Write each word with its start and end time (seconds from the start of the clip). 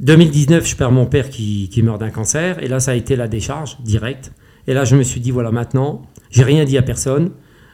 2019, 0.00 0.66
je 0.66 0.76
perds 0.76 0.92
mon 0.92 1.06
père 1.06 1.28
qui, 1.28 1.68
qui 1.70 1.82
meurt 1.82 1.98
d'un 2.00 2.10
cancer. 2.10 2.62
Et 2.62 2.68
là, 2.68 2.80
ça 2.80 2.92
a 2.92 2.94
été 2.94 3.16
la 3.16 3.28
décharge 3.28 3.78
directe. 3.80 4.32
Et 4.66 4.74
là, 4.74 4.84
je 4.84 4.96
me 4.96 5.02
suis 5.02 5.20
dit, 5.20 5.30
voilà, 5.30 5.50
maintenant, 5.50 6.02
j'ai 6.30 6.44
rien 6.44 6.64
dit 6.64 6.78
à 6.78 6.82
personne. 6.82 7.30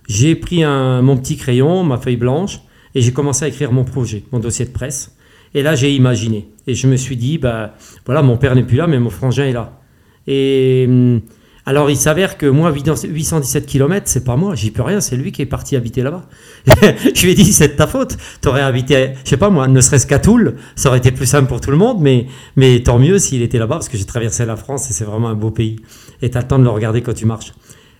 J'ai 0.08 0.34
pris 0.34 0.62
un, 0.62 1.02
mon 1.02 1.16
petit 1.16 1.37
crayon, 1.37 1.82
ma 1.82 1.98
feuille 1.98 2.16
blanche, 2.16 2.60
et 2.95 3.00
j'ai 3.00 3.12
commencé 3.12 3.45
à 3.45 3.48
écrire 3.48 3.72
mon 3.72 3.84
projet, 3.84 4.24
mon 4.32 4.38
dossier 4.38 4.64
de 4.64 4.71
presse. 4.71 5.16
Et 5.54 5.62
là, 5.62 5.74
j'ai 5.74 5.95
imaginé. 5.95 6.48
Et 6.66 6.74
je 6.74 6.87
me 6.87 6.96
suis 6.96 7.16
dit, 7.16 7.38
bah, 7.38 7.74
voilà, 8.07 8.23
mon 8.23 8.36
père 8.36 8.54
n'est 8.54 8.64
plus 8.64 8.77
là, 8.77 8.86
mais 8.86 8.98
mon 8.98 9.11
frangin 9.11 9.45
est 9.45 9.52
là. 9.52 9.80
Et 10.27 10.86
hum, 10.88 11.20
alors, 11.67 11.91
il 11.91 11.96
s'avère 11.96 12.37
que 12.37 12.45
moi, 12.45 12.73
817 12.73 13.64
km, 13.64 14.07
c'est 14.07 14.25
pas 14.25 14.37
moi, 14.37 14.55
j'y 14.55 14.71
peux 14.71 14.83
rien, 14.83 15.01
c'est 15.01 15.17
lui 15.17 15.33
qui 15.33 15.41
est 15.41 15.46
parti 15.46 15.77
habiter 15.77 16.03
là-bas. 16.03 16.29
je 17.14 17.23
lui 17.23 17.33
ai 17.33 17.35
dit, 17.35 17.53
c'est 17.55 17.69
de 17.69 17.73
ta 17.73 17.87
faute. 17.87 18.19
T'aurais 18.43 18.61
habité, 18.61 19.14
je 19.25 19.31
sais 19.31 19.37
pas 19.39 19.49
moi, 19.49 19.67
ne 19.67 19.81
serait-ce 19.81 20.07
qu'à 20.07 20.19
Toul, 20.19 20.57
ça 20.77 20.91
aurait 20.91 20.99
été 20.99 21.11
plus 21.11 21.25
simple 21.25 21.49
pour 21.49 21.63
tout 21.63 21.71
le 21.71 21.79
monde, 21.79 22.03
mais, 22.03 22.27
mais 22.57 22.82
tant 22.82 22.99
mieux 22.99 23.19
s'il 23.19 23.41
était 23.41 23.59
là-bas, 23.59 23.77
parce 23.77 23.89
que 23.89 23.96
j'ai 23.96 24.05
traversé 24.05 24.45
la 24.45 24.57
France 24.57 24.91
et 24.91 24.93
c'est 24.93 25.05
vraiment 25.05 25.29
un 25.29 25.35
beau 25.35 25.50
pays. 25.50 25.77
Et 26.21 26.31
t'as 26.31 26.43
le 26.43 26.49
temps 26.49 26.58
de 26.58 26.64
le 26.64 26.71
regarder 26.71 27.00
quand 27.00 27.14
tu 27.14 27.25
marches. 27.25 27.55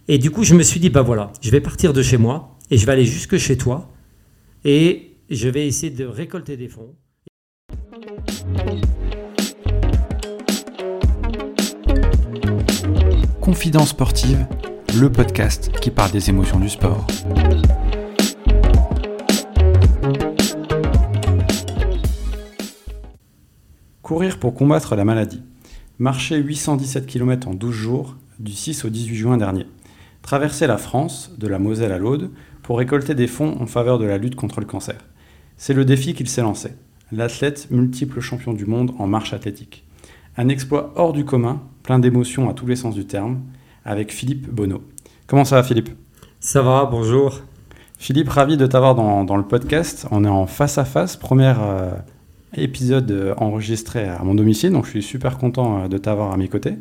Et 0.09 0.19
du 0.19 0.31
coup, 0.31 0.45
je 0.45 0.55
me 0.55 0.63
suis 0.63 0.79
dit, 0.79 0.91
bah 0.91 1.03
voilà, 1.03 1.33
je 1.41 1.51
vais 1.51 1.61
partir 1.61 1.95
de 1.95 2.03
chez 2.03 2.19
moi 2.19 2.59
et 2.71 2.77
je 2.77 2.85
vais 2.85 2.93
aller 2.93 3.07
jusque 3.07 3.39
chez 3.39 3.57
toi 3.57 3.91
et 4.65 5.17
je 5.31 5.49
vais 5.49 5.67
essayer 5.67 5.91
de 5.91 6.05
récolter 6.05 6.59
des 6.59 6.69
fonds. 6.69 6.95
Confidence 13.45 13.91
sportive, 13.91 14.47
le 14.99 15.13
podcast 15.13 15.71
qui 15.83 15.91
parle 15.91 16.11
des 16.13 16.31
émotions 16.31 16.59
du 16.59 16.71
sport. 16.71 17.07
Courir 24.01 24.39
pour 24.39 24.55
combattre 24.55 24.97
la 24.97 25.05
maladie. 25.05 25.43
Marcher 25.99 26.39
817 26.39 27.05
km 27.05 27.49
en 27.49 27.53
12 27.53 27.71
jours 27.71 28.17
du 28.39 28.53
6 28.53 28.87
au 28.87 28.89
18 28.89 29.15
juin 29.15 29.37
dernier. 29.37 29.67
Traverser 30.23 30.67
la 30.67 30.79
France, 30.79 31.31
de 31.37 31.47
la 31.47 31.59
Moselle 31.59 31.93
à 31.93 31.99
l'Aude, 31.99 32.31
pour 32.63 32.79
récolter 32.79 33.15
des 33.15 33.27
fonds 33.27 33.59
en 33.61 33.67
faveur 33.67 33.99
de 33.99 34.07
la 34.07 34.17
lutte 34.17 34.37
contre 34.37 34.61
le 34.61 34.67
cancer. 34.67 34.97
C'est 35.59 35.75
le 35.75 35.85
défi 35.85 36.15
qu'il 36.15 36.31
s'est 36.31 36.41
lancé. 36.41 36.71
L'athlète 37.13 37.71
multiple 37.71 38.21
champion 38.21 38.55
du 38.55 38.65
monde 38.65 38.93
en 38.99 39.07
marche 39.07 39.35
athlétique. 39.35 39.84
Un 40.37 40.49
exploit 40.49 40.93
hors 40.97 41.13
du 41.13 41.25
commun, 41.25 41.63
plein 41.85 42.01
d'émotions 42.01 42.51
à 42.51 42.55
tous 42.55 42.67
les 42.67 42.75
sens 42.75 42.97
du 42.97 43.07
terme, 43.07 43.43
avec 43.85 44.13
Philippe 44.13 44.51
Bonneau. 44.51 44.83
Comment 45.29 45.45
ça 45.45 45.55
va 45.55 45.63
Philippe? 45.63 45.91
Ça 46.41 46.61
va, 46.61 46.89
bonjour. 46.91 47.43
Philippe, 47.99 48.31
ravi 48.31 48.57
de 48.57 48.67
t'avoir 48.67 48.97
dans, 48.97 49.37
le 49.37 49.45
podcast. 49.45 50.09
On 50.11 50.25
est 50.25 50.29
en 50.29 50.47
face 50.47 50.77
à 50.77 50.85
face, 50.85 51.17
premier 51.17 51.55
euh, 51.57 51.93
épisode 52.57 53.13
euh, 53.13 53.35
enregistré 53.37 54.09
à 54.09 54.25
mon 54.25 54.35
domicile, 54.35 54.73
donc 54.73 54.87
je 54.87 54.91
suis 54.91 55.03
super 55.05 55.39
content 55.39 55.85
euh, 55.85 55.89
de 55.89 55.99
t'avoir 55.99 56.33
à 56.33 56.37
mes 56.37 56.49
côtés. 56.49 56.75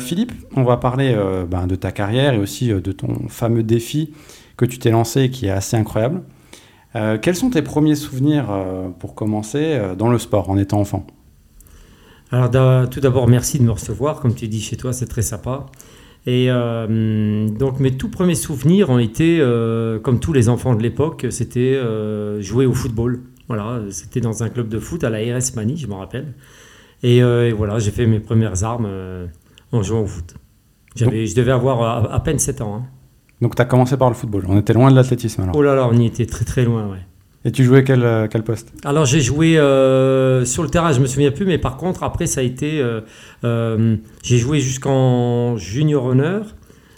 Philippe, 0.00 0.32
on 0.54 0.64
va 0.64 0.76
parler 0.76 1.16
ben, 1.48 1.66
de 1.66 1.76
ta 1.76 1.92
carrière 1.92 2.34
et 2.34 2.38
aussi 2.38 2.68
de 2.68 2.92
ton 2.92 3.26
fameux 3.30 3.62
défi 3.62 4.12
que 4.58 4.66
tu 4.66 4.78
t'es 4.78 4.90
lancé 4.90 5.30
qui 5.30 5.46
est 5.46 5.50
assez 5.50 5.78
incroyable. 5.78 6.20
quels 6.92 7.34
sont 7.34 7.48
tes 7.48 7.62
premiers 7.62 7.94
souvenirs 7.94 8.48
pour 8.98 9.14
commencer 9.14 9.80
dans 9.96 10.10
le 10.10 10.18
sport 10.18 10.50
en 10.50 10.58
étant 10.58 10.78
enfant? 10.78 11.06
Alors 12.32 12.88
tout 12.88 13.00
d'abord, 13.00 13.28
merci 13.28 13.58
de 13.58 13.64
me 13.64 13.70
recevoir. 13.70 14.20
Comme 14.20 14.34
tu 14.34 14.48
dis 14.48 14.60
chez 14.60 14.76
toi, 14.76 14.92
c'est 14.92 15.06
très 15.06 15.22
sympa. 15.22 15.66
Et 16.24 16.46
euh, 16.48 17.48
donc 17.48 17.80
mes 17.80 17.96
tout 17.96 18.08
premiers 18.08 18.36
souvenirs 18.36 18.90
ont 18.90 18.98
été, 18.98 19.38
euh, 19.40 19.98
comme 19.98 20.20
tous 20.20 20.32
les 20.32 20.48
enfants 20.48 20.74
de 20.74 20.82
l'époque, 20.82 21.26
c'était 21.30 21.74
euh, 21.74 22.40
jouer 22.40 22.64
au 22.64 22.74
football. 22.74 23.20
Voilà, 23.48 23.80
c'était 23.90 24.20
dans 24.20 24.42
un 24.42 24.48
club 24.48 24.68
de 24.68 24.78
foot 24.78 25.02
à 25.04 25.10
la 25.10 25.18
RS 25.18 25.54
Mani, 25.56 25.76
je 25.76 25.86
me 25.86 25.94
rappelle. 25.94 26.34
Et, 27.02 27.20
voilà, 27.52 27.78
j'ai 27.80 27.90
fait 27.90 28.06
mes 28.06 28.20
premières 28.20 28.62
armes 28.62 28.88
en 29.72 29.82
jouant 29.82 30.02
au 30.02 30.06
foot. 30.06 30.34
je 30.94 31.34
devais 31.34 31.52
avoir 31.52 32.12
à, 32.12 32.22
peine 32.22 32.38
7 32.38 32.60
ans. 32.60 32.76
Hein. 32.76 32.86
Donc 33.40 33.56
tu 33.56 33.62
as 33.62 33.64
commencé 33.64 33.96
par 33.96 34.08
le 34.08 34.14
football. 34.14 34.44
On 34.48 34.56
était 34.56 34.72
loin 34.72 34.90
de 34.90 34.96
l'athlétisme 34.96 35.42
alors. 35.42 35.56
Oh 35.56 35.62
là 35.62 35.74
là, 35.74 35.88
on 35.90 35.98
y 35.98 36.06
était 36.06 36.26
très 36.26 36.44
très 36.44 36.64
loin, 36.64 36.88
ouais. 36.88 37.04
Et 37.44 37.50
tu 37.50 37.64
jouais 37.64 37.82
quel, 37.82 38.04
euh, 38.04 38.28
quel 38.30 38.44
poste? 38.44 38.72
Alors 38.84 39.04
j'ai 39.04 39.20
joué 39.20 39.58
euh, 39.58 40.44
sur 40.44 40.62
le 40.62 40.68
terrain, 40.68 40.92
je 40.92 41.00
me 41.00 41.06
souviens 41.06 41.32
plus, 41.32 41.44
mais 41.44 41.58
par 41.58 41.76
contre 41.76 42.04
après 42.04 42.26
ça 42.26 42.40
a 42.40 42.44
été, 42.44 42.80
euh, 43.44 43.96
j'ai 44.22 44.38
joué 44.38 44.60
jusqu'en 44.60 45.56
junior 45.56 46.04
honneur. 46.04 46.54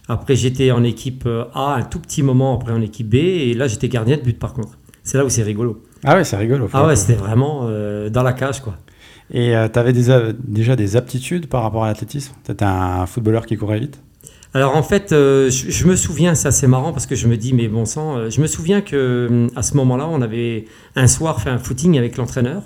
Après 0.07 0.37
j'étais 0.37 0.71
en 0.71 0.85
équipe 0.85 1.27
A 1.55 1.77
un 1.77 1.83
tout 1.83 1.99
petit 1.99 2.23
moment, 2.23 2.55
après 2.55 2.73
en 2.73 2.83
équipe 2.83 3.09
B, 3.09 3.15
et 3.15 3.55
là 3.55 3.69
j'étais 3.69 3.89
gardien 3.89 4.19
de 4.19 4.23
but 4.23 4.39
par 4.39 4.53
contre. 4.53 4.77
C'est 5.03 5.17
là 5.17 5.25
où 5.25 5.31
c'est 5.31 5.43
rigolo. 5.43 5.83
Ah 6.05 6.15
ouais, 6.15 6.25
c'est 6.25 6.37
rigolo. 6.37 6.69
Ah 6.75 6.87
ouais, 6.87 6.97
c'était 6.97 7.15
vraiment 7.15 7.63
dans 8.11 8.23
la 8.23 8.33
cage 8.35 8.61
quoi. 8.61 8.77
Et 9.33 9.55
tu 9.73 9.79
avais 9.79 9.95
déjà 9.95 10.77
des 10.77 10.97
aptitudes 10.97 11.47
par 11.47 11.63
rapport 11.63 11.85
à 11.85 11.89
l'athlétisme? 11.89 12.35
Tu 12.45 12.53
étais 12.53 12.67
un 12.67 13.07
footballeur 13.07 13.47
qui 13.47 13.57
courait 13.57 13.81
vite? 13.81 13.99
Alors 14.57 14.77
en 14.77 14.85
fait, 14.85 15.11
euh, 15.11 15.51
je, 15.51 15.85
me 15.85 15.97
souviens, 15.97 16.37
ça 16.37 16.53
c'est 16.53 16.69
marrant 16.69 16.93
parce 16.93 17.07
que 17.07 17.17
je 17.17 17.27
me 17.27 17.37
dis, 17.37 17.53
mais 17.53 17.67
bon 17.67 17.85
sang, 17.85 18.17
euh, 18.17 18.31
je 18.31 18.41
me 18.41 18.47
souviens 18.47 18.83
que 18.83 18.95
euh, 18.95 19.49
à 19.57 19.65
ce 19.65 19.77
moment-là, 19.77 20.07
on 20.09 20.23
avait 20.23 20.67
un 20.95 21.09
soir 21.09 21.41
fait 21.43 21.51
un 21.51 21.59
footing 21.59 21.99
avec 21.99 22.17
l'entraîneur 22.17 22.63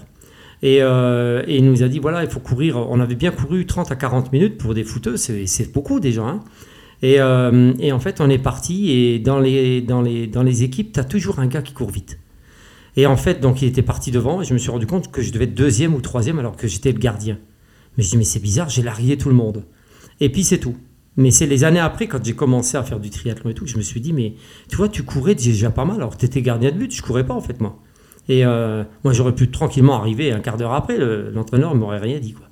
et, 0.63 0.81
il 0.81 1.65
nous 1.65 1.83
a 1.83 1.89
dit, 1.89 1.99
voilà, 1.99 2.25
il 2.25 2.29
faut 2.29 2.41
courir. 2.41 2.77
On 2.77 3.01
avait 3.01 3.15
bien 3.15 3.31
couru 3.31 3.65
30 3.65 3.91
à 3.91 3.97
40 3.97 4.33
minutes 4.33 4.59
pour 4.59 4.75
des 4.75 4.85
footeux, 4.85 5.17
c'est 5.17 5.73
beaucoup 5.73 5.99
déjà. 5.99 6.25
Hein. 6.25 6.41
Et, 7.01 7.23
en 7.23 8.01
fait, 8.01 8.21
on 8.21 8.29
est 8.29 8.39
parti 8.39 8.91
et 8.91 9.19
dans 9.19 9.39
les, 9.39 9.81
dans 9.81 10.03
les, 10.03 10.27
dans 10.27 10.43
les 10.43 10.65
équipes, 10.65 10.93
tu 10.93 11.01
as 11.01 11.05
toujours 11.05 11.39
un 11.39 11.47
gars 11.47 11.63
qui 11.63 11.73
court 11.73 11.91
vite. 11.91 12.19
Et 12.97 13.07
en 13.07 13.17
fait, 13.17 13.41
donc 13.41 13.63
il 13.63 13.69
était 13.69 13.83
parti 13.83 14.11
devant 14.11 14.43
et 14.43 14.45
je 14.45 14.53
me 14.53 14.59
suis 14.59 14.73
rendu 14.73 14.87
compte 14.87 15.13
que 15.13 15.23
je 15.23 15.33
devais 15.33 15.45
être 15.45 15.55
deuxième 15.55 15.95
ou 15.95 16.01
troisième 16.01 16.41
alors 16.41 16.57
que 16.57 16.67
j'étais 16.67 16.91
le 16.91 16.99
gardien. 16.99 17.39
Mais 17.97 18.03
je 18.03 18.11
dis, 18.11 18.17
mais 18.17 18.25
c'est 18.25 18.43
bizarre, 18.43 18.69
j'ai 18.69 18.83
largué 18.83 19.17
tout 19.17 19.29
le 19.29 19.37
monde. 19.37 19.65
Et 20.21 20.29
puis 20.29 20.43
c'est 20.43 20.59
tout. 20.59 20.75
Mais 21.19 21.33
c'est 21.33 21.47
les 21.47 21.65
années 21.65 21.81
après, 21.81 22.07
quand 22.07 22.25
j'ai 22.25 22.35
commencé 22.35 22.77
à 22.77 22.85
faire 22.85 23.01
du 23.01 23.11
triathlon 23.11 23.51
et 23.51 23.55
tout, 23.55 23.67
je 23.67 23.77
me 23.77 23.83
suis 23.83 24.01
dit, 24.01 24.13
mais 24.13 24.35
tu 24.69 24.77
vois, 24.77 24.89
tu 24.89 25.03
courais 25.03 25.35
déjà 25.35 25.69
pas 25.69 25.85
mal. 25.85 25.97
Alors, 25.97 26.17
tu 26.17 26.25
étais 26.25 26.43
gardien 26.43 26.71
de 26.71 26.77
but, 26.77 26.95
je 26.95 27.03
courais 27.03 27.27
pas 27.27 27.35
en 27.35 27.41
fait, 27.41 27.61
moi. 27.61 27.77
Et 28.29 28.47
euh, 28.47 28.85
moi, 29.03 29.13
j'aurais 29.13 29.35
pu 29.35 29.51
tranquillement 29.51 29.97
arriver 29.97 30.31
un 30.31 30.39
quart 30.39 30.57
d'heure 30.57 30.75
après, 30.75 30.97
l'entraîneur 30.97 31.75
ne 31.75 31.81
m'aurait 31.81 31.99
rien 31.99 32.21
dit. 32.21 32.35
quoi. 32.35 32.47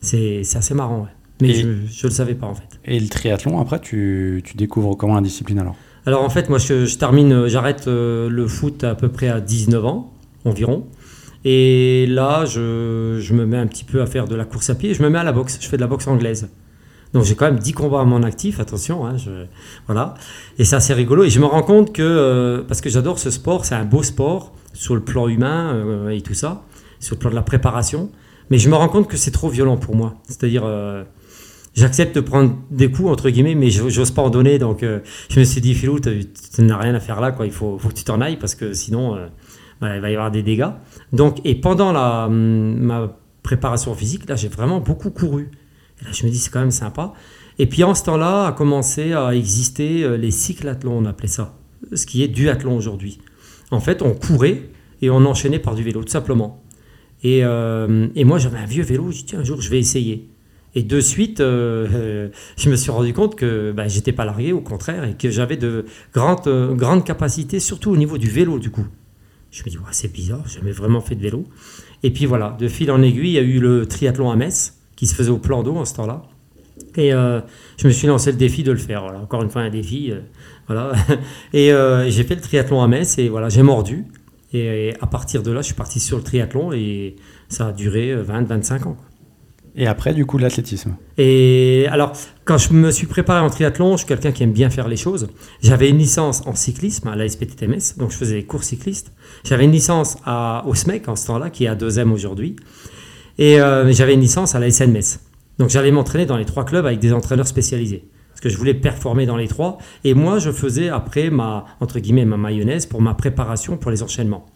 C'est 0.00 0.42
assez 0.54 0.74
marrant, 0.74 1.00
ouais. 1.00 1.08
Mais 1.40 1.54
je 1.54 1.66
ne 1.66 1.74
le 2.04 2.10
savais 2.10 2.34
pas 2.34 2.46
en 2.46 2.54
fait. 2.54 2.68
Et 2.84 3.00
le 3.00 3.08
triathlon, 3.08 3.60
après, 3.60 3.80
tu, 3.80 4.42
tu 4.44 4.56
découvres 4.56 4.96
comment 4.96 5.16
la 5.16 5.20
discipline 5.20 5.58
alors? 5.58 5.74
Alors 6.06 6.22
en 6.22 6.30
fait, 6.30 6.48
moi, 6.48 6.58
je, 6.58 6.96
termine, 6.96 7.48
j'arrête 7.48 7.88
euh, 7.88 8.28
le 8.28 8.46
foot 8.46 8.84
à 8.84 8.94
peu 8.94 9.08
près 9.08 9.28
à 9.28 9.40
19 9.40 9.84
ans 9.84 10.12
environ. 10.44 10.86
Et 11.44 12.06
là, 12.08 12.44
je, 12.44 13.18
je, 13.20 13.34
me 13.34 13.44
mets 13.44 13.56
un 13.56 13.66
petit 13.66 13.82
peu 13.82 14.00
à 14.02 14.06
faire 14.06 14.28
de 14.28 14.36
la 14.36 14.44
course 14.44 14.70
à 14.70 14.76
pied. 14.76 14.94
Je 14.94 15.02
me 15.02 15.10
mets 15.10 15.18
à 15.18 15.24
la 15.24 15.32
boxe. 15.32 15.58
Je 15.60 15.66
fais 15.68 15.76
de 15.76 15.82
la 15.82 15.88
boxe 15.88 16.06
anglaise. 16.06 16.48
Donc 17.12 17.24
j'ai 17.24 17.34
quand 17.34 17.44
même 17.44 17.58
10 17.58 17.72
combats 17.72 18.00
à 18.00 18.04
mon 18.04 18.22
actif, 18.22 18.60
attention. 18.60 19.06
Hein, 19.06 19.16
voilà. 19.86 20.14
Et 20.58 20.64
c'est 20.64 20.76
assez 20.76 20.94
rigolo. 20.94 21.24
Et 21.24 21.30
je 21.30 21.40
me 21.40 21.46
rends 21.46 21.62
compte 21.62 21.92
que, 21.92 22.02
euh, 22.02 22.62
parce 22.66 22.80
que 22.80 22.88
j'adore 22.88 23.18
ce 23.18 23.30
sport, 23.30 23.64
c'est 23.64 23.74
un 23.74 23.84
beau 23.84 24.02
sport 24.02 24.52
sur 24.72 24.94
le 24.94 25.02
plan 25.02 25.28
humain 25.28 25.74
euh, 25.74 26.08
et 26.08 26.22
tout 26.22 26.34
ça, 26.34 26.64
sur 27.00 27.14
le 27.16 27.18
plan 27.18 27.30
de 27.30 27.34
la 27.34 27.42
préparation. 27.42 28.10
Mais 28.50 28.58
je 28.58 28.68
me 28.68 28.74
rends 28.74 28.88
compte 28.88 29.08
que 29.08 29.16
c'est 29.16 29.30
trop 29.30 29.50
violent 29.50 29.76
pour 29.76 29.94
moi. 29.94 30.14
C'est-à-dire, 30.26 30.62
euh, 30.64 31.04
j'accepte 31.74 32.14
de 32.16 32.20
prendre 32.20 32.56
des 32.70 32.90
coups, 32.90 33.10
entre 33.10 33.28
guillemets, 33.28 33.54
mais 33.54 33.68
j'ose 33.68 34.10
pas 34.10 34.22
en 34.22 34.30
donner. 34.30 34.58
Donc 34.58 34.82
je 34.82 35.38
me 35.38 35.44
suis 35.44 35.60
dit, 35.60 35.74
Philou, 35.74 36.00
tu 36.00 36.62
n'as 36.62 36.78
rien 36.78 36.94
à 36.94 37.00
faire 37.00 37.20
là. 37.20 37.30
Quoi. 37.32 37.46
Il 37.46 37.52
faut, 37.52 37.76
que 37.76 37.94
tu 37.94 38.04
t'en 38.04 38.20
ailles 38.20 38.38
parce 38.38 38.54
que 38.54 38.72
sinon, 38.72 39.16
il 39.82 40.00
va 40.00 40.10
y 40.10 40.14
avoir 40.14 40.30
des 40.30 40.42
dégâts. 40.42 40.70
Donc, 41.12 41.40
et 41.44 41.54
pendant 41.54 41.92
la, 41.92 42.28
ma 42.28 43.16
préparation 43.42 43.94
physique, 43.94 44.28
là, 44.28 44.36
j'ai 44.36 44.48
vraiment 44.48 44.80
beaucoup 44.80 45.10
couru 45.10 45.50
je 46.10 46.26
me 46.26 46.30
dis, 46.30 46.38
c'est 46.38 46.50
quand 46.50 46.60
même 46.60 46.70
sympa. 46.70 47.12
Et 47.58 47.66
puis 47.66 47.84
en 47.84 47.94
ce 47.94 48.04
temps-là, 48.04 48.46
a 48.46 48.52
commencé 48.52 49.12
à 49.12 49.34
exister 49.34 50.04
euh, 50.04 50.16
les 50.16 50.30
cyclathlons, 50.30 50.98
on 50.98 51.04
appelait 51.04 51.28
ça, 51.28 51.54
ce 51.92 52.06
qui 52.06 52.22
est 52.22 52.28
duathlon 52.28 52.76
aujourd'hui. 52.76 53.18
En 53.70 53.80
fait, 53.80 54.02
on 54.02 54.14
courait 54.14 54.70
et 55.00 55.10
on 55.10 55.24
enchaînait 55.24 55.58
par 55.58 55.74
du 55.74 55.82
vélo, 55.82 56.02
tout 56.02 56.10
simplement. 56.10 56.62
Et, 57.22 57.44
euh, 57.44 58.08
moi, 58.16 58.38
j'avais 58.38 58.58
un 58.58 58.66
vieux 58.66 58.82
vélo, 58.82 59.10
je 59.10 59.24
dis, 59.24 59.36
un 59.36 59.44
jour, 59.44 59.60
je 59.60 59.70
vais 59.70 59.78
essayer. 59.78 60.28
Et 60.74 60.82
de 60.82 61.00
suite, 61.00 61.40
euh, 61.40 62.28
je 62.56 62.70
me 62.70 62.76
suis 62.76 62.90
rendu 62.90 63.12
compte 63.12 63.36
que 63.36 63.72
ben, 63.72 63.88
j'étais 63.88 64.12
pas 64.12 64.24
largué, 64.24 64.52
au 64.52 64.60
contraire, 64.60 65.04
et 65.04 65.14
que 65.14 65.30
j'avais 65.30 65.56
de 65.56 65.84
grandes, 66.14 66.76
grandes 66.76 67.04
capacités, 67.04 67.60
surtout 67.60 67.90
au 67.90 67.96
niveau 67.96 68.18
du 68.18 68.28
vélo, 68.28 68.58
du 68.58 68.70
coup. 68.70 68.86
Je 69.50 69.62
me 69.64 69.68
dis, 69.68 69.76
c'est 69.90 70.10
bizarre, 70.10 70.42
j'ai 70.46 70.60
jamais 70.60 70.72
vraiment 70.72 71.02
fait 71.02 71.14
de 71.14 71.20
vélo. 71.20 71.44
Et 72.02 72.10
puis 72.10 72.24
voilà, 72.24 72.56
de 72.58 72.68
fil 72.68 72.90
en 72.90 73.02
aiguille, 73.02 73.28
il 73.28 73.34
y 73.34 73.38
a 73.38 73.42
eu 73.42 73.60
le 73.60 73.86
triathlon 73.86 74.30
à 74.30 74.36
Metz, 74.36 74.81
qui 75.02 75.08
se 75.08 75.16
faisait 75.16 75.30
au 75.30 75.38
plan 75.38 75.64
d'eau 75.64 75.74
en 75.74 75.84
ce 75.84 75.94
temps-là. 75.94 76.22
Et 76.94 77.12
euh, 77.12 77.40
je 77.76 77.88
me 77.88 77.92
suis 77.92 78.06
lancé 78.06 78.30
le 78.30 78.38
défi 78.38 78.62
de 78.62 78.70
le 78.70 78.78
faire. 78.78 79.02
Voilà. 79.02 79.18
Encore 79.18 79.42
une 79.42 79.50
fois, 79.50 79.62
un 79.62 79.68
défi. 79.68 80.12
Euh, 80.12 80.20
voilà. 80.68 80.92
et 81.52 81.72
euh, 81.72 82.08
j'ai 82.08 82.22
fait 82.22 82.36
le 82.36 82.40
triathlon 82.40 82.80
à 82.80 82.86
Metz 82.86 83.18
et 83.18 83.28
voilà, 83.28 83.48
j'ai 83.48 83.64
mordu. 83.64 84.04
Et, 84.52 84.94
à 85.00 85.08
partir 85.08 85.42
de 85.42 85.50
là, 85.50 85.60
je 85.60 85.66
suis 85.66 85.74
parti 85.74 85.98
sur 85.98 86.18
le 86.18 86.22
triathlon 86.22 86.72
et 86.72 87.16
ça 87.48 87.66
a 87.66 87.72
duré 87.72 88.14
20-25 88.14 88.84
ans. 88.86 88.96
Et 89.74 89.88
après, 89.88 90.14
du 90.14 90.24
coup, 90.24 90.38
l'athlétisme? 90.38 90.94
Et 91.18 91.88
alors, 91.90 92.12
quand 92.44 92.58
je 92.58 92.72
me 92.72 92.92
suis 92.92 93.08
préparé 93.08 93.40
en 93.40 93.50
triathlon, 93.50 93.94
je 93.94 94.04
suis 94.04 94.06
quelqu'un 94.06 94.30
qui 94.30 94.44
aime 94.44 94.52
bien 94.52 94.70
faire 94.70 94.86
les 94.86 94.96
choses. 94.96 95.30
J'avais 95.64 95.88
une 95.88 95.98
licence 95.98 96.46
en 96.46 96.54
cyclisme 96.54 97.08
à 97.08 97.16
la 97.16 97.28
SPTTMS, 97.28 97.96
donc 97.98 98.12
je 98.12 98.16
faisais 98.16 98.36
des 98.36 98.44
cours 98.44 98.62
cyclistes. 98.62 99.12
J'avais 99.42 99.64
une 99.64 99.72
licence 99.72 100.16
à, 100.24 100.62
au 100.64 100.76
SMEC 100.76 101.08
en 101.08 101.16
ce 101.16 101.26
temps-là, 101.26 101.50
qui 101.50 101.64
est 101.64 101.68
à 101.68 101.74
2M 101.74 102.10
aujourd'hui. 102.10 102.54
Et 103.38 103.60
euh, 103.60 103.92
j'avais 103.92 104.14
une 104.14 104.20
licence 104.20 104.54
à 104.54 104.60
la 104.60 104.70
SN 104.70 104.90
Metz. 104.90 105.20
Donc 105.58 105.70
j'allais 105.70 105.90
m'entraîner 105.90 106.26
dans 106.26 106.36
les 106.36 106.44
trois 106.44 106.64
clubs 106.64 106.86
avec 106.86 106.98
des 106.98 107.12
entraîneurs 107.12 107.46
spécialisés. 107.46 108.04
Parce 108.30 108.40
que 108.40 108.48
je 108.48 108.56
voulais 108.56 108.74
performer 108.74 109.26
dans 109.26 109.36
les 109.36 109.48
trois. 109.48 109.78
Et 110.04 110.14
moi, 110.14 110.38
je 110.38 110.50
faisais 110.50 110.88
après 110.88 111.30
ma, 111.30 111.66
entre 111.80 111.98
guillemets, 111.98 112.24
ma 112.24 112.36
mayonnaise 112.36 112.86
pour 112.86 113.00
ma 113.00 113.14
préparation 113.14 113.76
pour 113.76 113.90
les 113.90 114.02
enchaînements. 114.02 114.46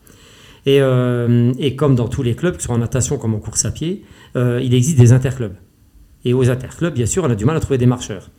Et, 0.64 0.81
euh, 0.81 1.52
comme 1.76 1.94
dans 1.94 2.08
tous 2.08 2.23
les 2.23 2.34
clubs, 2.34 2.56
que 2.56 2.62
ce 2.62 2.67
soit 2.67 2.75
en 2.75 2.78
natation 2.78 3.19
comme 3.19 3.34
en 3.34 3.38
course 3.38 3.64
à 3.64 3.70
pied, 3.70 4.02
euh, 4.34 4.61
il 4.62 4.75
existe 4.75 4.99
des 4.99 5.12
interclubs. 5.12 5.55
Et 6.25 6.34
aux 6.34 6.50
interclubs, 6.50 6.93
bien 6.93 7.06
sûr, 7.06 7.23
on 7.23 7.31
a 7.31 7.37
du 7.37 7.44
mal 7.44 7.56
à 7.56 7.61
trouver 7.61 7.78
des 7.78 7.87
marcheurs. 7.87 8.31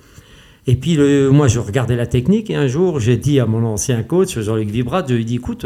Et 0.70 0.76
puis, 0.76 0.98
moi, 1.32 1.48
je 1.48 1.60
regardais 1.60 1.96
la 1.96 2.06
technique 2.06 2.50
et 2.50 2.56
un 2.56 2.68
jour, 2.68 3.00
j'ai 3.00 3.16
dit 3.16 3.40
à 3.40 3.46
mon 3.46 3.64
ancien 3.64 4.04
coach, 4.04 4.38
Jean-Luc 4.38 4.70
Vibrat, 4.70 5.06
je 5.08 5.14
lui 5.14 5.22
ai 5.22 5.26
dit, 5.26 5.36
écoute, 5.36 5.66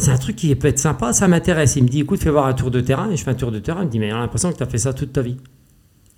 c'est 0.00 0.10
un 0.10 0.18
truc 0.18 0.36
qui 0.36 0.54
peut 0.54 0.68
être 0.68 0.78
sympa, 0.78 1.12
ça 1.12 1.28
m'intéresse. 1.28 1.76
Il 1.76 1.84
me 1.84 1.88
dit, 1.88 2.00
écoute, 2.00 2.20
fais 2.20 2.30
voir 2.30 2.46
un 2.46 2.54
tour 2.54 2.70
de 2.70 2.80
terrain. 2.80 3.10
Et 3.10 3.16
je 3.16 3.22
fais 3.22 3.30
un 3.30 3.34
tour 3.34 3.52
de 3.52 3.58
terrain. 3.58 3.82
Il 3.82 3.86
me 3.86 3.90
dit, 3.90 3.98
mais 3.98 4.08
j'ai 4.08 4.14
l'impression 4.14 4.50
que 4.50 4.56
tu 4.56 4.62
as 4.62 4.66
fait 4.66 4.78
ça 4.78 4.94
toute 4.94 5.12
ta 5.12 5.22
vie. 5.22 5.36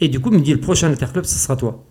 Et 0.00 0.08
du 0.08 0.20
coup, 0.20 0.31
il 0.32 0.38
me 0.38 0.44
dit, 0.44 0.52
le 0.52 0.61
prochain 0.61 0.90
interclub, 0.90 1.25
ce 1.25 1.38
sera 1.38 1.56
toi. 1.56 1.84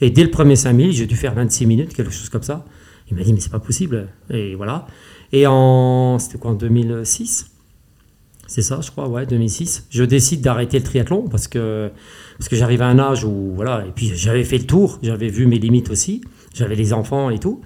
Et 0.00 0.10
dès 0.10 0.22
le 0.22 0.30
premier 0.30 0.56
5000, 0.56 0.92
j'ai 0.92 1.06
dû 1.06 1.16
faire 1.16 1.34
26 1.34 1.66
minutes, 1.66 1.94
quelque 1.94 2.12
chose 2.12 2.28
comme 2.28 2.42
ça. 2.42 2.64
Il 3.10 3.16
m'a 3.16 3.22
dit, 3.22 3.32
mais 3.32 3.40
c'est 3.40 3.50
pas 3.50 3.58
possible. 3.58 4.08
Et 4.30 4.54
voilà. 4.54 4.86
Et 5.32 5.46
en, 5.46 6.18
c'était 6.18 6.38
quoi, 6.38 6.52
en 6.52 6.54
2006 6.54 7.50
C'est 8.46 8.62
ça, 8.62 8.80
je 8.82 8.90
crois, 8.90 9.08
ouais, 9.08 9.26
2006. 9.26 9.86
Je 9.90 10.04
décide 10.04 10.42
d'arrêter 10.42 10.78
le 10.78 10.84
triathlon 10.84 11.28
parce 11.28 11.48
que, 11.48 11.90
parce 12.38 12.48
que 12.48 12.56
j'arrive 12.56 12.82
à 12.82 12.86
un 12.86 12.98
âge 12.98 13.24
où, 13.24 13.52
voilà, 13.54 13.84
et 13.86 13.92
puis 13.94 14.12
j'avais 14.14 14.44
fait 14.44 14.58
le 14.58 14.66
tour, 14.66 14.98
j'avais 15.02 15.28
vu 15.28 15.46
mes 15.46 15.58
limites 15.58 15.90
aussi, 15.90 16.22
j'avais 16.54 16.74
les 16.74 16.92
enfants 16.92 17.30
et 17.30 17.38
tout. 17.38 17.60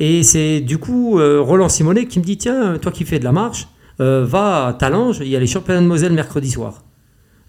Et 0.00 0.22
c'est 0.22 0.60
du 0.60 0.78
coup 0.78 1.18
euh, 1.18 1.40
Roland 1.40 1.68
Simonet 1.68 2.06
qui 2.06 2.20
me 2.20 2.24
dit, 2.24 2.38
tiens, 2.38 2.78
toi 2.78 2.92
qui 2.92 3.04
fais 3.04 3.18
de 3.18 3.24
la 3.24 3.32
marche, 3.32 3.66
euh, 4.00 4.24
va 4.24 4.68
à 4.68 4.72
Talange, 4.72 5.18
il 5.20 5.26
y 5.26 5.34
a 5.34 5.40
les 5.40 5.48
championnats 5.48 5.80
de 5.80 5.86
Moselle 5.86 6.12
mercredi 6.12 6.52
soir. 6.52 6.84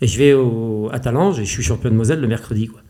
Et 0.01 0.07
je 0.07 0.17
vais 0.17 0.35
à 0.91 0.99
Talange 0.99 1.39
et 1.39 1.45
je 1.45 1.51
suis 1.51 1.61
champion 1.61 1.91
de 1.91 1.95
Moselle 1.95 2.19
le 2.19 2.27
mercredi, 2.27 2.67
quoi. 2.67 2.81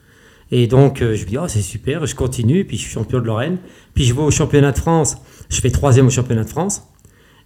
Et 0.52 0.66
donc, 0.66 1.02
euh, 1.02 1.14
je 1.14 1.26
me 1.26 1.30
dis, 1.30 1.38
oh, 1.38 1.48
c'est 1.48 1.62
super, 1.62 2.06
je 2.06 2.16
continue, 2.16 2.64
puis 2.64 2.78
je 2.78 2.84
suis 2.84 2.92
champion 2.92 3.20
de 3.20 3.26
Lorraine. 3.26 3.58
Puis 3.94 4.06
je 4.06 4.14
vais 4.16 4.22
au 4.22 4.32
championnat 4.32 4.72
de 4.72 4.78
France, 4.78 5.18
je 5.50 5.60
fais 5.60 5.70
troisième 5.70 6.08
au 6.08 6.10
championnat 6.10 6.46
de 6.46 6.50
France. 6.50 6.84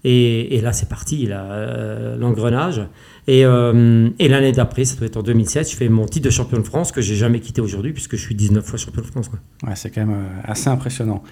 Et, 0.05 0.59
là, 0.61 0.71
c'est 0.73 0.89
parti, 0.89 1.25
là, 1.25 1.45
euh, 1.45 2.17
l'engrenage. 2.17 2.81
Et, 3.27 3.39
et 3.39 4.27
l'année 4.27 4.51
d'après, 4.51 4.85
ça 4.85 4.97
doit 4.97 5.07
être 5.07 5.17
en 5.17 5.23
2007, 5.23 5.71
je 5.71 5.75
fais 5.77 5.89
mon 5.89 6.05
titre 6.05 6.25
de 6.25 6.29
champion 6.29 6.59
de 6.59 6.63
France 6.63 6.91
que 6.91 7.01
j'ai 7.01 7.15
jamais 7.15 7.39
quitté 7.39 7.61
aujourd'hui, 7.61 7.93
puisque 7.93 8.17
je 8.17 8.21
suis 8.21 8.35
19 8.35 8.63
fois 8.63 8.77
champion 8.77 9.01
de 9.01 9.07
France. 9.07 9.29
Quoi. 9.29 9.39
Ouais, 9.65 9.75
c'est 9.75 9.89
quand 9.89 10.05
même 10.05 10.25
assez 10.43 10.67
impressionnant. 10.67 11.23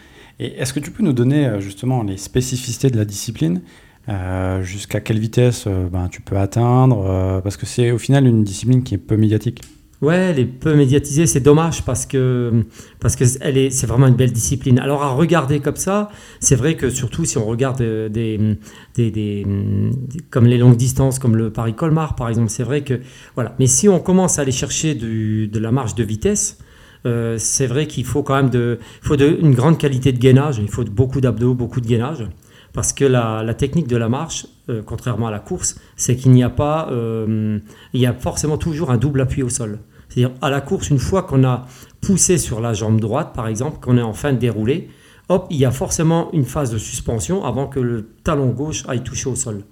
Et 0.43 0.59
est-ce 0.59 0.73
que 0.73 0.79
tu 0.79 0.89
peux 0.89 1.03
nous 1.03 1.13
donner 1.13 1.45
euh, 1.45 1.59
justement 1.61 2.01
les 2.03 2.17
spécificités 2.17 2.89
de 2.89 2.97
la 2.97 3.05
discipline 3.05 3.61
euh, 4.09 4.63
Jusqu'à 4.63 4.99
quelle 4.99 5.19
vitesse 5.19 5.65
euh, 5.67 5.87
ben, 5.87 6.07
tu 6.09 6.21
peux 6.21 6.37
atteindre 6.37 7.41
Parce 7.43 7.57
que 7.57 7.65
c'est 7.67 7.91
au 7.91 7.97
final 7.99 8.25
une 8.25 8.43
discipline 8.43 8.81
qui 8.83 8.95
est 8.95 8.97
peu 8.97 9.17
médiatique. 9.17 9.61
Ouais, 10.01 10.15
elle 10.15 10.39
est 10.39 10.45
peu 10.45 10.73
médiatisée, 10.73 11.27
c'est 11.27 11.41
dommage 11.41 11.85
parce 11.85 12.07
que 12.07 12.63
parce 12.99 13.15
que 13.15 13.23
elle 13.41 13.55
est, 13.59 13.69
c'est 13.69 13.85
vraiment 13.85 14.07
une 14.07 14.15
belle 14.15 14.31
discipline. 14.31 14.79
Alors 14.79 15.03
à 15.03 15.11
regarder 15.11 15.59
comme 15.59 15.75
ça, 15.75 16.09
c'est 16.39 16.55
vrai 16.55 16.75
que 16.75 16.89
surtout 16.89 17.23
si 17.23 17.37
on 17.37 17.45
regarde 17.45 17.77
des, 17.83 18.09
des, 18.09 18.39
des- 18.95 19.11
des- 19.11 19.45
comme 20.31 20.47
les 20.47 20.57
longues 20.57 20.75
distances, 20.75 21.19
comme 21.19 21.35
le 21.35 21.51
Paris-Colmar 21.53 22.15
par 22.15 22.29
exemple, 22.29 22.49
c'est 22.49 22.63
vrai 22.63 22.81
que 22.81 22.99
voilà. 23.35 23.53
Mais 23.59 23.67
si 23.67 23.89
on 23.89 23.99
commence 23.99 24.39
à 24.39 24.41
aller 24.41 24.51
chercher 24.51 24.95
du, 24.95 25.47
de 25.47 25.59
la 25.59 25.71
marge 25.71 25.93
de 25.93 26.03
vitesse, 26.03 26.57
euh, 27.05 27.37
c'est 27.37 27.67
vrai 27.67 27.87
qu'il 27.87 28.05
faut 28.05 28.23
quand 28.23 28.35
même 28.35 28.49
de, 28.49 28.79
faut 29.01 29.15
de, 29.15 29.37
une 29.41 29.53
grande 29.53 29.77
qualité 29.77 30.11
de 30.11 30.19
gainage, 30.19 30.59
il 30.59 30.69
faut 30.69 30.83
beaucoup 30.83 31.21
d'abdos, 31.21 31.53
beaucoup 31.53 31.81
de 31.81 31.87
gainage. 31.87 32.27
Parce 32.73 32.93
que 32.93 33.03
la, 33.03 33.53
technique 33.53 33.87
de 33.87 33.97
la 33.97 34.07
marche, 34.07 34.47
euh, 34.69 34.81
contrairement 34.85 35.27
à 35.27 35.31
la 35.31 35.39
course, 35.39 35.75
c'est 35.97 36.15
qu'il 36.15 36.31
n'y 36.31 36.43
a 36.43 36.49
pas, 36.49 36.87
euh, 36.91 37.59
il 37.93 37.99
y 37.99 38.05
a 38.05 38.13
forcément 38.13 38.57
toujours 38.57 38.91
un 38.91 38.97
double 38.97 39.21
appui 39.21 39.43
au 39.43 39.49
sol. 39.49 39.79
C'est-à-dire 40.07 40.33
à 40.41 40.49
la 40.49 40.61
course, 40.61 40.89
une 40.89 40.99
fois 40.99 41.23
qu'on 41.23 41.43
a 41.43 41.65
poussé 41.99 42.37
sur 42.37 42.61
la 42.61 42.73
jambe 42.73 43.01
droite, 43.01 43.31
par 43.33 43.47
exemple, 43.47 43.79
qu'on 43.81 43.97
est 43.97 44.01
en 44.01 44.13
fin 44.13 44.31
de 44.31 44.37
déroulé, 44.37 44.89
hop, 45.27 45.47
il 45.49 45.57
y 45.57 45.65
a 45.65 45.71
forcément 45.71 46.29
une 46.31 46.45
phase 46.45 46.71
de 46.71 46.77
suspension 46.77 47.43
avant 47.43 47.67
que 47.67 47.79
le 47.79 48.07
talon 48.23 48.47
gauche 48.47 48.83
aille 48.87 49.03
toucher 49.03 49.29
au 49.29 49.35
sol. 49.35 49.63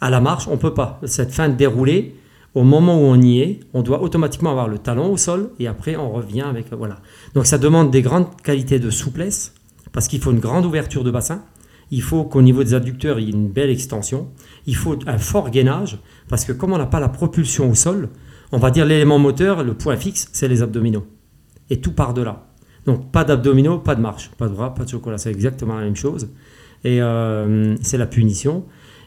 À 0.00 0.08
la 0.08 0.20
marche, 0.20 0.48
on 0.48 0.56
peut 0.56 0.74
pas. 0.74 0.98
Cette 1.04 1.32
fin 1.32 1.48
de 1.50 1.54
déroulé, 1.54 2.14
au 2.54 2.64
moment 2.64 2.96
où 2.96 3.04
on 3.04 3.20
y 3.20 3.40
est, 3.40 3.60
on 3.74 3.82
doit 3.82 4.02
automatiquement 4.02 4.50
avoir 4.50 4.68
le 4.68 4.78
talon 4.78 5.12
au 5.12 5.16
sol 5.16 5.50
et 5.58 5.66
après 5.66 5.96
on 5.96 6.10
revient 6.10 6.42
avec 6.42 6.72
voilà. 6.72 7.00
Donc 7.34 7.46
ça 7.46 7.58
demande 7.58 7.90
des 7.90 8.02
grandes 8.02 8.40
qualités 8.42 8.78
de 8.78 8.90
souplesse 8.90 9.54
parce 9.92 10.08
qu'il 10.08 10.20
faut 10.20 10.32
une 10.32 10.40
grande 10.40 10.66
ouverture 10.66 11.04
de 11.04 11.10
bassin. 11.10 11.44
Il 11.92 12.02
faut 12.02 12.24
qu'au 12.24 12.42
niveau 12.42 12.62
des 12.62 12.74
adducteurs, 12.74 13.18
il 13.18 13.26
y 13.26 13.28
ait 13.28 13.32
une 13.32 13.48
belle 13.48 13.70
extension. 13.70 14.28
Il 14.66 14.76
faut 14.76 14.96
un 15.06 15.18
fort 15.18 15.50
gainage 15.50 15.98
parce 16.28 16.44
que 16.44 16.52
comme 16.52 16.72
on 16.72 16.78
n'a 16.78 16.86
pas 16.86 17.00
la 17.00 17.08
propulsion 17.08 17.70
au 17.70 17.74
sol, 17.74 18.08
on 18.52 18.58
va 18.58 18.70
dire 18.70 18.84
l'élément 18.84 19.18
moteur, 19.18 19.64
le 19.64 19.74
point 19.74 19.96
fixe, 19.96 20.28
c'est 20.32 20.48
les 20.48 20.62
abdominaux. 20.62 21.06
Et 21.68 21.80
tout 21.80 21.92
part 21.92 22.14
de 22.14 22.22
là. 22.22 22.46
Donc 22.86 23.10
pas 23.12 23.24
d'abdominaux, 23.24 23.78
pas 23.78 23.94
de 23.94 24.00
marche, 24.00 24.30
pas 24.38 24.48
de 24.48 24.54
bras, 24.54 24.74
pas 24.74 24.84
de 24.84 24.88
chocolat. 24.88 25.18
C'est 25.18 25.30
exactement 25.30 25.76
la 25.76 25.84
même 25.84 25.96
chose. 25.96 26.30
Et 26.84 27.02
euh, 27.02 27.76
c'est 27.82 27.98
la 27.98 28.06
punition. 28.06 28.64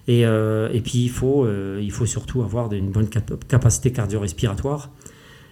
Et, 0.08 0.26
euh, 0.26 0.70
et 0.74 0.82
puis 0.82 1.00
il 1.00 1.10
faut, 1.10 1.46
euh, 1.46 1.80
il 1.82 1.92
faut 1.92 2.06
surtout 2.06 2.42
avoir 2.42 2.72
une 2.74 2.92
bonne 2.92 3.08
cap- 3.08 3.48
capacité 3.48 3.92
cardio-respiratoire 3.92 4.90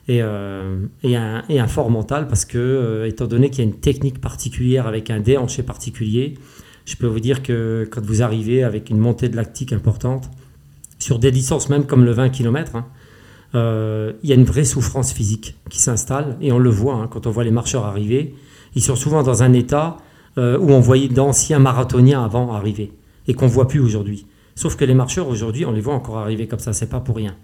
et, 0.07 0.21
euh, 0.21 0.85
et, 1.03 1.15
un, 1.15 1.67
fort 1.67 1.89
mental 1.89 2.27
parce 2.27 2.43
que, 2.43 3.05
étant 3.07 3.27
donné 3.27 3.49
qu'il 3.49 3.63
y 3.63 3.67
a 3.67 3.69
une 3.69 3.79
technique 3.79 4.19
particulière 4.19 4.87
avec 4.87 5.09
un 5.09 5.19
déhanché 5.19 5.63
particulier, 5.63 6.33
je 6.85 6.95
peux 6.95 7.07
vous 7.07 7.19
dire 7.19 7.43
que 7.43 7.87
quand 7.89 8.03
vous 8.03 8.23
arrivez 8.23 8.63
avec 8.63 8.89
une 8.89 8.97
montée 8.97 9.29
de 9.29 9.37
lactique 9.37 9.71
importante, 9.71 10.29
sur 10.99 11.17
des 11.17 11.31
distances 11.31 11.69
même 11.69 11.85
comme 11.85 12.03
le 12.03 12.11
20 12.11 12.29
km, 12.29 12.83
euh, 13.53 14.13
il 14.23 14.29
y 14.29 14.33
a 14.33 14.35
une 14.35 14.43
vraie 14.43 14.65
souffrance 14.65 15.13
physique 15.13 15.55
qui 15.69 15.79
s'installe 15.79 16.37
et 16.41 16.51
on 16.51 16.59
le 16.59 16.69
voit 16.69 16.95
hein, 16.95 17.07
quand 17.09 17.25
on 17.25 17.31
voit 17.31 17.43
les 17.43 17.51
marcheurs 17.51 17.85
arriver. 17.85 18.35
Ils 18.75 18.81
sont 18.81 18.95
souvent 18.95 19.23
dans 19.23 19.43
un 19.43 19.53
état 19.53 19.97
où 20.37 20.71
on 20.71 20.79
voyait 20.79 21.09
d'anciens 21.09 21.59
marathoniens 21.59 22.23
avant 22.23 22.53
arriver 22.53 22.93
et 23.27 23.33
qu'on 23.33 23.47
voit 23.47 23.67
plus 23.67 23.81
aujourd'hui. 23.81 24.25
Sauf 24.55 24.75
que 24.75 24.85
les 24.85 24.93
marcheurs 24.93 25.27
aujourd'hui, 25.27 25.65
on 25.65 25.71
les 25.71 25.81
voit 25.81 25.93
encore 25.93 26.17
arriver 26.17 26.47
comme 26.47 26.59
ça, 26.59 26.73
c'est 26.73 26.89
pas 26.89 26.99
pour 26.99 27.15
rien. 27.15 27.35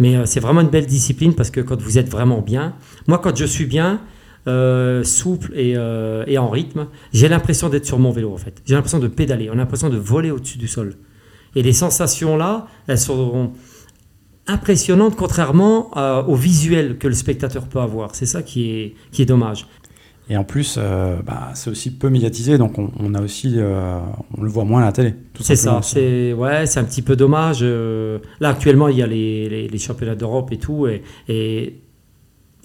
Mais 0.00 0.16
euh, 0.16 0.26
c'est 0.26 0.40
vraiment 0.40 0.62
une 0.62 0.70
belle 0.70 0.86
discipline 0.86 1.34
parce 1.34 1.50
que 1.50 1.60
quand 1.60 1.80
vous 1.80 1.98
êtes 1.98 2.08
vraiment 2.08 2.40
bien, 2.40 2.74
moi 3.06 3.18
quand 3.18 3.36
je 3.36 3.44
suis 3.44 3.66
bien, 3.66 4.00
euh, 4.48 5.04
souple 5.04 5.52
et, 5.54 5.74
euh, 5.76 6.24
et 6.26 6.38
en 6.38 6.48
rythme, 6.48 6.86
j'ai 7.12 7.28
l'impression 7.28 7.68
d'être 7.68 7.84
sur 7.84 7.98
mon 7.98 8.10
vélo 8.10 8.32
en 8.32 8.38
fait. 8.38 8.62
J'ai 8.64 8.74
l'impression 8.74 8.98
de 8.98 9.08
pédaler, 9.08 9.50
on 9.50 9.52
a 9.52 9.56
l'impression 9.56 9.90
de 9.90 9.98
voler 9.98 10.30
au-dessus 10.30 10.58
du 10.58 10.66
sol. 10.66 10.96
Et 11.54 11.62
les 11.62 11.74
sensations 11.74 12.36
là, 12.36 12.66
elles 12.86 12.98
sont 12.98 13.52
impressionnantes 14.46 15.16
contrairement 15.16 15.90
au 16.28 16.34
visuel 16.34 16.96
que 16.96 17.08
le 17.08 17.14
spectateur 17.14 17.66
peut 17.66 17.80
avoir. 17.80 18.14
C'est 18.14 18.26
ça 18.26 18.42
qui 18.42 18.70
est, 18.70 18.94
qui 19.12 19.22
est 19.22 19.26
dommage. 19.26 19.66
Et 20.28 20.36
en 20.36 20.44
plus, 20.44 20.76
euh, 20.78 21.16
bah, 21.26 21.50
c'est 21.54 21.70
aussi 21.70 21.90
peu 21.90 22.08
médiatisé, 22.08 22.56
donc 22.56 22.78
on, 22.78 22.90
on 23.00 23.14
a 23.14 23.20
aussi, 23.22 23.54
euh, 23.56 23.98
on 24.38 24.42
le 24.42 24.48
voit 24.48 24.64
moins 24.64 24.82
à 24.82 24.84
la 24.86 24.92
télé. 24.92 25.14
C'est 25.40 25.56
ça, 25.56 25.80
c'est 25.82 26.32
ouais, 26.32 26.66
c'est 26.66 26.78
un 26.78 26.84
petit 26.84 27.02
peu 27.02 27.16
dommage. 27.16 27.58
euh, 27.62 28.18
là 28.38 28.50
actuellement, 28.50 28.86
il 28.88 28.96
y 28.98 29.02
a 29.02 29.08
les, 29.08 29.48
les- 29.48 29.68
les 29.68 29.78
championnats 29.78 30.14
d'Europe 30.14 30.52
et 30.52 30.58
tout, 30.58 30.86
et, 30.86 31.02
et 31.28 31.80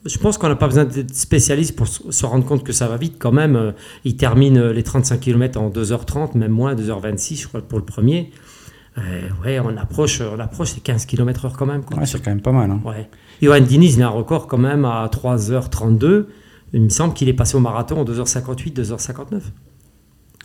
je 0.06 0.18
pense 0.20 0.38
qu'on 0.38 0.48
n'a 0.50 0.56
pas 0.56 0.68
besoin 0.68 0.86
d'être 0.86 1.16
spécialiste 1.16 1.76
pour 1.76 1.88
se 1.88 2.26
rendre 2.28 2.46
compte 2.46 2.64
que 2.64 2.72
ça 2.74 2.88
va 2.88 2.98
vite 2.98 3.16
quand 3.18 3.32
même. 3.32 3.74
Ils 4.04 4.16
terminent 4.16 4.60
euh, 4.62 4.72
les 4.72 4.84
35 4.84 5.20
km 5.20 5.60
en 5.60 5.72
2h30, 5.72 6.38
même 6.38 6.52
moins, 6.52 6.76
2h26, 6.76 7.42
je 7.42 7.48
crois, 7.48 7.62
pour 7.62 7.80
le 7.80 7.86
premier. 7.86 8.30
Euh, 9.00 9.02
ouais, 9.44 9.60
on 9.60 9.76
approche, 9.76 10.22
on 10.22 10.40
approche 10.40 10.76
les 10.76 10.82
15 10.82 11.08
km/h 11.08 11.54
quand 11.58 11.66
même. 11.66 11.84
quoi. 11.84 11.98
Ouais, 11.98 12.06
c'est 12.06 12.22
quand 12.24 12.30
même 12.30 12.42
pas 12.42 12.52
mal. 12.52 12.70
hein. 12.70 12.82
Ouais. 12.86 13.10
Johan 13.42 13.62
Diniz, 13.62 13.96
il 13.98 14.04
a 14.04 14.06
un 14.06 14.10
record 14.10 14.46
quand 14.46 14.60
même 14.60 14.86
à 14.86 15.10
3h32. 15.12 16.28
Il 16.76 16.82
me 16.82 16.90
semble 16.90 17.14
qu'il 17.14 17.28
est 17.30 17.34
passé 17.34 17.56
au 17.56 17.60
marathon 17.62 18.02
en 18.02 18.04
2h58, 18.06 18.74
2h59. 18.74 19.40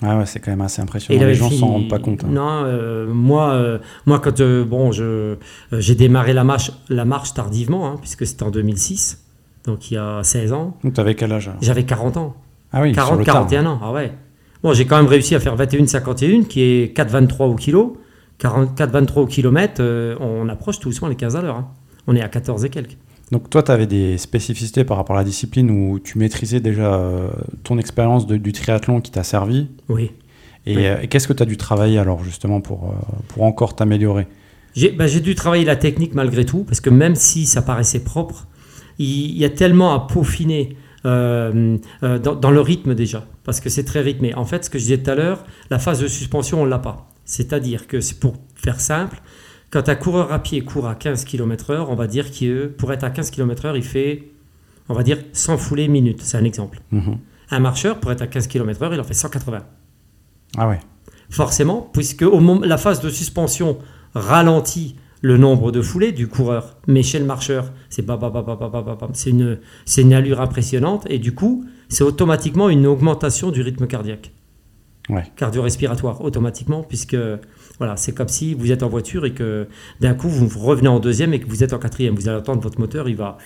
Ah 0.03 0.17
ouais, 0.17 0.25
c'est 0.27 0.41
quand 0.41 0.51
même 0.53 0.61
assez 0.63 0.81
Et 0.81 0.85
impressionnant. 0.85 1.21
avait 1.21 1.33
Les 1.33 1.37
gens 1.37 1.49
fini- 1.49 1.61
s'en 1.61 1.67
rendent 1.67 1.89
pas 1.91 1.99
compte. 1.99 2.25
hein. 2.25 2.29
Non, 2.31 2.63
euh, 2.65 3.07
moi, 3.13 3.51
euh, 3.51 3.79
moi 4.07 4.19
quand 4.21 4.41
euh, 4.41 4.65
bon, 4.65 4.93
je, 4.93 5.37
j'ai 5.73 5.95
démarré 5.95 6.33
la 6.33 6.43
marche, 6.45 6.73
la 6.89 7.05
marche 7.05 7.35
tardivement, 7.35 7.87
hein, 7.87 7.97
puisque 8.01 8.27
c'était 8.27 8.45
en 8.45 8.51
2006, 8.51 9.23
donc 9.67 9.91
il 9.91 9.95
y 9.95 9.97
a 9.99 10.23
16 10.23 10.53
ans. 10.55 10.79
Donc 10.85 10.95
t'avais 10.95 11.15
quel 11.15 11.33
âge 11.33 11.51
J'avais 11.61 11.85
40 11.85 12.17
ans, 12.17 12.35
Ah 12.73 12.81
oui, 12.81 12.95
sur 12.95 13.03
40, 13.03 13.19
le 13.19 13.25
tard. 13.27 13.35
41 13.35 13.67
ans. 13.67 13.81
Ah 13.83 13.93
ouais. 13.93 14.13
Bon, 14.63 14.73
j'ai 14.73 14.87
quand 14.87 14.97
même 14.97 15.07
réussi 15.07 15.35
à 15.35 15.41
faire 15.41 15.57
21,51, 15.57 16.45
qui 16.47 16.63
est 16.63 16.97
4,23 16.97 17.45
au 17.49 17.55
kilo. 17.57 17.99
44,23 18.41 19.19
au 19.21 19.27
kilomètre, 19.27 19.83
on 20.21 20.49
approche 20.49 20.79
tout 20.79 20.89
doucement 20.89 21.09
les 21.09 21.17
15 21.17 21.37
à 21.37 21.43
l'heure. 21.43 21.57
hein. 21.57 21.69
On 22.07 22.17
est 22.17 22.23
à 22.23 22.29
14 22.29 22.65
et 22.65 22.71
quelques. 22.71 22.97
Donc 23.31 23.49
toi, 23.49 23.63
tu 23.63 23.71
avais 23.71 23.87
des 23.87 24.19
spécificités 24.19 24.85
par 24.85 24.97
rapport 24.97 25.17
à 25.17 25.21
la 25.21 25.25
discipline 25.25 25.71
où 25.71 26.01
tu 26.01 26.19
maîtrisais 26.19 26.61
déjà 26.61 26.95
euh, 26.95 27.29
ton 27.63 27.79
expérience 27.79 28.27
du 28.27 28.53
triathlon 28.53 29.01
qui 29.01 29.11
t'a 29.11 29.23
servi. 29.23 29.69
Oui. 29.89 30.11
Et, 30.67 30.77
Oui. 30.77 30.87
euh, 30.87 31.07
qu'est-ce 31.09 31.29
que 31.29 31.33
tu 31.33 31.43
as 31.43 31.47
dû 31.47 31.57
travailler 31.57 31.99
alors 31.99 32.25
justement 32.25 32.61
pour, 32.61 32.91
euh, 32.91 32.95
pour 33.29 33.45
encore 33.45 33.77
t'améliorer? 33.77 34.27
J'ai 34.75 34.91
bah, 34.91 35.07
j'ai 35.07 35.21
dû 35.21 35.35
travailler 35.35 35.65
la 35.65 35.77
technique 35.77 36.15
malgré 36.15 36.45
tout, 36.45 36.65
parce 36.65 36.81
que 36.81 36.91
même 36.91 37.15
si 37.15 37.47
ça 37.47 37.63
paraissait 37.63 38.05
propre, 38.05 38.47
il, 38.99 39.37
y 39.37 39.45
a 39.45 39.51
tellement 39.51 39.95
à 39.95 40.07
peaufiner 40.07 40.77
euh, 41.07 41.79
euh, 42.03 42.19
dans, 42.19 42.35
dans 42.35 42.51
le 42.51 42.61
rythme 42.61 42.95
déjà, 42.95 43.27
parce 43.45 43.61
que 43.61 43.69
c'est 43.71 43.85
très 43.85 44.01
rythmé. 44.01 44.35
En 44.35 44.45
fait, 44.45 44.65
ce 44.65 44.71
que 44.71 44.79
je 44.79 44.85
disais 44.85 44.99
tout 44.99 45.11
à 45.11 45.15
l'heure, 45.15 45.45
la 45.71 45.79
phase 45.79 46.01
de 46.01 46.07
suspension, 46.09 46.61
on 46.61 46.65
ne 46.67 46.71
l'a 46.71 46.79
pas. 46.79 47.09
C'est-à-dire 47.25 47.87
que, 47.87 48.01
c'est 48.01 48.21
pour 48.21 48.35
faire 48.55 48.81
simple, 48.81 49.23
quand 49.71 49.89
un 49.89 49.95
coureur 49.95 50.33
à 50.33 50.41
pied 50.41 50.63
court 50.63 50.89
à 50.89 50.95
15 50.95 51.25
km/h, 51.25 51.87
on 51.89 51.95
va 51.95 52.07
dire 52.07 52.31
que 52.33 52.67
pour 52.67 52.93
être 52.93 53.05
à 53.05 53.11
15 53.11 53.31
km/h, 53.31 53.77
il 53.77 53.85
fait, 53.85 54.25
on 54.89 54.95
va 54.95 55.03
dire, 55.03 55.19
100 55.33 55.59
foulées 55.59 55.89
minutes. 55.89 56.23
C'est 56.23 56.37
un 56.37 56.45
exemple. 56.45 56.81
Mhm. 56.91 57.19
Un 57.53 57.61
marcheur, 57.61 57.99
pour 58.01 58.11
être 58.11 58.23
à 58.23 58.27
15 58.27 58.49
km/h, 58.49 58.91
il 58.93 59.01
en 59.01 59.05
fait 59.05 59.15
180. 59.15 59.63
Ah 60.57 60.69
ouais. 60.69 60.81
Forcément, 61.31 61.89
puisque 61.93 62.25
la 62.65 62.77
phase 62.77 63.01
de 63.01 63.09
suspension 63.09 63.79
ralentit 64.15 64.97
le 65.23 65.37
nombre 65.37 65.71
de 65.71 65.83
foulées 65.83 66.13
du 66.13 66.27
coureur. 66.29 66.77
Mais 66.87 67.03
chez 67.03 67.19
le 67.19 67.25
marcheur, 67.25 67.73
c'est 67.89 68.05
c'est 69.13 69.31
une, 69.31 69.59
une 69.99 70.13
allure 70.13 70.41
impressionnante. 70.41 71.07
Et 71.09 71.19
du 71.19 71.35
coup, 71.35 71.65
c'est 71.89 72.05
automatiquement 72.05 72.69
une 72.69 72.87
augmentation 72.87 73.51
du 73.51 73.63
rythme 73.63 73.87
cardiaque. 73.87 74.33
Ouais. 75.09 75.25
Cardio-respiratoire, 75.37 76.23
automatiquement, 76.23 76.83
puisque 76.83 77.17
voilà, 77.81 77.97
c'est 77.97 78.13
comme 78.13 78.29
si 78.29 78.53
vous 78.53 78.73
êtes 78.73 78.83
en 78.83 78.91
voiture 78.91 79.25
et 79.25 79.33
que 79.33 79.67
d'un 80.01 80.13
coup, 80.13 80.29
vous 80.29 80.61
revenez 80.61 80.89
en 80.89 81.01
deuxième 81.01 81.33
et 81.33 81.41
que 81.41 81.49
vous 81.49 81.65
êtes 81.65 81.73
en 81.73 81.79
quatrième. 81.79 82.15
Vous 82.15 82.29
allez 82.29 82.37
entendre 82.37 82.61
votre 82.61 82.79
moteur, 82.79 83.09
il 83.09 83.17
va, 83.17 83.39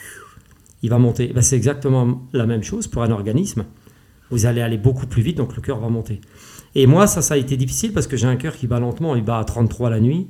il 0.83 0.91
va 0.91 0.99
monter. 0.99 1.29
Ben, 1.33 1.41
c'est 1.41 1.55
exactement 1.55 2.21
la 2.33 2.45
même 2.45 2.65
chose 2.65 2.89
pour 2.89 3.05
un 3.05 3.13
organisme. 3.13 3.65
Vous 4.31 4.47
allez 4.47 4.61
aller 4.61 4.77
beaucoup 4.77 5.07
plus 5.07 5.23
vite, 5.23 5.37
donc 5.37 5.55
le 5.55 5.63
cœur 5.63 5.79
va 5.79 5.89
monter. 5.89 6.21
Et 6.75 6.89
moi, 6.89 7.07
ça, 7.07 7.23
ça 7.23 7.35
a 7.35 7.37
été 7.37 7.57
difficile 7.57 7.93
parce 7.93 8.09
que 8.09 8.17
j'ai 8.17 8.27
un 8.27 8.35
cœur 8.35 8.57
qui 8.57 8.67
bat 8.67 8.81
lentement, 8.81 9.15
il 9.15 9.23
bat 9.23 9.39
à 9.39 9.45
33 9.45 9.89
la 9.89 10.01
nuit. 10.01 10.27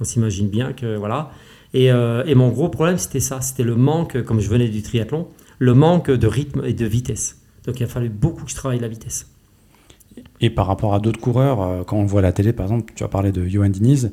On 0.00 0.04
s'imagine 0.04 0.50
bien 0.50 0.74
que 0.74 0.94
voilà. 0.96 1.30
Et, 1.72 1.90
euh, 1.90 2.24
et 2.26 2.34
mon 2.34 2.50
gros 2.50 2.68
problème, 2.68 2.98
c'était 2.98 3.20
ça, 3.20 3.40
c'était 3.40 3.64
le 3.64 3.74
manque, 3.74 4.22
comme 4.24 4.40
je 4.40 4.50
venais 4.50 4.68
du 4.68 4.82
triathlon, 4.82 5.28
le 5.58 5.72
manque 5.72 6.10
de 6.10 6.26
rythme 6.26 6.62
et 6.66 6.74
de 6.74 6.84
vitesse. 6.84 7.40
Donc 7.64 7.80
il 7.80 7.84
a 7.84 7.86
fallu 7.86 8.10
beaucoup 8.10 8.44
que 8.44 8.50
je 8.50 8.56
travaille 8.56 8.80
la 8.80 8.88
vitesse. 8.88 9.30
Et 10.40 10.50
par 10.50 10.66
rapport 10.66 10.94
à 10.94 11.00
d'autres 11.00 11.20
coureurs, 11.20 11.62
euh, 11.62 11.82
quand 11.84 11.96
on 11.96 12.04
voit 12.04 12.22
la 12.22 12.32
télé, 12.32 12.52
par 12.52 12.66
exemple, 12.66 12.92
tu 12.94 13.04
as 13.04 13.08
parlé 13.08 13.32
de 13.32 13.46
Johan 13.46 13.68
Diniz, 13.68 14.12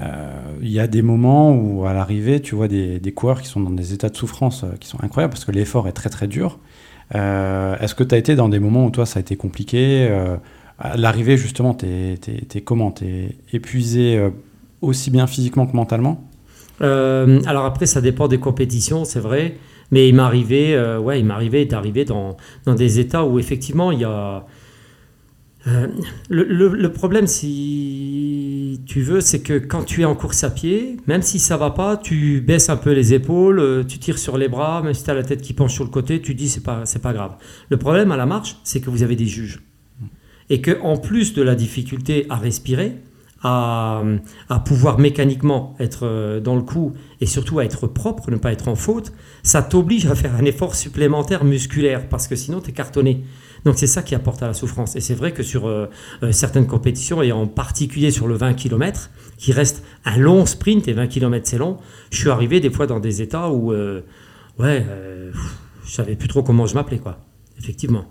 euh, 0.00 0.30
il 0.62 0.70
y 0.70 0.80
a 0.80 0.86
des 0.86 1.02
moments 1.02 1.54
où 1.54 1.86
à 1.86 1.92
l'arrivée, 1.92 2.40
tu 2.40 2.54
vois 2.54 2.68
des, 2.68 3.12
coureurs 3.14 3.42
qui 3.42 3.48
sont 3.48 3.60
dans 3.60 3.70
des 3.70 3.92
états 3.92 4.08
de 4.08 4.16
souffrance 4.16 4.64
euh, 4.64 4.68
qui 4.80 4.88
sont 4.88 5.02
incroyables 5.02 5.32
parce 5.32 5.44
que 5.44 5.52
l'effort 5.52 5.88
est 5.88 5.92
très 5.92 6.10
très 6.10 6.26
dur. 6.26 6.58
Est-ce 7.14 7.94
que 7.94 8.04
tu 8.04 8.14
as 8.14 8.18
été 8.18 8.36
dans 8.36 8.48
des 8.48 8.58
moments 8.58 8.86
où 8.86 8.90
toi 8.90 9.04
ça 9.04 9.18
a 9.18 9.20
été 9.20 9.36
compliqué 9.36 10.08
À 10.78 10.96
l'arrivée, 10.96 11.36
justement, 11.36 11.74
tu 11.74 11.84
es, 11.84 12.60
comment? 12.64 12.90
Tu 12.90 13.04
es 13.04 13.36
épuisé 13.52 14.18
aussi 14.80 15.10
bien 15.10 15.26
physiquement 15.26 15.66
que 15.66 15.76
mentalement? 15.76 16.24
Alors 16.80 17.66
après, 17.66 17.84
ça 17.84 18.00
dépend 18.00 18.28
des 18.28 18.38
compétitions, 18.38 19.04
c'est 19.04 19.20
vrai. 19.20 19.56
Mais 19.90 20.08
il 20.08 20.14
m'arrivait, 20.14 20.96
ouais, 20.96 21.20
il 21.20 21.26
m'arrivait 21.26 21.66
d'arriver 21.66 22.06
dans, 22.06 22.38
dans 22.64 22.74
des 22.74 22.98
états 22.98 23.26
où 23.26 23.38
effectivement 23.38 23.92
il 23.92 23.98
y 24.00 24.04
a. 24.04 24.46
Euh, 25.68 25.86
le, 26.28 26.88
problème, 26.88 27.26
si 27.26 28.80
tu 28.86 29.00
veux, 29.02 29.20
c'est 29.20 29.40
que 29.40 29.58
quand 29.58 29.84
tu 29.84 30.02
es 30.02 30.04
en 30.04 30.14
course 30.14 30.42
à 30.44 30.50
pied, 30.50 30.96
même 31.06 31.22
si 31.22 31.38
ça 31.38 31.56
va 31.56 31.70
pas, 31.70 31.96
tu 31.96 32.40
baisses 32.40 32.68
un 32.68 32.76
peu 32.76 32.92
les 32.92 33.14
épaules, 33.14 33.60
euh, 33.60 33.84
tu 33.84 33.98
tires 33.98 34.18
sur 34.18 34.38
les 34.38 34.48
bras, 34.48 34.82
même 34.82 34.94
si 34.94 35.04
tu 35.04 35.10
as 35.10 35.14
la 35.14 35.22
tête 35.22 35.40
qui 35.40 35.52
penche 35.52 35.74
sur 35.74 35.84
le 35.84 35.90
côté, 35.90 36.20
tu 36.20 36.34
dis 36.34 36.48
c'est 36.48 36.62
pas, 36.62 36.84
pas 37.00 37.12
grave. 37.12 37.36
Le 37.68 37.76
problème 37.76 38.10
à 38.10 38.16
la 38.16 38.26
marche, 38.26 38.56
c'est 38.64 38.80
que 38.80 38.90
vous 38.90 39.02
avez 39.02 39.16
des 39.16 39.26
juges. 39.26 39.62
Et 40.50 40.60
que 40.60 40.80
en 40.82 40.96
plus 40.96 41.32
de 41.34 41.42
la 41.42 41.54
difficulté 41.54 42.26
à 42.28 42.36
respirer, 42.36 42.96
à, 43.44 44.02
à 44.48 44.60
pouvoir 44.60 44.98
mécaniquement 44.98 45.74
être 45.80 46.06
euh, 46.06 46.40
dans 46.40 46.54
le 46.54 46.62
coup 46.62 46.92
et 47.20 47.26
surtout 47.26 47.58
à 47.58 47.64
être 47.64 47.86
propre, 47.86 48.30
ne 48.30 48.36
pas 48.36 48.52
être 48.52 48.68
en 48.68 48.76
faute, 48.76 49.12
ça 49.42 49.62
t'oblige 49.62 50.06
à 50.06 50.14
faire 50.14 50.34
un 50.34 50.44
effort 50.44 50.74
supplémentaire 50.74 51.44
musculaire 51.44 52.08
parce 52.08 52.28
que 52.28 52.36
sinon 52.36 52.60
tu 52.60 52.70
es 52.70 52.72
cartonné. 52.72 53.24
Donc 53.64 53.74
c'est 53.78 53.86
ça 53.86 54.02
qui 54.02 54.14
apporte 54.14 54.42
à 54.42 54.46
la 54.48 54.54
souffrance. 54.54 54.96
Et 54.96 55.00
c'est 55.00 55.14
vrai 55.14 55.32
que 55.32 55.42
sur 55.42 55.66
euh, 55.68 55.88
euh, 56.22 56.32
certaines 56.32 56.66
compétitions, 56.66 57.22
et 57.22 57.30
en 57.32 57.46
particulier 57.46 58.10
sur 58.10 58.26
le 58.26 58.34
20 58.34 58.54
km, 58.54 59.10
qui 59.38 59.52
reste 59.52 59.84
un 60.04 60.16
long 60.18 60.46
sprint, 60.46 60.88
et 60.88 60.92
20 60.92 61.06
km 61.06 61.46
c'est 61.48 61.58
long, 61.58 61.76
je 62.10 62.18
suis 62.18 62.30
arrivé 62.30 62.60
des 62.60 62.70
fois 62.70 62.86
dans 62.86 62.98
des 63.00 63.22
états 63.22 63.50
où, 63.50 63.72
euh, 63.72 64.00
ouais, 64.58 64.84
euh, 64.88 65.30
je 65.86 65.92
savais 65.92 66.16
plus 66.16 66.28
trop 66.28 66.42
comment 66.42 66.66
je 66.66 66.74
m'appelais, 66.74 66.98
quoi. 66.98 67.18
Effectivement. 67.58 68.04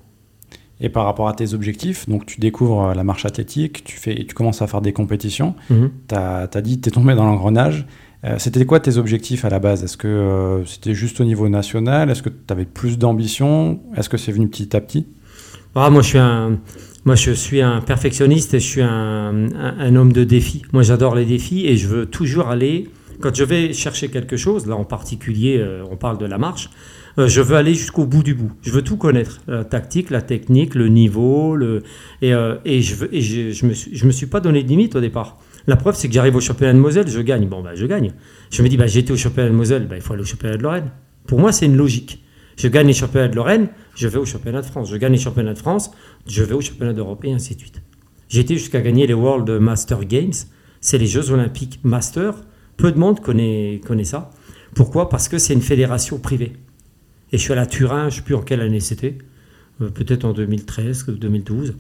Et 0.84 0.90
par 0.90 1.06
rapport 1.06 1.28
à 1.28 1.34
tes 1.34 1.54
objectifs, 1.54 2.10
donc 2.10 2.26
tu 2.26 2.40
découvres 2.40 2.94
la 2.96 3.04
marche 3.04 3.26
athlétique, 3.26 3.84
tu, 3.84 3.98
fais, 3.98 4.16
tu 4.26 4.34
commences 4.34 4.62
à 4.64 4.68
faire 4.68 4.82
des 4.82 4.94
compétitions, 4.94 5.54
Mhm. 5.70 5.92
tu 6.08 6.16
as, 6.16 6.48
dit 6.62 6.78
que 6.78 6.84
tu 6.84 6.90
es 6.90 6.92
tombé 6.92 7.14
dans 7.14 7.26
l'engrenage. 7.26 7.86
Euh, 8.24 8.36
C'était 8.40 8.66
quoi 8.66 8.80
tes 8.80 8.98
objectifs 8.98 9.46
à 9.46 9.50
la 9.50 9.60
base? 9.60 9.84
Est-ce 9.84 9.98
que 9.98 10.08
euh, 10.08 10.66
c'était 10.66 10.94
juste 10.94 11.20
au 11.22 11.24
niveau 11.24 11.50
national? 11.50 12.10
Est-ce 12.10 12.22
que 12.24 12.30
tu 12.30 12.36
avais 12.50 12.66
plus 12.66 12.98
d'ambition? 12.98 13.80
Est-ce 13.96 14.10
que 14.10 14.18
c'est 14.18 14.32
venu 14.32 14.48
petit 14.48 14.76
à 14.76 14.82
petit? 14.82 15.08
Ah, 15.76 15.90
moi, 15.90 16.02
je 16.02 16.08
suis 16.08 16.18
un, 16.18 16.60
moi, 17.06 17.16
je 17.16 17.32
suis 17.32 17.62
un 17.62 17.82
perfectionniste 17.82 18.54
et 18.54 18.60
je 18.60 18.68
suis 18.68 18.82
un, 18.82 19.48
un- 19.56 19.96
homme 19.96 20.12
de 20.14 20.24
défi. 20.24 20.64
Moi, 20.74 20.84
j'adore 20.84 21.16
les 21.16 21.26
défis 21.26 21.66
et 21.66 21.78
je 21.78 21.88
veux 21.88 22.06
toujours 22.06 22.50
aller. 22.50 22.90
Quand 23.22 23.34
je 23.34 23.44
vais 23.44 23.72
chercher 23.74 24.10
quelque 24.10 24.36
chose, 24.36 24.66
là 24.68 24.76
en 24.76 24.84
particulier, 24.84 25.58
euh, 25.60 25.84
on 25.92 25.96
parle 25.96 26.18
de 26.18 26.26
la 26.26 26.40
marche, 26.40 26.72
euh, 27.20 27.28
je 27.28 27.40
veux 27.40 27.56
aller 27.56 27.76
jusqu'au 27.76 28.06
bout 28.06 28.24
du 28.24 28.34
bout. 28.34 28.52
Je 28.64 28.72
veux 28.72 28.82
tout 28.82 28.98
connaître, 28.98 29.42
la 29.48 29.64
tactique, 29.64 30.10
la 30.10 30.24
technique, 30.24 30.74
le 30.74 30.88
niveau, 30.88 31.56
le 31.56 31.84
et, 32.24 32.34
euh, 32.34 32.56
et 32.66 32.82
je 32.82 32.96
veux 32.96 33.14
et 33.16 33.22
je, 33.22 33.52
je 33.52 33.66
me 33.68 33.74
suis, 33.74 33.96
je 33.96 34.06
me 34.08 34.12
suis 34.12 34.26
pas 34.26 34.40
donné 34.40 34.64
de 34.64 34.68
limite 34.68 34.96
au 34.96 35.02
départ. 35.02 35.38
La 35.68 35.76
preuve, 35.76 35.96
c'est 35.96 36.08
que 36.08 36.14
j'arrive 36.16 36.36
au 36.36 36.40
championnat 36.42 36.74
de 36.74 36.80
Moselle, 36.80 37.08
je 37.08 37.20
gagne. 37.22 37.48
Bon, 37.48 37.62
bah, 37.62 37.76
je 37.76 37.86
gagne. 37.86 38.12
Je 38.52 38.64
me 38.64 38.70
dis, 38.70 38.78
bah, 38.78 38.88
j'étais 38.88 39.12
au 39.12 39.18
championnat 39.18 39.50
de 39.50 39.56
Moselle, 39.56 39.86
bah, 39.88 39.96
il 39.98 40.02
faut 40.02 40.14
aller 40.14 40.24
au 40.24 40.26
championnat 40.26 40.58
de 40.58 40.64
Lorraine. 40.64 40.90
Pour 41.28 41.40
moi, 41.40 41.52
c'est 41.52 41.68
une 41.68 41.78
logique. 41.78 42.24
Je 42.62 42.68
gagne 42.68 42.86
les 42.86 42.94
championnats 42.94 43.28
de 43.28 43.36
Lorraine, 43.36 43.70
je 43.96 44.08
vais 44.08 44.20
au 44.20 44.26
championnat 44.26 44.62
de 44.62 44.68
France. 44.68 44.92
Je 44.92 44.96
gagne 44.96 45.14
les 45.14 45.18
championnats 45.18 45.56
de 45.56 45.58
France, 45.58 45.90
je 46.28 46.44
vais 46.44 46.54
au 46.54 46.62
championnat 46.62 46.94
d'Europe 46.94 47.26
et 47.26 47.34
ainsi 47.34 47.56
de 47.56 47.60
suite. 47.60 47.82
J'ai 48.30 48.42
été 48.42 48.56
jusqu'à 48.56 48.82
gagner 48.82 49.08
les 49.08 49.16
World 49.16 49.50
Master 49.50 50.06
Games. 50.06 50.36
C'est 50.80 51.00
les 51.00 51.08
Jeux 51.08 51.32
Olympiques 51.32 51.80
Master. 51.84 52.36
Peu 52.78 52.92
de 52.92 53.00
monde 53.00 53.20
connaît, 53.20 53.82
ça. 54.04 54.30
Pourquoi? 54.76 55.10
Parce 55.10 55.28
que 55.28 55.40
c'est 55.40 55.56
une 55.56 55.62
fédération 55.64 56.20
privée. 56.20 56.54
Et 57.32 57.40
je 57.40 57.42
suis 57.42 57.52
à 57.52 57.66
Turin, 57.66 58.10
je 58.10 58.18
ne 58.18 58.20
sais 58.20 58.22
plus 58.22 58.36
en 58.36 58.42
quelle 58.44 58.62
année 58.62 58.80
c'était, 58.80 59.18
euh, 59.82 59.90
peut-être 59.90 60.24
en 60.24 60.32
2013 60.32 61.06
ou 61.08 61.14
2012. 61.14 61.74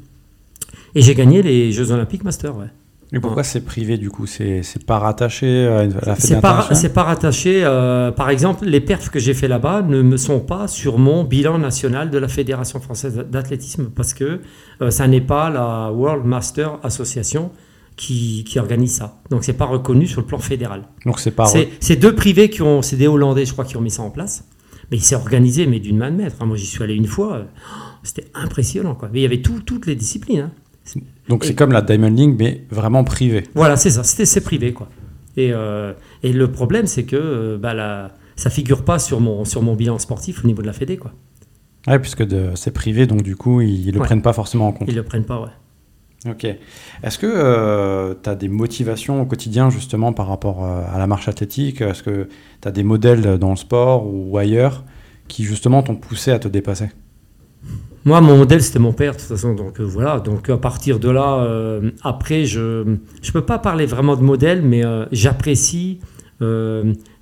Et 0.96 1.04
j'ai 1.04 1.14
gagné 1.14 1.44
les 1.44 1.72
Jeux 1.72 1.92
Olympiques 1.92 2.24
Master, 2.24 2.58
ouais. 2.58 2.72
Et 3.13 3.20
pourquoi 3.20 3.44
c'est 3.44 3.62
privé 3.65 3.98
du 3.98 4.10
coup? 4.10 4.25
C'est 4.25 4.63
pas 4.86 4.98
rattaché 5.00 5.68
à 5.68 5.86
la 5.86 6.15
C'est 6.15 6.39
pas, 6.39 6.50
fédération? 6.62 6.75
c'est 6.75 6.94
pas 6.94 7.03
rattaché. 7.03 7.62
euh, 7.65 8.12
par 8.12 8.30
exemple, 8.30 8.65
les 8.65 8.80
perfs 8.80 9.10
que 9.10 9.20
j'ai 9.20 9.34
fait 9.34 9.50
là-bas 9.50 9.82
ne 9.82 10.01
me 10.01 10.15
sont 10.15 10.39
pas 10.39 10.68
sur 10.70 10.98
mon 10.98 11.25
bilan 11.25 11.58
national 11.58 12.10
de 12.10 12.18
la 12.18 12.30
Fédération 12.30 12.80
française 12.80 13.18
d'athlétisme 13.30 13.89
parce 13.94 14.13
que 14.13 14.39
euh, 14.82 14.91
ça 14.91 15.08
n'est 15.08 15.20
pas 15.22 15.50
la 15.50 15.91
World 15.91 16.25
Master 16.25 16.80
Association 16.84 17.51
qui, 17.98 18.46
qui 18.46 18.60
organise 18.60 18.94
ça. 18.96 19.20
Donc 19.30 19.44
c'est 19.44 19.53
pas 19.58 19.65
reconnu 19.65 20.08
sur 20.08 20.22
le 20.22 20.27
plan 20.27 20.39
fédéral. 20.39 20.84
Donc 21.06 21.20
c'est 21.20 21.32
pas. 21.32 21.46
C'est 21.82 21.96
deux 21.98 22.15
privés 22.15 22.50
qui 22.50 22.62
ont, 22.62 22.82
c'est 22.82 22.96
des 22.96 23.08
Hollandais, 23.08 23.46
je 23.46 23.51
crois, 23.51 23.65
qui 23.65 23.75
ont 23.75 23.82
mis 23.82 23.91
ça 23.91 24.03
en 24.03 24.10
place. 24.10 24.46
Mais 24.89 24.98
il 24.98 25.01
s'est 25.03 25.15
organisé, 25.15 25.68
mais 25.68 25.80
d'une 25.80 25.98
main 25.98 26.12
de 26.12 26.15
maître. 26.18 26.38
hein. 26.39 26.46
Moi, 26.46 26.56
j'y 26.58 26.65
suis 26.65 26.82
allé 26.84 26.96
une 26.96 27.08
fois. 27.08 27.36
euh, 27.36 27.44
C'était 28.03 28.27
impressionnant, 28.34 28.96
quoi. 28.96 29.10
Mais 29.12 29.20
il 29.20 29.24
y 29.24 29.25
avait 29.25 29.41
tout- 29.41 29.62
toutes 29.65 29.86
les 29.86 29.96
disciplines. 29.96 30.39
hein. 30.39 30.51
Donc 31.30 31.46
c'est 31.46 31.56
comme 31.56 31.72
la 31.72 31.82
Diamond 31.82 32.10
League, 32.10 32.36
mais 32.38 32.66
vraiment 32.70 33.04
privé. 33.04 33.44
Voilà, 33.56 33.78
c'est 33.78 33.90
ça, 33.92 34.04
c'est 34.04 34.42
privé 34.42 34.74
quoi. 34.74 34.90
Et, 35.38 35.52
euh, 35.54 35.94
et 36.24 36.34
le 36.34 36.52
problème 36.52 36.88
c'est 36.88 37.04
que 37.04 37.16
euh, 37.16 37.58
bah, 37.58 37.74
la, 37.74 38.12
ça 38.36 38.50
figure 38.50 38.84
pas 38.84 39.00
sur 39.00 39.22
mon 39.22 39.46
sur 39.46 39.62
mon 39.62 39.76
bilan 39.76 39.98
sportif 40.00 40.44
au 40.44 40.48
niveau 40.48 40.62
de 40.62 40.68
la 40.68 40.74
Fédé 40.74 40.98
quoi. 40.98 41.14
Ouais, 41.88 41.98
puisque 42.00 42.24
c'est 42.56 42.72
privé, 42.72 43.08
donc 43.08 43.22
du 43.24 43.36
coup 43.36 43.62
ils, 43.62 43.88
ils 43.88 43.94
le 43.94 44.00
Ouais. 44.00 44.06
prennent 44.06 44.22
pas 44.22 44.34
forcément 44.34 44.68
en 44.68 44.72
compte. 44.74 44.88
Ils 44.90 44.96
le 44.96 45.04
prennent 45.04 45.24
pas 45.26 45.40
ouais. 45.42 46.30
Ok. 46.30 46.46
Est-ce 47.02 47.18
que 47.18 48.14
tu 48.22 48.30
as 48.30 48.36
des 48.36 48.48
motivations 48.50 49.22
au 49.22 49.26
quotidien 49.26 49.70
justement 49.72 50.14
par 50.14 50.28
rapport 50.28 50.64
euh, 50.64 50.84
à 50.94 51.00
la 51.00 51.08
marche 51.08 51.28
athlétique? 51.28 51.82
Est-ce 51.82 52.04
que 52.04 52.28
tu 52.62 52.68
as 52.68 52.72
des 52.72 52.84
modèles 52.84 53.38
dans 53.40 53.50
le 53.52 53.56
sport 53.56 54.06
ou 54.06 54.38
ailleurs 54.38 54.84
qui 55.28 55.44
justement 55.46 55.82
t'ont 55.82 55.96
poussé 55.96 56.30
à 56.32 56.38
te 56.40 56.48
dépasser? 56.48 56.90
Moi 58.03 58.20
mon 58.20 58.36
modèle 58.38 58.63
c'était 58.63 58.79
mon 58.79 58.93
père 58.93 59.13
de 59.13 59.20
toute 59.20 59.27
façon 59.27 59.53
donc 59.53 59.79
euh, 59.79 59.84
voilà. 59.84 60.20
Donc 60.20 60.50
à 60.50 60.58
partir 60.58 61.00
de 61.00 61.10
là 61.10 61.43
euh, 61.43 61.91
après 62.01 62.46
je 62.46 62.98
je 63.22 63.31
peux 63.31 63.46
pas 63.46 63.60
parler 63.60 63.86
vraiment 63.86 64.15
de 64.15 64.24
modèle 64.24 64.63
mais 64.63 64.84
euh, 64.84 65.05
j'apprécie 65.12 66.00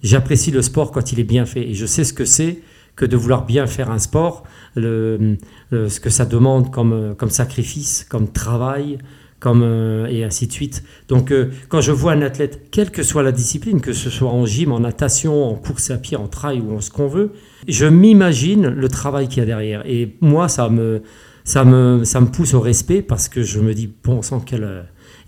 j'apprécie 0.02 0.50
le 0.50 0.62
sport 0.62 0.94
quand 0.94 1.12
il 1.12 1.20
est 1.20 1.26
bien 1.26 1.46
fait. 1.46 1.68
Et 1.70 1.74
je 1.74 1.86
sais 1.86 2.06
ce 2.06 2.14
que 2.14 2.24
c'est 2.24 2.60
que 2.96 3.06
de 3.06 3.18
vouloir 3.18 3.46
bien 3.46 3.68
faire 3.68 3.92
un 3.92 4.00
sport 4.00 4.44
le, 4.76 5.36
ce 5.72 6.00
que 6.00 6.10
ça 6.10 6.26
demande 6.26 6.72
comme, 6.72 7.16
comme 7.18 7.30
sacrifice, 7.30 8.06
comme 8.10 8.30
travail, 8.32 8.98
comme, 9.40 9.64
euh, 9.64 10.08
et 10.08 10.24
ainsi 10.24 10.48
de 10.48 10.52
suite. 10.52 10.84
Donc 11.08 11.32
euh, 11.32 11.50
quand 11.70 11.82
je 11.82 11.92
vois 11.92 12.12
un 12.14 12.22
athlète, 12.22 12.68
quelle 12.72 12.92
que 12.92 13.04
soit 13.04 13.24
la 13.24 13.32
discipline, 13.32 13.82
que 13.82 13.94
ce 13.94 14.10
soit 14.10 14.30
en 14.30 14.46
gym, 14.46 14.72
en 14.72 14.82
natation, 14.82 15.50
en 15.50 15.56
course 15.56 15.92
à 15.92 15.98
pied, 15.98 16.18
en 16.18 16.28
trail 16.28 16.62
ou 16.62 16.76
en 16.76 16.82
ce 16.82 16.92
qu'on 16.92 17.08
veut, 17.08 17.32
je 17.68 17.86
m'imagine 17.86 18.68
le 18.68 18.88
travail 18.90 19.28
qu'il 19.28 19.40
y 19.40 19.42
a 19.42 19.46
derrière. 19.46 19.84
Et 19.86 20.16
moi, 20.22 20.48
ça 20.48 20.70
me, 20.70 21.02
ça, 21.44 21.64
me, 21.64 22.04
ça 22.04 22.20
me 22.22 22.28
pousse 22.28 22.54
au 22.54 22.60
respect 22.60 23.02
parce 23.02 23.30
que 23.30 23.42
je 23.44 23.60
me 23.60 23.74
dis, 23.74 23.90
bon 24.04 24.22
sang, 24.22 24.40
quel... 24.40 24.64
euh, 24.64 24.82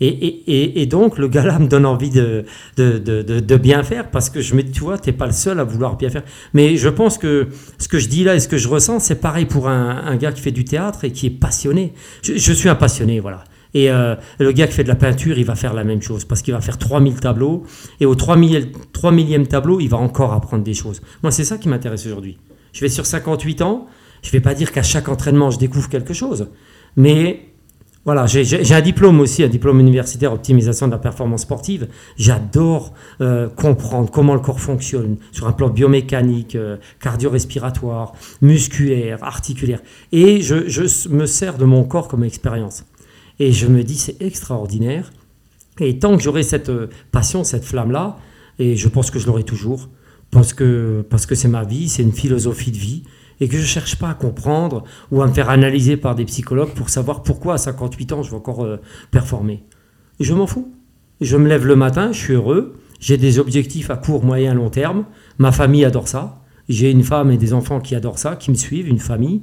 Et, 0.03 0.08
et, 0.08 0.82
et, 0.82 0.88
donc, 0.88 1.20
le 1.20 1.27
gars-là 1.27 1.60
me 1.60 1.68
donne 1.68 1.86
envie 1.86 2.10
de, 2.10 2.46
de, 2.75 2.98
de, 2.98 3.22
de, 3.22 3.39
de 3.39 3.58
bien 3.58 3.84
faire 3.84 4.10
parce 4.10 4.32
que 4.32 4.41
je 4.41 4.56
me 4.56 4.63
dis, 4.63 4.72
tu 4.72 4.82
vois, 4.82 4.98
t'es 4.98 5.12
pas 5.12 5.27
le 5.27 5.32
seul 5.32 5.60
à 5.60 5.63
vouloir 5.63 5.96
bien 5.96 6.10
faire. 6.10 6.24
Mais 6.53 6.75
je 6.75 6.89
pense 6.89 7.20
que 7.20 7.50
ce 7.77 7.88
que 7.88 8.00
je 8.00 8.08
dis 8.08 8.24
là 8.24 8.34
et 8.34 8.39
ce 8.39 8.48
que 8.48 8.58
je 8.58 8.68
ressens, 8.68 9.00
c'est 9.00 9.22
pareil 9.22 9.46
pour 9.46 9.68
un, 9.68 10.01
un 10.03 10.15
gars 10.18 10.32
qui 10.32 10.41
fait 10.41 10.51
du 10.51 10.65
théâtre 10.65 11.06
et 11.06 11.12
qui 11.12 11.27
est 11.27 11.38
passionné. 11.39 11.94
Je, 12.24 12.34
je 12.36 12.53
suis 12.53 12.70
un 12.70 12.75
passionné, 12.75 13.20
voilà. 13.20 13.44
Et 13.74 13.90
euh, 13.90 14.16
le 14.40 14.51
gars 14.51 14.68
qui 14.68 14.74
fait 14.74 14.84
de 14.84 14.90
la 14.90 14.96
peinture, 14.96 15.38
il 15.38 15.46
va 15.46 15.56
faire 15.56 15.74
la 15.74 15.84
même 15.84 16.01
chose 16.01 16.25
parce 16.25 16.42
qu'il 16.42 16.54
va 16.54 16.62
faire 16.62 16.78
3000 16.78 17.20
tableaux. 17.20 17.63
Et 18.00 18.06
au 18.06 18.16
3000, 18.16 18.72
3 18.94 19.12
millième 19.12 19.48
tableau, 19.48 19.80
il 19.80 19.90
va 19.90 19.98
encore 19.98 20.34
apprendre 20.34 20.63
des 20.63 20.74
choses. 20.74 21.01
Moi, 21.24 21.32
c'est 21.32 21.44
ça 21.46 21.58
qui 21.58 21.70
m'intéresse 21.70 22.06
aujourd'hui. 22.06 22.38
Je 22.74 22.82
vais 22.82 22.90
sur 22.90 23.06
58 23.06 23.62
ans. 23.62 23.88
Je 24.22 24.30
ne 24.30 24.32
vais 24.34 24.42
pas 24.42 24.54
dire 24.54 24.72
qu'à 24.72 24.84
chaque 24.84 25.10
entraînement, 25.10 25.50
je 25.50 25.58
découvre 25.58 25.90
quelque 25.90 26.13
chose. 26.13 26.50
Mais 26.96 27.51
voilà, 28.04 28.25
j'ai 28.25 28.74
un 28.74 28.82
diplôme 28.82 29.20
aussi, 29.20 29.44
un 29.44 29.48
diplôme 29.48 29.80
universitaire 29.80 30.34
optimisation 30.34 30.88
de 30.88 30.92
la 30.92 30.98
performance 30.98 31.42
sportive. 31.42 31.88
J'adore 32.18 32.94
euh, 33.22 33.48
comprendre 33.48 34.10
comment 34.10 34.34
le 34.34 34.40
corps 34.40 34.60
fonctionne 34.60 35.18
sur 35.32 35.48
un 35.48 35.51
plan 35.51 35.70
biomécanique, 35.70 36.56
euh, 36.56 36.78
cardio-respiratoire, 37.00 38.13
musculaire, 38.42 39.24
articulaire. 39.24 39.82
Et 40.12 40.42
je, 40.42 41.10
me 41.10 41.28
sers 41.28 41.58
de 41.60 41.66
mon 41.66 41.84
corps 41.84 42.08
comme 42.08 42.24
expérience. 42.24 42.86
Et 43.42 43.52
je 43.54 43.66
me 43.66 43.84
dis, 43.84 43.98
c'est 43.98 44.22
extraordinaire. 44.22 45.12
Et 45.80 45.98
tant 45.98 46.16
que 46.16 46.22
j'aurai 46.22 46.44
cette 46.44 46.70
euh, 46.70 46.92
passion, 47.12 47.44
cette 47.44 47.66
flamme-là, 47.66 48.20
et 48.60 48.76
je 48.76 48.88
pense 48.88 49.10
que 49.10 49.18
je 49.18 49.26
l'aurai 49.26 49.44
toujours, 49.44 49.90
parce 50.30 50.54
que 50.54 51.04
c'est 51.32 51.48
ma 51.48 51.64
vie, 51.64 51.90
c'est 51.90 52.04
une 52.04 52.12
philosophie 52.12 52.70
de 52.70 52.78
vie, 52.78 53.02
et 53.40 53.48
que 53.48 53.56
je 53.56 53.62
ne 53.62 53.66
cherche 53.66 53.96
pas 53.96 54.10
à 54.10 54.14
comprendre 54.14 54.84
ou 55.10 55.24
à 55.24 55.28
me 55.28 55.34
faire 55.34 55.50
analyser 55.50 55.98
par 55.98 56.14
des 56.14 56.26
psychologues 56.26 56.76
pour 56.76 56.90
savoir 56.90 57.24
pourquoi 57.24 57.56
à 57.56 57.58
58 57.58 58.12
ans 58.12 58.22
je 58.22 58.30
vais 58.30 58.36
encore 58.36 58.64
euh, 58.64 58.78
performer. 59.10 59.64
Je 60.20 60.36
m'en 60.36 60.46
fous. 60.46 60.72
Je 61.20 61.36
me 61.36 61.50
lève 61.50 61.66
le 61.66 61.76
matin, 61.76 62.12
je 62.12 62.20
suis 62.20 62.34
heureux, 62.34 62.76
j'ai 63.00 63.18
des 63.18 63.40
objectifs 63.40 63.90
à 63.90 63.98
court, 63.98 64.24
moyen, 64.24 64.54
long 64.54 64.70
terme. 64.70 65.06
Ma 65.40 65.52
famille 65.52 65.84
adore 65.84 66.08
ça. 66.08 66.44
J'ai 66.70 66.92
une 66.92 67.04
femme 67.04 67.32
et 67.32 67.38
des 67.38 67.54
enfants 67.54 67.80
qui 67.80 67.96
adorent 67.96 68.20
ça, 68.20 68.36
qui 68.36 68.52
me 68.52 68.56
suivent, 68.56 68.88
une 68.88 69.00
famille. 69.00 69.42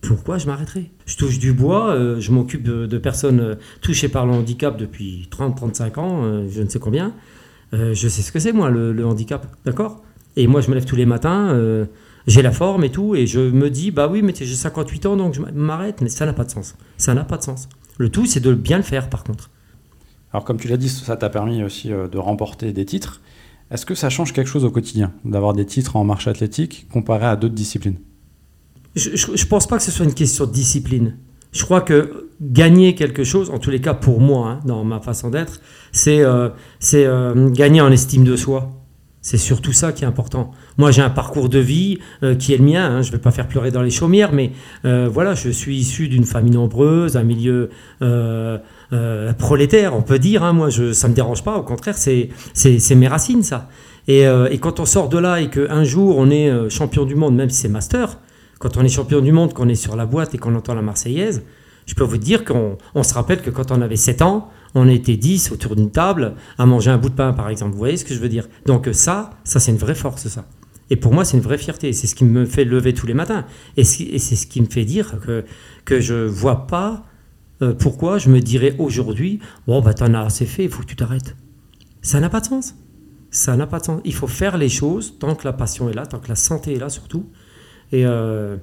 Pourquoi 0.00 0.38
je 0.38 0.46
m'arrêterai? 0.46 0.90
Je 1.06 1.16
touche 1.16 1.38
du 1.38 1.52
bois, 1.52 1.90
euh, 1.90 2.20
je 2.20 2.30
m'occupe 2.32 2.62
de, 2.62 2.98
personnes 2.98 3.40
euh, 3.40 3.54
touchées 3.80 4.08
par 4.08 4.26
le 4.26 4.32
handicap 4.32 4.76
depuis 4.76 5.28
30-35 5.30 5.98
ans, 5.98 6.48
je 6.48 6.62
ne 6.62 6.68
sais 6.68 6.78
combien. 6.78 7.14
je 7.72 7.94
sais 7.94 8.22
ce 8.22 8.32
que 8.32 8.38
c'est, 8.38 8.52
moi, 8.52 8.70
le, 8.70 8.92
le 8.92 9.06
handicap, 9.06 9.46
d'accord? 9.64 10.02
Et 10.36 10.46
moi, 10.46 10.60
je 10.60 10.68
me 10.68 10.74
lève 10.74 10.84
tous 10.84 10.96
les 10.96 11.06
matins 11.06 11.86
j'ai 12.28 12.42
la 12.42 12.52
forme 12.52 12.84
et 12.84 12.90
tout, 12.90 13.14
et 13.14 13.26
je 13.26 13.40
me 13.40 13.70
dis, 13.70 13.90
bah 13.90 14.06
oui, 14.06 14.20
mais 14.22 14.34
j'ai 14.36 14.54
58 14.54 15.06
ans, 15.06 15.16
donc 15.16 15.34
je 15.34 15.40
m'arrête, 15.40 16.02
mais 16.02 16.10
ça 16.10 16.26
n'a 16.26 16.34
pas 16.34 16.44
de 16.44 16.50
sens. 16.50 16.76
Ça 16.98 17.14
n'a 17.14 17.24
pas 17.24 17.38
de 17.38 17.42
sens. 17.42 17.68
Le 17.96 18.10
tout, 18.10 18.26
c'est 18.26 18.40
de 18.40 18.52
bien 18.54 18.76
le 18.76 18.82
faire, 18.82 19.08
par 19.08 19.24
contre. 19.24 19.50
Alors, 20.32 20.44
comme 20.44 20.58
tu 20.58 20.68
l'as 20.68 20.76
dit, 20.76 20.90
ça 20.90 21.16
t'a 21.16 21.30
permis 21.30 21.62
aussi 21.62 21.90
euh, 21.90 22.06
de 22.06 22.18
remporter 22.18 22.74
des 22.74 22.84
titres. 22.84 23.22
Est-ce 23.70 23.86
que 23.86 23.94
ça 23.94 24.10
change 24.10 24.34
quelque 24.34 24.48
chose 24.48 24.64
au 24.64 24.70
quotidien 24.70 25.12
d'avoir 25.24 25.54
des 25.54 25.64
titres 25.64 25.96
en 25.96 26.04
marche 26.04 26.28
athlétique 26.28 26.86
comparé 26.92 27.24
à 27.24 27.36
d'autres 27.36 27.54
disciplines? 27.54 27.96
Je 28.94 29.10
ne 29.10 29.48
pense 29.48 29.66
pas 29.66 29.76
que 29.76 29.82
ce 29.82 29.90
soit 29.90 30.04
une 30.04 30.14
question 30.14 30.46
de 30.46 30.52
discipline. 30.52 31.16
Je 31.52 31.64
crois 31.64 31.80
que 31.80 32.28
gagner 32.40 32.94
quelque 32.94 33.24
chose, 33.24 33.50
en 33.50 33.58
tous 33.58 33.70
les 33.70 33.80
cas 33.80 33.94
pour 33.94 34.20
moi, 34.20 34.48
hein, 34.48 34.60
dans 34.64 34.84
ma 34.84 35.00
façon 35.00 35.30
d'être, 35.30 35.60
c'est 35.92 36.20
euh, 36.20 36.50
euh, 36.94 37.50
gagner 37.50 37.80
en 37.80 37.90
estime 37.90 38.24
de 38.24 38.36
soi. 38.36 38.70
C'est 39.20 39.38
surtout 39.38 39.72
ça 39.72 39.92
qui 39.92 40.04
est 40.04 40.06
important. 40.06 40.52
Moi, 40.78 40.92
j'ai 40.92 41.02
un 41.02 41.10
parcours 41.10 41.48
de 41.48 41.58
vie 41.58 41.98
euh, 42.22 42.36
qui 42.36 42.54
est 42.54 42.56
le 42.56 42.64
mien. 42.64 42.84
Hein. 42.84 43.02
Je 43.02 43.08
ne 43.08 43.12
vais 43.12 43.18
pas 43.20 43.32
faire 43.32 43.48
pleurer 43.48 43.72
dans 43.72 43.82
les 43.82 43.90
chaumières, 43.90 44.32
mais 44.32 44.52
voilà, 44.84 45.34
je 45.34 45.50
suis 45.50 45.76
issu 45.76 46.08
d'une 46.08 46.24
famille 46.24 46.52
nombreuse, 46.52 47.16
un 47.16 47.24
milieu 47.24 47.70
prolétaire, 49.38 49.96
on 49.96 50.02
peut 50.02 50.18
dire. 50.18 50.44
Hein. 50.44 50.52
Moi, 50.52 50.70
ça 50.70 51.08
ne 51.08 51.10
me 51.10 51.14
dérange 51.14 51.42
pas. 51.42 51.56
Au 51.56 51.62
contraire, 51.62 51.96
c'est 51.98 52.30
mes 52.94 53.08
racines, 53.08 53.42
ça. 53.42 53.68
Et, 54.06 54.22
et, 54.22 54.58
quand 54.58 54.80
on 54.80 54.86
sort 54.86 55.08
de 55.08 55.18
là 55.18 55.40
et 55.40 55.50
qu'un 55.50 55.84
jour, 55.84 56.16
on 56.16 56.30
est 56.30 56.70
champion 56.70 57.04
du 57.04 57.16
monde, 57.16 57.34
même 57.34 57.50
si 57.50 57.62
c'est 57.62 57.68
master, 57.68 58.18
quand 58.58 58.76
on 58.76 58.82
est 58.82 58.88
champion 58.88 59.20
du 59.20 59.32
monde, 59.32 59.54
qu'on 59.54 59.68
est 59.68 59.74
sur 59.74 59.96
la 59.96 60.06
boîte 60.06 60.34
et 60.34 60.38
qu'on 60.38 60.54
entend 60.54 60.74
la 60.74 60.82
Marseillaise, 60.82 61.42
je 61.86 61.94
peux 61.94 62.04
vous 62.04 62.18
dire 62.18 62.44
qu'on 62.44 63.02
se 63.02 63.14
rappelle 63.14 63.40
que 63.40 63.50
quand 63.50 63.70
on 63.70 63.80
avait 63.80 63.96
7 63.96 64.22
ans, 64.22 64.50
on 64.74 64.88
était 64.88 65.16
10 65.16 65.52
autour 65.52 65.74
d'une 65.74 65.90
table 65.90 66.34
à 66.58 66.66
manger 66.66 66.90
un 66.90 66.98
bout 66.98 67.08
de 67.08 67.14
pain, 67.14 67.32
par 67.32 67.48
exemple. 67.48 67.72
Vous 67.72 67.78
voyez 67.78 67.96
ce 67.96 68.04
que 68.04 68.14
je 68.14 68.20
veux 68.20 68.28
dire? 68.28 68.48
Donc 68.66 68.88
ça, 68.92 69.30
ça 69.44 69.58
c'est 69.58 69.70
une 69.70 69.78
vraie 69.78 69.94
force, 69.94 70.28
ça. 70.28 70.44
Et 70.90 70.96
pour 70.96 71.12
moi, 71.12 71.24
c'est 71.24 71.36
une 71.36 71.42
vraie 71.42 71.58
fierté. 71.58 71.92
C'est 71.92 72.06
ce 72.06 72.14
qui 72.14 72.24
me 72.24 72.44
fait 72.46 72.64
lever 72.64 72.94
tous 72.94 73.06
les 73.06 73.14
matins. 73.14 73.44
Et 73.76 73.84
c'est 73.84 74.18
ce 74.18 74.46
qui 74.46 74.60
me 74.60 74.66
fait 74.66 74.84
dire 74.84 75.18
que, 75.20 75.44
que 75.84 76.00
je 76.00 76.14
vois 76.14 76.66
pas 76.66 77.04
euh, 77.62 77.74
pourquoi 77.74 78.18
je 78.18 78.30
me 78.30 78.40
dirais 78.40 78.74
aujourd'hui, 78.78 79.40
bon, 79.66 79.80
bah, 79.80 79.94
t'en 79.94 80.14
as 80.14 80.20
assez 80.20 80.46
fait, 80.46 80.64
il 80.64 80.70
faut 80.70 80.82
que 80.82 80.88
tu 80.88 80.96
t'arrêtes. 80.96 81.36
Ça 82.02 82.20
n'a 82.20 82.28
pas 82.28 82.40
de 82.40 82.46
sens. 82.46 82.74
Ça 83.30 83.56
n'a 83.56 83.66
pas 83.66 83.80
de 83.80 83.84
sens. 83.84 84.00
Il 84.04 84.14
faut 84.14 84.26
faire 84.26 84.56
les 84.56 84.68
choses 84.68 85.18
tant 85.18 85.34
que 85.34 85.44
la 85.44 85.52
passion 85.52 85.88
est 85.90 85.94
là, 85.94 86.06
tant 86.06 86.20
que 86.20 86.28
la 86.28 86.36
santé 86.36 86.74
est 86.74 86.78
là, 86.78 86.88
surtout. 86.88 87.26
Et, 87.92 88.04
euh, 88.04 88.56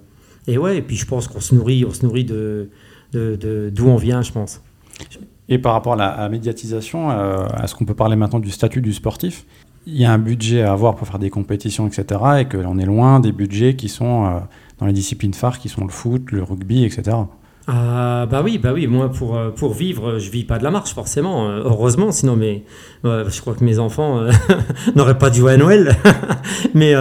et 0.47 0.57
ouais, 0.57 0.77
et 0.77 0.81
puis 0.81 0.95
je 0.95 1.05
pense 1.05 1.27
qu'on 1.27 1.39
se 1.39 1.55
nourrit, 1.55 1.85
on 1.85 1.91
se 1.91 2.05
nourrit 2.05 2.25
de 2.25 2.69
d'où 3.13 3.37
de, 3.37 3.81
on 3.81 3.95
vient, 3.95 4.21
je 4.21 4.31
pense. 4.31 4.61
Et 5.47 5.59
par 5.59 5.73
rapport 5.73 5.93
à 5.93 5.95
la 5.95 6.29
médiatisation, 6.29 7.11
euh, 7.11 7.47
est-ce 7.63 7.75
qu'on 7.75 7.85
peut 7.85 7.93
parler 7.93 8.15
maintenant 8.15 8.39
du 8.39 8.51
statut 8.51 8.81
du 8.81 8.93
sportif? 8.93 9.45
Il 9.85 9.97
y 9.97 10.05
a 10.05 10.11
un 10.11 10.17
budget 10.17 10.63
à 10.63 10.71
avoir 10.71 10.95
pour 10.95 11.07
faire 11.07 11.19
des 11.19 11.29
compétitions, 11.29 11.87
etc. 11.87 12.19
Et 12.39 12.45
qu'on 12.45 12.79
est 12.79 12.85
loin 12.85 13.19
des 13.19 13.31
budgets 13.31 13.75
qui 13.75 13.87
sont 13.87 14.25
euh, 14.25 14.39
dans 14.79 14.87
les 14.87 14.93
disciplines 14.93 15.33
phares, 15.33 15.59
qui 15.59 15.69
sont 15.69 15.83
le 15.83 15.91
foot, 15.91 16.31
le 16.31 16.41
rugby, 16.41 16.83
etc. 16.83 17.17
Ah 17.67 18.27
bah 18.29 18.41
oui, 18.43 18.59
bah 18.59 18.73
oui, 18.73 18.85
moi 18.85 19.11
pour, 19.11 19.37
euh, 19.37 19.49
pour 19.49 19.73
vivre, 19.73 20.19
je 20.19 20.29
vis 20.29 20.43
pas 20.43 20.59
de 20.59 20.63
la 20.63 20.71
marche 20.71 20.93
forcément, 20.93 21.49
heureusement, 21.49 22.11
sinon 22.11 22.35
mais 22.35 22.63
je 23.03 23.41
crois 23.41 23.55
que 23.55 23.63
mes 23.63 23.79
enfants 23.79 24.21
n'auraient 24.95 25.17
pas 25.17 25.29
dû 25.29 25.47
à 25.47 25.57
Noël. 25.57 25.95
mais 26.75 26.93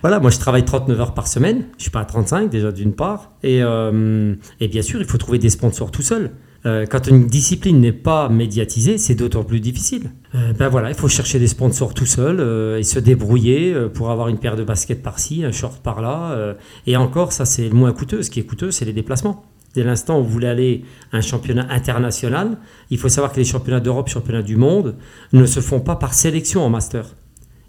voilà, 0.00 0.18
moi 0.18 0.30
je 0.30 0.38
travaille 0.38 0.64
39 0.64 1.00
heures 1.00 1.14
par 1.14 1.28
semaine, 1.28 1.64
je 1.76 1.82
suis 1.82 1.90
pas 1.90 2.00
à 2.00 2.04
35 2.04 2.48
déjà 2.48 2.72
d'une 2.72 2.94
part, 2.94 3.32
et, 3.42 3.58
et 3.58 4.68
bien 4.68 4.82
sûr 4.82 5.00
il 5.00 5.06
faut 5.06 5.18
trouver 5.18 5.38
des 5.38 5.50
sponsors 5.50 5.90
tout 5.90 6.02
seul. 6.02 6.32
Euh, 6.66 6.84
quand 6.84 7.06
une 7.06 7.26
discipline 7.26 7.80
n'est 7.80 7.92
pas 7.92 8.28
médiatisée, 8.28 8.98
c'est 8.98 9.14
d'autant 9.14 9.44
plus 9.44 9.60
difficile. 9.60 10.10
Euh, 10.34 10.52
ben 10.52 10.68
voilà, 10.68 10.88
il 10.88 10.96
faut 10.96 11.06
chercher 11.08 11.38
des 11.38 11.46
sponsors 11.46 11.94
tout 11.94 12.06
seul 12.06 12.40
euh, 12.40 12.78
et 12.78 12.82
se 12.82 12.98
débrouiller 12.98 13.74
pour 13.94 14.10
avoir 14.10 14.28
une 14.28 14.38
paire 14.38 14.56
de 14.56 14.64
baskets 14.64 15.02
par-ci, 15.02 15.44
un 15.44 15.52
short 15.52 15.80
par-là. 15.82 16.56
et 16.86 16.96
encore, 16.96 17.32
ça 17.32 17.44
c'est 17.44 17.68
le 17.68 17.74
moins 17.74 17.92
coûteux. 17.92 18.22
Ce 18.22 18.30
qui 18.30 18.40
est 18.40 18.44
coûteux, 18.44 18.70
c'est 18.70 18.84
les 18.84 18.92
déplacements. 18.92 19.44
Dès 19.76 19.84
l'instant 19.84 20.18
où 20.18 20.24
vous 20.24 20.30
voulez 20.30 20.48
aller 20.48 20.84
à 21.12 21.18
un 21.18 21.20
championnat 21.20 21.68
international, 21.70 22.58
il 22.90 22.98
faut 22.98 23.08
savoir 23.08 23.32
que 23.32 23.36
les 23.36 23.44
championnats 23.44 23.78
d'Europe, 23.78 24.08
championnats 24.08 24.42
du 24.42 24.56
monde, 24.56 24.96
ne 25.32 25.46
se 25.46 25.60
font 25.60 25.78
pas 25.78 25.94
par 25.94 26.14
sélection 26.14 26.64
en 26.64 26.70
master. 26.70 27.14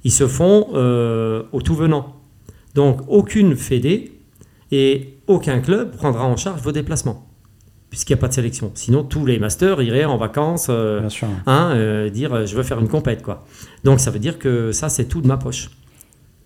Ils 0.03 0.11
se 0.11 0.27
font 0.27 0.69
au 1.51 1.61
tout 1.61 1.75
venant. 1.75 2.15
Donc 2.73 3.01
aucune 3.07 3.55
fédé 3.55 4.19
et 4.71 5.19
aucun 5.27 5.59
club 5.59 5.95
prendra 5.95 6.25
en 6.25 6.37
charge 6.37 6.61
vos 6.61 6.71
déplacements 6.71 7.27
puisqu'il 7.89 8.13
n'y 8.13 8.19
a 8.19 8.21
pas 8.21 8.27
de 8.27 8.33
sélection. 8.33 8.71
Sinon, 8.75 9.03
tous 9.03 9.25
les 9.25 9.39
masters 9.39 9.81
iraient 9.81 10.05
en 10.05 10.17
vacances, 10.17 10.67
euh, 10.69 11.07
hein, 11.45 11.71
euh, 11.73 12.09
dire 12.09 12.33
euh, 12.33 12.45
je 12.45 12.55
veux 12.55 12.63
faire 12.63 12.79
une 12.79 12.87
compète. 12.87 13.23
Quoi. 13.23 13.45
Donc 13.83 13.99
ça 13.99 14.11
veut 14.11 14.19
dire 14.19 14.39
que 14.39 14.71
ça, 14.71 14.89
c'est 14.89 15.05
tout 15.05 15.21
de 15.21 15.27
ma 15.27 15.37
poche. 15.37 15.69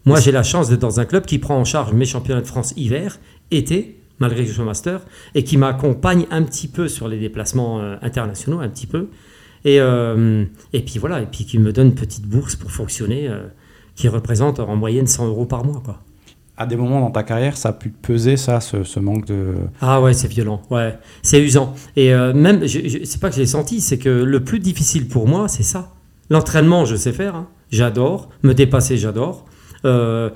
Moi, 0.06 0.20
j'ai 0.20 0.32
la 0.32 0.44
chance 0.44 0.70
d'être 0.70 0.80
dans 0.80 1.00
un 1.00 1.06
club 1.06 1.26
qui 1.26 1.38
prend 1.38 1.58
en 1.58 1.66
charge 1.66 1.94
mes 1.94 2.06
championnats 2.06 2.42
de 2.42 2.48
France 2.48 2.74
hiver, 2.76 3.20
été, 3.52 4.01
malgré 4.22 4.44
que 4.44 4.50
je 4.50 4.56
sois 4.56 4.64
master, 4.64 5.02
et 5.36 5.44
qui 5.44 5.58
m'accompagne 5.58 6.26
un 6.32 6.44
petit 6.44 6.70
peu 6.70 6.88
sur 6.88 7.10
les 7.10 7.20
déplacements 7.20 7.82
internationaux, 8.02 8.62
un 8.62 8.70
petit 8.70 8.88
peu. 8.88 9.10
Et, 9.66 9.78
et 9.78 10.82
puis 10.82 11.00
voilà, 11.00 11.22
et 11.22 11.26
puis 11.26 11.46
qui 11.46 11.60
me 11.60 11.74
donne 11.74 11.88
une 11.88 11.96
petite 11.96 12.26
bourse 12.26 12.56
pour 12.56 12.72
fonctionner, 12.72 13.30
qui 13.96 14.08
représente 14.08 14.60
en 14.60 14.76
moyenne 14.76 15.08
100 15.08 15.28
euros 15.28 15.46
par 15.46 15.66
mois. 15.66 15.82
Quoi 15.84 16.02
à 16.62 16.68
des 16.68 16.76
moments 16.76 17.02
dans 17.02 17.12
ta 17.12 17.24
carrière, 17.24 17.58
ça 17.58 17.70
a 17.70 17.74
pu 17.74 17.90
peser, 17.90 18.38
ça, 18.38 18.60
ce, 18.62 19.00
manque 19.00 19.26
de... 19.26 19.56
Ah 19.82 20.00
ouais, 20.00 20.14
c'est 20.14 20.28
violent, 20.28 20.62
ouais. 20.70 20.98
C'est 21.24 21.42
usant. 21.42 21.74
Et 21.96 22.14
euh, 22.14 22.34
même, 22.34 22.68
c'est 22.68 23.20
pas 23.20 23.30
que 23.30 23.36
j'ai 23.36 23.48
senti, 23.48 23.82
c'est 23.82 23.98
que 23.98 24.10
le 24.10 24.44
plus 24.44 24.60
difficile 24.60 25.08
pour 25.08 25.28
moi, 25.28 25.48
c'est 25.48 25.64
ça. 25.64 25.94
L'entraînement, 26.30 26.86
je 26.86 26.96
sais 26.96 27.14
faire, 27.14 27.36
hein. 27.36 27.48
j'adore. 27.72 28.30
Me 28.44 28.54
dépasser, 28.54 28.98
j'adore. 28.98 29.46
Euh, 29.86 30.30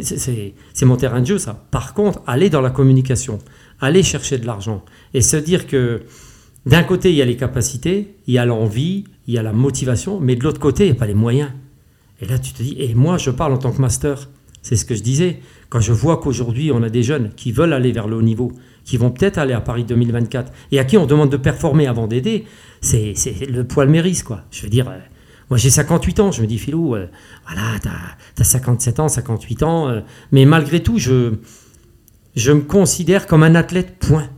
c'est 0.00 0.84
mon 0.84 0.96
terrain 0.96 1.20
de 1.20 1.26
jeu, 1.26 1.38
ça. 1.38 1.66
Par 1.70 1.94
contre, 1.94 2.22
aller 2.26 2.50
dans 2.50 2.60
la 2.60 2.70
communication, 2.70 3.38
aller 3.80 4.02
chercher 4.02 4.38
de 4.38 4.46
l'argent 4.46 4.84
et 5.14 5.20
se 5.20 5.36
dire 5.36 5.66
que 5.66 6.02
d'un 6.64 6.82
côté, 6.82 7.10
il 7.10 7.16
y 7.16 7.22
a 7.22 7.24
les 7.24 7.36
capacités, 7.36 8.16
il 8.26 8.34
y 8.34 8.38
a 8.38 8.44
l'envie, 8.44 9.04
il 9.28 9.34
y 9.34 9.38
a 9.38 9.42
la 9.42 9.52
motivation, 9.52 10.18
mais 10.18 10.34
de 10.34 10.42
l'autre 10.42 10.60
côté, 10.60 10.84
il 10.84 10.90
n'y 10.90 10.96
a 10.96 10.98
pas 10.98 11.06
les 11.06 11.14
moyens. 11.14 11.50
Et 12.20 12.26
là, 12.26 12.38
tu 12.38 12.52
te 12.52 12.62
dis, 12.62 12.76
et 12.78 12.94
moi, 12.94 13.18
je 13.18 13.30
parle 13.30 13.52
en 13.52 13.58
tant 13.58 13.72
que 13.72 13.80
master. 13.80 14.28
C'est 14.62 14.74
ce 14.74 14.84
que 14.84 14.96
je 14.96 15.02
disais. 15.02 15.40
Quand 15.68 15.80
je 15.80 15.92
vois 15.92 16.16
qu'aujourd'hui, 16.16 16.72
on 16.72 16.82
a 16.82 16.88
des 16.88 17.04
jeunes 17.04 17.30
qui 17.36 17.52
veulent 17.52 17.72
aller 17.72 17.92
vers 17.92 18.08
le 18.08 18.16
haut 18.16 18.22
niveau, 18.22 18.52
qui 18.84 18.96
vont 18.96 19.10
peut-être 19.10 19.38
aller 19.38 19.52
à 19.52 19.60
Paris 19.60 19.84
2024, 19.84 20.52
et 20.72 20.80
à 20.80 20.84
qui 20.84 20.96
on 20.96 21.06
demande 21.06 21.30
de 21.30 21.36
performer 21.36 21.86
avant 21.86 22.08
d'aider, 22.08 22.46
c'est 22.80 23.14
le 23.48 23.62
poil 23.62 23.88
mérisse, 23.88 24.24
quoi. 24.24 24.42
Je 24.50 24.62
veux 24.62 24.68
dire, 24.68 24.88
euh, 24.88 24.98
moi 25.50 25.58
j'ai 25.58 25.70
58 25.70 26.20
ans, 26.20 26.32
je 26.32 26.42
me 26.42 26.46
dis, 26.46 26.58
Philou, 26.58 26.94
euh, 26.94 27.06
voilà, 27.46 27.78
t'as 27.80 28.40
as 28.40 28.44
57 28.44 29.00
ans, 29.00 29.08
58 29.08 29.62
ans, 29.62 29.88
euh, 29.88 30.00
mais 30.32 30.44
malgré 30.44 30.82
tout, 30.82 30.98
je, 30.98 31.34
je 32.34 32.52
me 32.52 32.62
considère 32.62 33.26
comme 33.26 33.42
un 33.42 33.54
athlète, 33.54 33.98
point. 33.98 34.28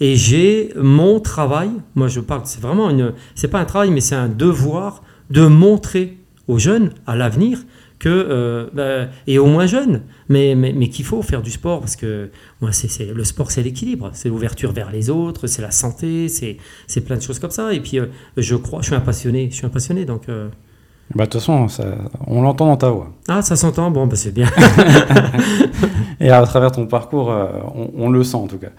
Et 0.00 0.14
j'ai 0.14 0.72
mon 0.76 1.18
travail, 1.20 1.70
moi 1.96 2.08
je 2.08 2.20
parle, 2.20 2.42
c'est 2.44 2.60
vraiment 2.60 2.88
une, 2.88 3.14
c'est 3.34 3.48
pas 3.48 3.58
un 3.58 3.64
travail, 3.64 3.90
mais 3.90 4.00
c'est 4.00 4.14
un 4.14 4.28
devoir 4.28 5.02
de 5.30 5.46
montrer 5.46 6.18
aux 6.46 6.58
jeunes 6.58 6.92
à 7.06 7.16
l'avenir 7.16 7.58
que 7.98 8.70
bah, 8.72 9.08
et 9.26 9.38
au 9.38 9.46
moins 9.46 9.66
jeune, 9.66 10.02
mais, 10.28 10.54
mais, 10.54 10.72
mais 10.72 10.88
qu'il 10.88 11.04
faut 11.04 11.22
faire 11.22 11.42
du 11.42 11.50
sport 11.50 11.80
parce 11.80 11.96
que 11.96 12.30
moi, 12.60 12.72
c'est, 12.72 13.12
le 13.12 13.24
sport, 13.24 13.50
c'est 13.50 13.62
l'équilibre, 13.62 14.10
c'est 14.12 14.28
l'ouverture 14.28 14.72
vers 14.72 14.90
les 14.90 15.10
autres, 15.10 15.46
c'est 15.46 15.62
la 15.62 15.70
santé, 15.70 16.28
c'est, 16.28 16.58
c'est 16.86 17.00
plein 17.00 17.16
de 17.16 17.22
choses 17.22 17.38
comme 17.38 17.50
ça. 17.50 17.72
Et 17.72 17.80
puis, 17.80 17.98
je 18.36 18.54
crois, 18.56 18.80
je 18.82 18.86
suis 18.86 18.94
un 18.94 19.00
passionné, 19.00 19.48
je 19.50 19.56
suis 19.56 19.66
un 19.66 19.70
passionné, 19.70 20.04
donc. 20.04 20.26
Bah, 21.14 21.24
de 21.24 21.30
toute 21.30 21.40
façon, 21.40 21.68
ça, 21.68 21.84
on 22.26 22.42
l'entend 22.42 22.66
dans 22.66 22.76
ta 22.76 22.90
voix. 22.90 23.12
Ah, 23.28 23.40
ça 23.40 23.56
s'entend 23.56 23.90
Bon, 23.90 24.06
bah, 24.06 24.16
c'est 24.16 24.32
bien. 24.32 24.48
et 26.20 26.30
à 26.30 26.42
travers 26.42 26.70
ton 26.70 26.86
parcours, 26.86 27.30
euh, 27.30 27.48
on, 27.96 28.10
le 28.10 28.22
sent 28.24 28.36
en 28.36 28.46
tout 28.46 28.58
cas. 28.58 28.70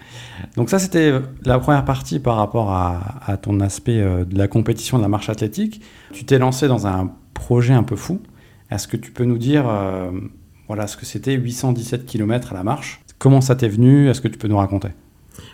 Donc 0.56 0.70
ça, 0.70 0.78
c'était 0.78 1.12
la 1.44 1.58
première 1.58 1.84
partie 1.84 2.20
par 2.20 2.36
rapport 2.36 2.70
à, 2.70 3.36
ton 3.42 3.58
aspect 3.60 4.00
euh, 4.00 4.24
de 4.24 4.38
la 4.38 4.46
compétition 4.46 4.96
de 4.98 5.02
la 5.02 5.08
marche 5.08 5.28
athlétique. 5.28 5.82
Tu 6.12 6.24
t'es 6.24 6.38
lancé 6.38 6.68
dans 6.68 6.86
un 6.86 7.10
projet 7.34 7.74
un 7.74 7.82
peu 7.82 7.96
fou. 7.96 8.20
Est-ce 8.70 8.88
que 8.88 8.96
tu 8.96 9.10
peux 9.10 9.24
nous 9.24 9.38
dire 9.38 9.68
euh, 9.68 10.10
voilà, 10.66 10.86
ce 10.86 10.96
que 10.96 11.06
c'était 11.06 11.34
817 11.34 12.06
km 12.06 12.52
à 12.52 12.54
la 12.54 12.62
marche 12.62 13.02
Comment 13.18 13.40
ça 13.40 13.56
t'est 13.56 13.68
venu? 13.68 14.08
Est-ce 14.08 14.20
que 14.20 14.28
tu 14.28 14.38
peux 14.38 14.48
nous 14.48 14.56
raconter? 14.56 14.88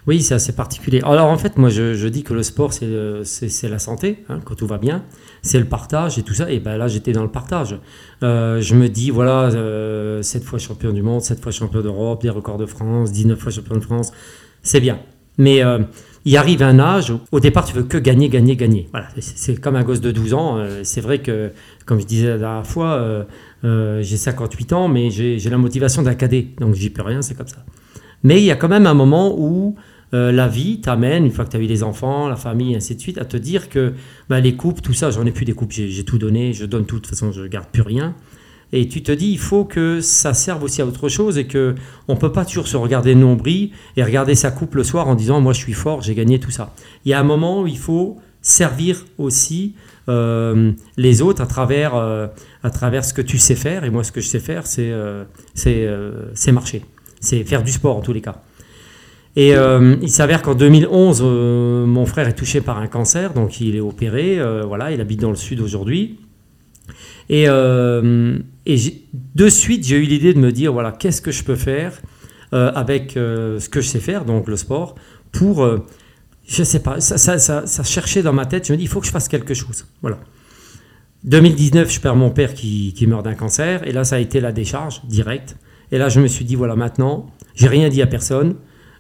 Oui, 0.07 0.23
c'est 0.23 0.35
assez 0.35 0.55
particulier. 0.55 1.01
Alors 1.05 1.29
en 1.29 1.39
fait, 1.39 1.57
moi 1.57 1.69
je, 1.69 2.07
dis 2.09 2.23
que 2.23 2.33
le 2.33 2.43
sport, 2.43 2.73
c'est 2.73 3.69
la 3.69 3.79
santé, 3.79 4.25
hein, 4.29 4.41
quand 4.45 4.55
tout 4.55 4.67
va 4.67 4.79
bien, 4.79 5.05
c'est 5.43 5.59
le 5.59 5.65
partage 5.65 6.19
et 6.19 6.23
tout 6.23 6.35
ça. 6.35 6.51
Et 6.51 6.61
ben 6.61 6.77
là, 6.77 6.87
j'étais 6.89 7.13
dans 7.13 7.23
le 7.23 7.31
partage. 7.31 7.79
Euh, 8.23 8.61
je 8.61 8.75
me 8.75 8.89
dis, 8.89 9.11
voilà, 9.11 9.51
euh, 9.55 10.23
7 10.23 10.45
fois 10.45 10.59
champion 10.59 10.93
du 10.93 11.03
monde, 11.03 11.23
7 11.23 11.41
fois 11.41 11.53
champion 11.53 11.83
d'Europe, 11.83 12.23
des 12.23 12.31
records 12.31 12.59
de 12.59 12.67
France, 12.67 13.13
19 13.13 13.39
fois 13.39 13.51
champion 13.51 13.77
de 13.77 13.81
France, 13.81 14.13
c'est 14.63 14.81
bien. 14.81 15.01
Mais 15.39 15.63
euh, 15.63 15.81
il 16.27 16.37
arrive 16.37 16.63
un 16.63 16.79
âge, 16.79 17.11
où, 17.11 17.21
au 17.33 17.41
départ, 17.41 17.65
tu 17.65 17.75
veux 17.75 17.85
que 17.85 17.97
gagner, 17.97 18.29
gagner, 18.29 18.55
gagner. 18.55 18.89
Voilà, 18.91 19.09
c'est 19.19 19.59
comme 19.59 19.77
un 19.77 19.83
gosse 19.83 20.03
de 20.03 20.11
12 20.11 20.35
ans. 20.35 20.59
Euh, 20.59 20.81
c'est 20.83 21.01
vrai 21.01 21.21
que, 21.21 21.53
comme 21.87 21.99
je 21.99 22.07
disais 22.07 22.29
la 22.29 22.39
dernière 22.39 22.67
fois, 22.67 23.27
j'ai 23.63 24.17
58 24.17 24.73
ans, 24.75 24.89
mais 24.89 25.11
j'ai 25.11 25.51
la 25.51 25.59
motivation 25.59 26.03
d'un 26.03 26.15
cadet. 26.15 26.49
Donc 26.59 26.75
j'y 26.75 26.91
peux 26.91 27.03
rien, 27.03 27.23
c'est 27.23 27.35
comme 27.35 27.49
ça. 27.49 27.65
Mais 28.23 28.41
il 28.41 28.45
y 28.45 28.51
a 28.51 28.57
quand 28.57 28.69
même 28.69 28.87
un 28.87 28.95
moment 28.95 29.35
où 29.39 29.77
euh, 30.15 30.31
la 30.31 30.47
vie 30.47 30.81
t'amène, 30.81 31.25
une 31.25 31.33
fois 31.33 31.45
que 31.45 31.51
tu 31.51 31.57
as 31.57 31.61
eu 31.61 31.67
les 31.67 31.83
enfants, 31.83 32.29
la 32.29 32.37
famille, 32.37 32.77
ainsi 32.77 32.95
de 32.95 33.01
suite, 33.01 33.19
à 33.19 33.25
te 33.25 33.37
dire 33.37 33.69
que 33.69 33.93
bah, 34.29 34.41
les 34.41 34.55
coupes, 34.55 34.81
tout 34.81 34.93
ça, 34.93 35.11
j'en 35.11 35.27
ai 35.27 35.33
plus 35.33 35.45
des 35.45 35.53
coupes, 35.53 35.73
j'ai 35.73 36.05
tout 36.05 36.19
donné, 36.19 36.53
je 36.53 36.65
donne 36.65 36.87
tout, 36.87 36.97
de 36.97 37.01
toute 37.01 37.11
façon, 37.11 37.33
je 37.33 37.45
garde 37.45 37.69
plus 37.69 37.83
rien. 37.83 38.15
Et 38.73 38.89
tu 38.89 39.03
te 39.03 39.13
dis, 39.13 39.31
il 39.31 39.39
faut 39.39 39.65
que 39.65 40.01
ça 40.01 40.35
serve 40.35 40.63
aussi 40.65 40.83
à 40.83 40.87
autre 40.87 41.09
chose 41.09 41.39
et 41.39 41.47
que 41.47 41.75
on 42.09 42.17
peut 42.17 42.33
pas 42.33 42.45
toujours 42.45 42.67
se 42.67 42.77
regarder 42.77 43.15
nombril 43.15 43.71
et 43.97 44.03
regarder 44.03 44.35
sa 44.35 44.51
coupe 44.51 44.75
le 44.75 44.85
soir 44.85 45.09
en 45.09 45.15
disant, 45.15 45.41
moi 45.41 45.53
je 45.53 45.61
suis 45.61 45.73
fort, 45.73 46.03
j'ai 46.03 46.15
gagné 46.15 46.41
tout 46.41 46.51
ça. 46.51 46.75
Il 47.05 47.11
y 47.11 47.15
a 47.15 47.21
un 47.21 47.25
moment 47.25 47.63
où 47.63 47.67
il 47.67 47.79
faut 47.79 48.19
servir 48.43 49.05
aussi 49.19 49.75
euh, 50.09 50.73
les 50.97 51.23
autres 51.23 51.43
à 51.43 51.47
travers, 51.47 51.95
euh, 51.95 52.27
à 52.63 52.71
travers 52.71 53.05
ce 53.05 53.15
que 53.15 53.23
tu 53.23 53.39
sais 53.39 53.55
faire. 53.55 53.85
Et 53.85 53.91
moi, 53.91 54.05
ce 54.05 54.13
que 54.13 54.21
je 54.21 54.29
sais 54.29 54.41
faire, 54.41 54.67
c'est 54.67 54.93
c'est 55.55 56.53
marcher. 56.53 56.83
C'est 57.21 57.45
faire 57.45 57.63
du 57.63 57.73
sport 57.73 57.97
en 57.97 58.03
tous 58.03 58.13
les 58.13 58.21
cas. 58.21 58.43
Et 59.37 59.55
euh, 59.55 59.97
il 60.01 60.09
s'avère 60.09 60.41
qu'en 60.41 60.55
2011, 60.55 61.21
euh, 61.23 61.85
mon 61.85 62.07
frère 62.07 62.27
est 62.27 62.33
touché 62.33 62.63
par 62.63 62.79
un 62.79 62.87
cancer, 62.87 63.35
donc 63.35 63.61
il 63.61 63.77
est 63.77 63.81
opéré. 63.81 64.41
Euh, 64.41 64.65
voilà, 64.67 64.93
il 64.93 65.01
habite 65.03 65.21
dans 65.21 65.31
le 65.31 65.37
sud 65.37 65.61
aujourd'hui. 65.61 66.19
Et, 67.29 67.45
et 67.45 68.77
de 69.35 69.49
suite, 69.49 69.87
j'ai 69.87 69.97
eu 69.97 70.03
l'idée 70.03 70.35
de 70.35 70.39
me 70.39 70.53
dire 70.53 70.73
voilà, 70.73 70.93
qu'est-ce 70.93 71.21
que 71.21 71.31
je 71.31 71.45
peux 71.45 71.57
faire 71.57 72.01
avec 72.53 73.13
ce 73.15 73.69
que 73.69 73.81
je 73.81 73.89
sais 73.89 74.01
faire, 74.01 74.25
donc 74.25 74.49
le 74.49 74.57
sport, 74.57 74.95
pour. 75.33 75.69
je 76.47 76.63
sais 76.63 76.81
pas, 76.81 77.01
ça, 77.01 77.83
cherchait 77.83 78.23
dans 78.23 78.33
ma 78.33 78.47
tête. 78.47 78.67
Je 78.67 78.73
me 78.73 78.79
dis 78.79 78.85
il 78.85 78.89
faut 78.89 79.01
que 79.01 79.07
je 79.07 79.13
fasse 79.13 79.29
quelque 79.29 79.55
chose. 79.55 79.87
Voilà. 80.03 80.19
2019, 81.25 81.93
je 81.93 82.01
perds 82.01 82.15
mon 82.15 82.31
père 82.31 82.55
qui, 82.55 82.95
meurt 83.09 83.25
d'un 83.25 83.35
cancer, 83.35 83.87
et 83.87 83.93
là, 83.93 84.05
ça 84.05 84.17
a 84.17 84.19
été 84.21 84.41
la 84.41 84.53
décharge 84.53 85.03
directe. 85.07 85.57
Et 85.91 85.99
là, 85.99 86.09
je 86.09 86.21
me 86.21 86.29
suis 86.29 86.45
dit 86.45 86.55
voilà, 86.55 86.77
maintenant, 86.77 87.27
j'ai 87.55 87.69
rien 87.69 87.89
dit 87.89 88.03
à 88.03 88.07
personne 88.07 88.55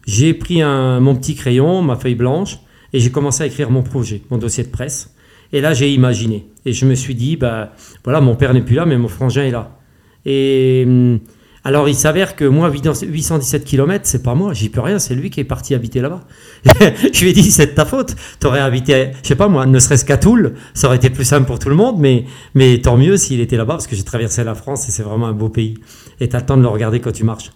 j'ai 0.06 0.34
pris 0.34 0.62
mon 0.62 1.16
petit 1.16 1.34
crayon, 1.34 1.82
ma 1.82 1.96
feuille 1.96 2.14
blanche, 2.14 2.58
et 2.92 3.00
j'ai 3.00 3.10
commencé 3.10 3.42
à 3.42 3.46
écrire 3.46 3.70
mon 3.70 3.82
projet, 3.82 4.22
mon 4.30 4.38
dossier 4.38 4.64
de 4.64 4.68
presse. 4.68 5.14
Et 5.52 5.60
là, 5.60 5.74
j'ai 5.74 5.92
imaginé. 5.92 6.48
Et 6.64 6.72
je 6.72 6.86
me 6.86 6.94
suis 6.94 7.14
dit, 7.14 7.36
bah, 7.36 7.72
voilà, 8.04 8.20
mon 8.20 8.34
père 8.34 8.52
n'est 8.54 8.62
plus 8.62 8.74
là, 8.74 8.86
mais 8.86 8.96
mon 8.96 9.08
frangin 9.08 9.44
est 9.44 9.50
là. 9.50 9.78
Et 10.24 10.84
hum, 10.86 11.20
alors, 11.66 11.88
il 11.88 11.96
s'avère 11.96 12.36
que 12.36 12.44
moi, 12.44 12.70
817 12.72 13.64
km, 13.64 14.06
c'est 14.06 14.22
pas 14.22 14.36
moi, 14.36 14.52
j'y 14.52 14.68
peux 14.68 14.80
rien, 14.80 15.00
c'est 15.00 15.16
lui 15.16 15.30
qui 15.30 15.40
est 15.40 15.44
parti 15.44 15.74
habiter 15.74 16.00
là-bas. 16.00 16.20
je 17.12 17.20
lui 17.22 17.30
ai 17.30 17.32
dit, 17.32 17.50
c'est 17.50 17.66
de 17.66 17.72
ta 17.72 17.84
faute. 17.84 18.14
Tu 18.40 18.46
aurais 18.46 18.60
habité, 18.60 19.10
je 19.20 19.26
sais 19.26 19.34
pas 19.34 19.48
moi, 19.48 19.66
ne 19.66 19.78
serait-ce 19.80 20.04
qu'à 20.04 20.16
Toul, 20.16 20.54
ça 20.74 20.86
aurait 20.86 20.96
été 20.96 21.10
plus 21.10 21.24
simple 21.24 21.44
pour 21.44 21.58
tout 21.58 21.68
le 21.68 21.74
monde, 21.74 21.96
mais, 21.98 22.24
mais 22.54 22.78
tant 22.78 22.96
mieux 22.96 23.16
s'il 23.16 23.40
était 23.40 23.56
là-bas, 23.56 23.74
parce 23.74 23.88
que 23.88 23.96
j'ai 23.96 24.04
traversé 24.04 24.44
la 24.44 24.54
France 24.54 24.88
et 24.88 24.92
c'est 24.92 25.02
vraiment 25.02 25.26
un 25.26 25.32
beau 25.32 25.48
pays. 25.48 25.74
Et 26.20 26.28
tu 26.28 26.36
as 26.36 26.38
le 26.38 26.46
temps 26.46 26.56
de 26.56 26.62
le 26.62 26.68
regarder 26.68 27.00
quand 27.00 27.10
tu 27.10 27.24
marches. 27.24 27.50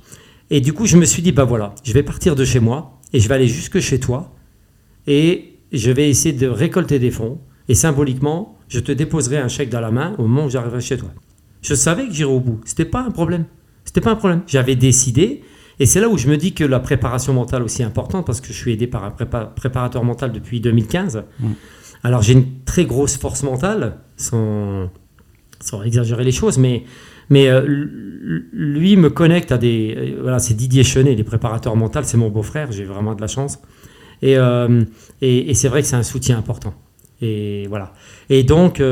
Et 0.51 0.61
du 0.61 0.73
coup, 0.73 0.87
je 0.87 0.97
me 0.97 1.05
suis 1.05 1.23
dit, 1.23 1.31
bah 1.31 1.45
voilà, 1.45 1.77
je 1.85 1.93
vais 1.93 2.03
partir 2.03 2.35
de 2.35 2.45
chez 2.45 2.59
moi 2.59 2.99
et 3.13 3.21
je 3.21 3.29
vais 3.29 3.37
aller 3.37 3.47
jusque 3.47 3.79
chez 3.79 4.01
toi 4.01 4.35
et 5.07 5.61
je 5.73 5.93
vais 5.93 6.11
essayer 6.11 6.35
de 6.35 6.49
récolter 6.49 6.99
des 6.99 7.13
fonds. 7.13 7.39
Et 7.71 7.75
symboliquement, 7.75 8.59
je 8.67 8.81
te 8.81 8.91
déposerai 8.91 9.39
un 9.39 9.47
chèque 9.47 9.71
dans 9.71 9.81
la 9.81 9.93
main 9.93 10.17
au 10.19 10.23
moment 10.23 10.47
où 10.47 10.51
j'arriverai 10.51 10.81
chez 10.81 10.97
toi. 10.97 11.11
Je 11.63 11.75
savais 11.75 12.09
que 12.09 12.13
j'irais 12.13 12.29
au 12.29 12.41
bout. 12.41 12.61
C'était 12.65 12.85
pas 12.85 13.01
un 13.01 13.13
problème. 13.13 13.45
C'était 13.85 14.01
pas 14.01 14.11
un 14.11 14.17
problème. 14.17 14.43
J'avais 14.49 14.75
décidé. 14.75 15.45
Et 15.79 15.87
c'est 15.87 16.01
là 16.01 16.09
où 16.09 16.19
je 16.19 16.27
me 16.27 16.37
dis 16.37 16.53
que 16.53 16.65
la 16.65 16.81
préparation 16.81 17.33
mentale 17.33 17.63
aussi 17.63 17.83
est 17.83 17.85
importante 17.85 18.27
parce 18.27 18.41
que 18.41 18.49
je 18.49 18.55
suis 18.55 18.73
aidé 18.73 18.89
par 18.89 19.05
un 19.05 19.13
préparateur 19.13 20.03
mental 20.03 20.33
depuis 20.33 20.61
2015. 20.61 21.23
Mmh. 21.39 21.47
Alors 22.03 22.23
j'ai 22.23 22.33
une 22.33 22.65
très 22.65 22.87
grosse 22.87 23.17
force 23.17 23.45
mentale, 23.45 23.99
sans, 24.17 24.91
sans 25.61 25.85
exagérer 25.85 26.25
les 26.25 26.33
choses, 26.33 26.59
mais 26.59 26.83
mais 27.29 27.47
euh, 27.49 27.65
lui 28.53 28.97
me 28.97 29.11
connecte 29.11 29.53
à 29.53 29.59
des. 29.59 29.95
Euh, 29.97 30.23
voilà, 30.23 30.41
c'est 30.41 30.55
Didier 30.55 30.83
Chenet, 30.83 31.15
les 31.15 31.23
préparateurs 31.23 31.77
mentaux, 31.77 32.03
c'est 32.03 32.17
mon 32.17 32.31
beau-frère, 32.31 32.73
j'ai 32.73 32.85
vraiment 32.85 33.15
de 33.15 33.21
la 33.21 33.29
chance. 33.29 33.61
Euh, 34.25 34.83
et, 35.23 35.51
et, 35.51 35.55
c'est 35.55 35.69
vrai 35.69 35.83
que 35.83 35.87
c'est 35.87 35.97
un 35.97 36.03
soutien 36.03 36.37
important. 36.37 36.75
Et 37.21 37.67
voilà. 37.69 37.93
Et 38.29 38.43
donc, 38.43 38.83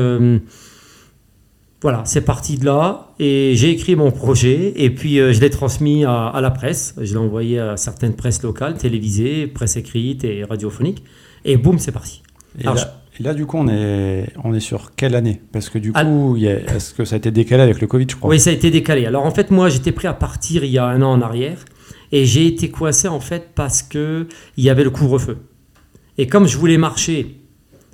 voilà, 1.81 2.03
c'est 2.05 2.21
parti 2.21 2.57
de 2.57 2.65
là. 2.65 3.09
Et 3.19 3.53
j'ai 3.55 3.69
écrit 3.71 3.95
mon 3.95 4.11
projet. 4.11 4.73
Et 4.75 4.89
puis, 4.89 5.17
je 5.17 5.39
l'ai 5.39 5.49
transmis 5.49 6.05
à, 6.05 6.39
la 6.41 6.51
presse. 6.51 6.95
Je 7.01 7.13
l'ai 7.13 7.19
envoyé 7.19 7.59
à 7.59 7.77
certaines 7.77 8.15
presses 8.15 8.43
locales, 8.43 8.75
télévisées, 8.75 9.47
presse 9.47 9.77
écrite 9.77 10.23
et 10.23 10.43
radiophonique. 10.43 11.03
Et 11.45 11.57
boum, 11.57 11.79
c'est 11.79 11.91
parti. 11.91 12.21
Et 13.19 13.23
là, 13.23 13.33
du 13.33 13.45
coup, 13.45 13.57
on 13.57 13.67
est, 13.67 14.31
on 14.43 14.53
est 14.53 14.61
sur 14.61 14.95
quelle 14.95 15.13
année? 15.13 15.41
Parce 15.51 15.69
que 15.69 15.77
du 15.77 15.91
coup, 15.91 16.37
est-ce 16.37 16.93
que 16.93 17.03
ça 17.03 17.15
a 17.15 17.17
été 17.17 17.31
décalé 17.31 17.63
avec 17.63 17.81
le 17.81 17.87
Covid, 17.87 18.05
je 18.09 18.15
crois? 18.15 18.29
Oui, 18.29 18.39
ça 18.39 18.49
a 18.49 18.53
été 18.53 18.71
décalé. 18.71 19.05
Alors 19.05 19.25
en 19.25 19.31
fait, 19.31 19.51
moi, 19.51 19.67
j'étais 19.67 19.91
prêt 19.91 20.07
à 20.07 20.13
partir 20.13 20.63
il 20.63 20.71
y 20.71 20.77
a 20.77 20.85
un 20.85 21.01
an 21.01 21.11
en 21.11 21.21
arrière. 21.21 21.65
Et 22.11 22.25
j'ai 22.25 22.47
été 22.47 22.69
coincé 22.69 23.07
en 23.07 23.19
fait 23.19 23.49
parce 23.53 23.83
qu'il 23.83 24.27
y 24.57 24.69
avait 24.69 24.83
le 24.83 24.89
couvre-feu. 24.89 25.37
Et 26.17 26.27
comme 26.27 26.47
je 26.47 26.57
voulais 26.57 26.77
marcher 26.77 27.38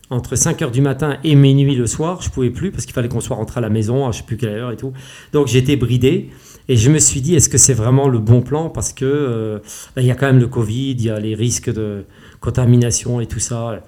entre 0.10 0.36
5h 0.36 0.72
du 0.72 0.82
matin 0.82 1.18
et 1.24 1.36
minuit 1.36 1.76
le 1.76 1.88
soir, 1.88 2.22
je 2.22 2.30
pouvais 2.30 2.52
plus 2.52 2.72
parce 2.72 2.86
qu'il 2.86 2.94
fallait 2.94 3.10
qu'on 3.10 3.22
soit 3.22 3.36
rentré 3.36 3.58
à 3.60 3.62
la 3.62 3.70
maison 3.70 4.08
à 4.08 4.12
je 4.12 4.18
sais 4.18 4.24
plus 4.24 4.38
quelle 4.38 4.50
heure 4.50 4.72
et 4.72 4.78
tout. 4.78 4.94
Donc 5.34 5.48
j'étais 5.48 5.76
bridé 5.76 6.30
et 6.68 6.76
je 6.76 6.92
me 6.92 7.00
suis 7.00 7.22
dit 7.22 7.36
est-ce 7.36 7.50
que 7.50 7.58
c'est 7.58 7.74
vraiment 7.74 8.08
le 8.08 8.20
bon 8.20 8.42
plan? 8.42 8.70
Parce 8.70 8.94
que 8.94 9.06
euh, 9.06 9.60
ben, 9.96 10.02
il 10.02 10.08
y 10.08 10.12
a 10.12 10.16
quand 10.16 10.28
même 10.28 10.40
le 10.40 10.48
Covid, 10.48 10.92
il 10.92 11.04
y 11.04 11.10
a 11.10 11.20
les 11.20 11.36
risques 11.36 11.74
de 11.74 12.06
contamination 12.40 13.20
et 13.20 13.26
tout 13.26 13.40
ça 13.40 13.82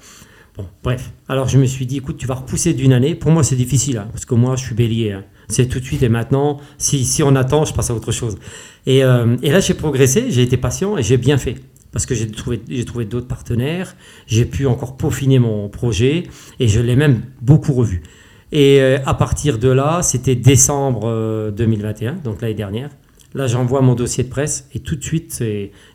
bref. 0.84 1.12
Alors 1.30 1.48
je 1.48 1.58
me 1.58 1.66
suis 1.66 1.86
dit, 1.86 1.98
écoute, 1.98 2.18
tu 2.18 2.28
vas 2.28 2.36
repousser 2.36 2.74
d'une 2.74 2.94
année. 2.94 3.16
Pour 3.16 3.32
moi, 3.32 3.44
c'est 3.44 3.56
difficile, 3.56 3.98
hein, 3.98 4.08
parce 4.12 4.26
que 4.26 4.36
moi, 4.36 4.56
je 4.56 4.66
suis 4.66 4.76
bélier. 4.76 5.12
Hein. 5.12 5.24
C'est 5.50 5.68
tout 5.68 5.80
de 5.80 5.86
suite 5.86 6.04
et 6.04 6.10
maintenant. 6.10 6.60
Si, 6.78 7.06
si 7.06 7.24
on 7.24 7.36
attend, 7.36 7.66
je 7.66 7.74
passe 7.74 7.90
à 7.90 7.94
autre 7.94 8.12
chose. 8.12 8.38
Et, 8.86 9.04
euh, 9.04 9.38
et 9.42 9.52
là, 9.52 9.60
j'ai 9.60 9.74
progressé, 9.74 10.26
j'ai 10.30 10.42
été 10.42 10.58
patient 10.58 10.98
et 10.98 11.04
j'ai 11.04 11.18
bien 11.18 11.38
fait. 11.38 11.56
Parce 11.92 12.06
que 12.06 12.16
j'ai 12.16 12.30
trouvé, 12.30 12.60
trouvé 12.86 13.06
d'autres 13.06 13.28
partenaires, 13.28 13.96
j'ai 14.28 14.46
pu 14.46 14.68
encore 14.68 14.98
peaufiner 14.98 15.40
mon 15.40 15.70
projet 15.70 16.24
et 16.60 16.68
je 16.68 16.80
l'ai 16.80 16.96
même 16.96 17.22
beaucoup 17.42 17.74
revu. 17.74 18.04
Et 18.52 18.82
euh, 18.82 18.98
à 19.06 19.14
partir 19.14 19.58
de 19.58 19.70
là, 19.70 20.02
c'était 20.04 20.36
décembre 20.36 21.52
2021, 21.52 22.12
euh, 22.12 22.16
donc 22.24 22.42
l'année 22.42 22.54
dernière. 22.54 22.90
Là, 23.34 23.46
j'envoie 23.46 23.82
mon 23.82 23.94
dossier 23.94 24.24
de 24.24 24.30
presse 24.30 24.70
et 24.74 24.80
tout 24.80 24.96
de 24.96 25.04
suite, 25.04 25.44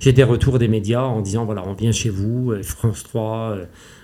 j'ai 0.01 0.13
des 0.13 0.23
retours 0.23 0.59
des 0.59 0.69
médias 0.69 1.03
en 1.03 1.23
disant 1.23 1.45
voilà, 1.45 1.65
on 1.67 1.73
vient 1.73 1.91
chez 1.91 2.11
vous, 2.11 2.53
France 2.63 3.05
3, 3.05 3.57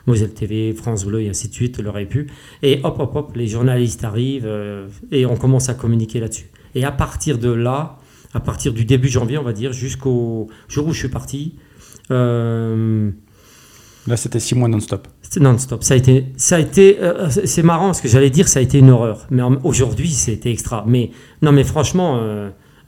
Moselle 0.09 0.33
TV, 0.33 0.73
France 0.73 1.05
Bleu 1.05 1.21
et 1.23 1.29
ainsi 1.29 1.49
de 1.49 1.55
suite, 1.55 1.79
l'aurait 1.79 2.07
pu. 2.07 2.29
Et 2.63 2.81
hop, 2.83 2.97
hop, 2.99 3.15
hop, 3.15 3.37
les 3.37 3.47
journalistes 3.47 4.03
arrivent 4.05 4.47
euh, 4.47 4.89
et 5.13 5.27
on 5.27 5.37
commence 5.37 5.69
à 5.69 5.75
communiquer 5.75 6.19
là-dessus. 6.19 6.47
Et 6.75 6.85
à 6.85 6.91
partir 6.91 7.39
de 7.39 7.51
là, 7.51 7.99
à 8.33 8.41
partir 8.41 8.73
du 8.73 8.85
début 8.85 9.09
janvier, 9.09 9.39
on 9.39 9.43
va 9.43 9.53
dire, 9.53 9.73
jusqu'au 9.73 10.49
jour 10.69 10.89
où 10.89 10.93
je 10.93 10.99
suis 10.99 11.09
parti. 11.09 11.57
Euh, 12.11 13.11
là, 14.07 14.17
c'était 14.17 14.41
six 14.41 14.55
mois 14.55 14.69
non-stop. 14.69 15.09
Non-stop. 15.41 15.83
Ça 15.85 15.95
a 15.95 15.97
été, 15.97 16.27
ça 16.37 16.57
a 16.57 16.59
été, 16.59 16.99
euh, 17.01 17.29
c'est 17.31 17.63
marrant 17.63 17.93
ce 17.93 18.03
que 18.03 18.09
j'allais 18.09 18.31
dire, 18.31 18.49
ça 18.49 18.61
a 18.61 18.63
été 18.63 18.79
une 18.79 18.91
horreur. 18.91 19.27
Mais 19.31 19.43
aujourd'hui, 19.65 20.11
c'était 20.11 20.51
extra. 20.51 20.85
Mais 20.87 21.11
non, 21.43 21.53
mais 21.53 21.65
franchement, 21.65 22.19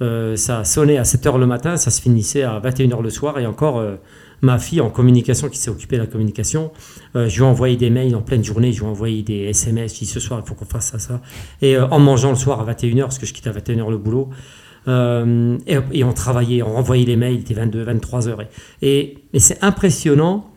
Euh, 0.02 0.34
ça 0.36 0.64
sonnait 0.64 0.96
à 0.96 1.02
7h 1.02 1.38
le 1.38 1.46
matin, 1.46 1.76
ça 1.76 1.90
se 1.90 2.00
finissait 2.00 2.42
à 2.42 2.58
21h 2.60 3.02
le 3.02 3.10
soir. 3.10 3.38
Et 3.38 3.46
encore, 3.46 3.78
euh, 3.78 3.96
ma 4.40 4.58
fille 4.58 4.80
en 4.80 4.88
communication, 4.88 5.48
qui 5.48 5.58
s'est 5.58 5.70
occupée 5.70 5.96
de 5.96 6.02
la 6.02 6.06
communication, 6.06 6.72
euh, 7.16 7.28
je 7.28 7.36
lui 7.36 7.42
ai 7.42 7.46
envoyé 7.46 7.76
des 7.76 7.90
mails 7.90 8.16
en 8.16 8.22
pleine 8.22 8.42
journée, 8.42 8.72
je 8.72 8.80
lui 8.80 8.86
ai 8.86 8.90
envoyé 8.90 9.22
des 9.22 9.50
SMS, 9.50 9.94
je 9.94 9.98
dis 10.00 10.06
ce 10.06 10.20
soir, 10.20 10.40
il 10.42 10.48
faut 10.48 10.54
qu'on 10.54 10.64
fasse 10.64 10.92
ça, 10.92 10.98
ça. 10.98 11.20
Et 11.60 11.78
en 11.78 11.98
mangeant 11.98 12.30
le 12.30 12.36
soir 12.36 12.60
à 12.60 12.72
21h, 12.72 13.02
parce 13.02 13.18
que 13.18 13.26
je 13.26 13.34
quitte 13.34 13.46
à 13.46 13.52
21h 13.52 13.90
le 13.90 13.98
boulot, 13.98 14.30
et, 14.86 16.04
on 16.04 16.12
travaillait, 16.12 16.62
on 16.62 16.74
renvoyait 16.74 17.04
les 17.04 17.16
mails, 17.16 17.34
il 17.34 17.40
était 17.40 17.54
22, 17.54 17.84
23h. 17.84 18.46
Et, 18.82 19.18
et 19.32 19.38
c'est 19.38 19.62
impressionnant 19.62 20.50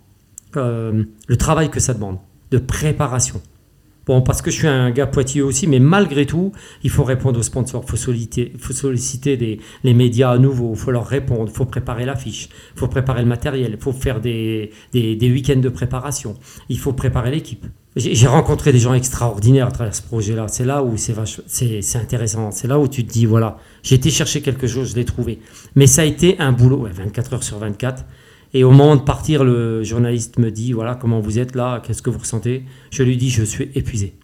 le 0.55 1.35
travail 1.37 1.69
que 1.69 1.79
ça 1.79 1.93
demande, 1.93 2.17
de 2.51 2.57
préparation. 2.57 3.41
Bon, 4.05 4.21
parce 4.21 4.41
que 4.41 4.51
je 4.51 4.57
suis 4.57 4.67
un 4.67 4.91
gars 4.91 5.07
poitilleux 5.07 5.45
aussi, 5.45 5.65
mais 5.65 5.79
malgré 5.79 6.25
tout, 6.25 6.51
il 6.83 6.89
faut 6.89 7.05
répondre 7.05 7.39
aux 7.39 7.43
sponsors, 7.43 7.83
il 7.87 7.89
faut 7.89 7.97
solliciter, 7.97 8.51
faut 8.59 8.73
solliciter 8.73 9.37
les 9.83 9.93
médias 9.93 10.31
à 10.31 10.37
nouveau, 10.37 10.73
il 10.73 10.77
faut 10.77 10.91
leur 10.91 11.07
répondre, 11.07 11.49
il 11.49 11.55
faut 11.55 11.65
préparer 11.65 12.03
l'affiche, 12.03 12.49
il 12.75 12.79
faut 12.79 12.89
préparer 12.89 13.21
le 13.21 13.29
matériel, 13.29 13.71
il 13.71 13.81
faut 13.81 13.93
faire 13.93 14.19
des 14.19 14.69
week-ends 14.93 15.59
de 15.59 15.69
préparation, 15.69 16.35
il 16.67 16.79
faut 16.79 16.91
préparer 16.91 17.31
l'équipe. 17.31 17.65
J'ai 17.95 18.27
rencontré 18.27 18.71
des 18.71 18.79
gens 18.79 18.95
extraordinaires 18.95 19.67
à 19.67 19.71
travers 19.71 19.93
ce 19.93 20.01
projet-là. 20.01 20.47
C'est 20.47 20.65
là 20.65 20.83
où 20.83 20.97
c'est 20.97 21.95
intéressant. 21.95 22.49
C'est 22.49 22.67
là 22.67 22.79
où 22.79 22.87
tu 22.87 23.05
te 23.05 23.11
dis, 23.11 23.27
voilà, 23.27 23.57
j'ai 23.83 23.95
été 23.95 24.09
chercher 24.09 24.41
quelque 24.41 24.65
chose, 24.65 24.91
je 24.91 24.95
l'ai 24.95 25.05
trouvé. 25.05 25.39
Mais 25.75 25.85
ça 25.85 26.01
a 26.01 26.05
été 26.05 26.39
un 26.39 26.53
boulot, 26.53 26.77
ouais, 26.77 26.91
24 26.91 27.33
heures 27.33 27.43
sur 27.43 27.59
24. 27.59 28.03
Et 28.55 28.63
au 28.63 28.71
moment 28.71 28.95
de 28.95 29.01
partir, 29.01 29.43
le 29.43 29.83
journaliste 29.83 30.37
me 30.37 30.51
dit 30.51 30.73
voilà 30.73 30.95
comment 30.95 31.19
vous 31.19 31.39
êtes 31.39 31.55
là, 31.55 31.81
qu'est-ce 31.85 32.01
que 32.01 32.09
vous 32.09 32.19
ressentez? 32.19 32.63
Je 32.91 33.03
lui 33.03 33.17
dis 33.17 33.29
je 33.29 33.43
suis 33.43 33.69
épuisé. 33.73 34.15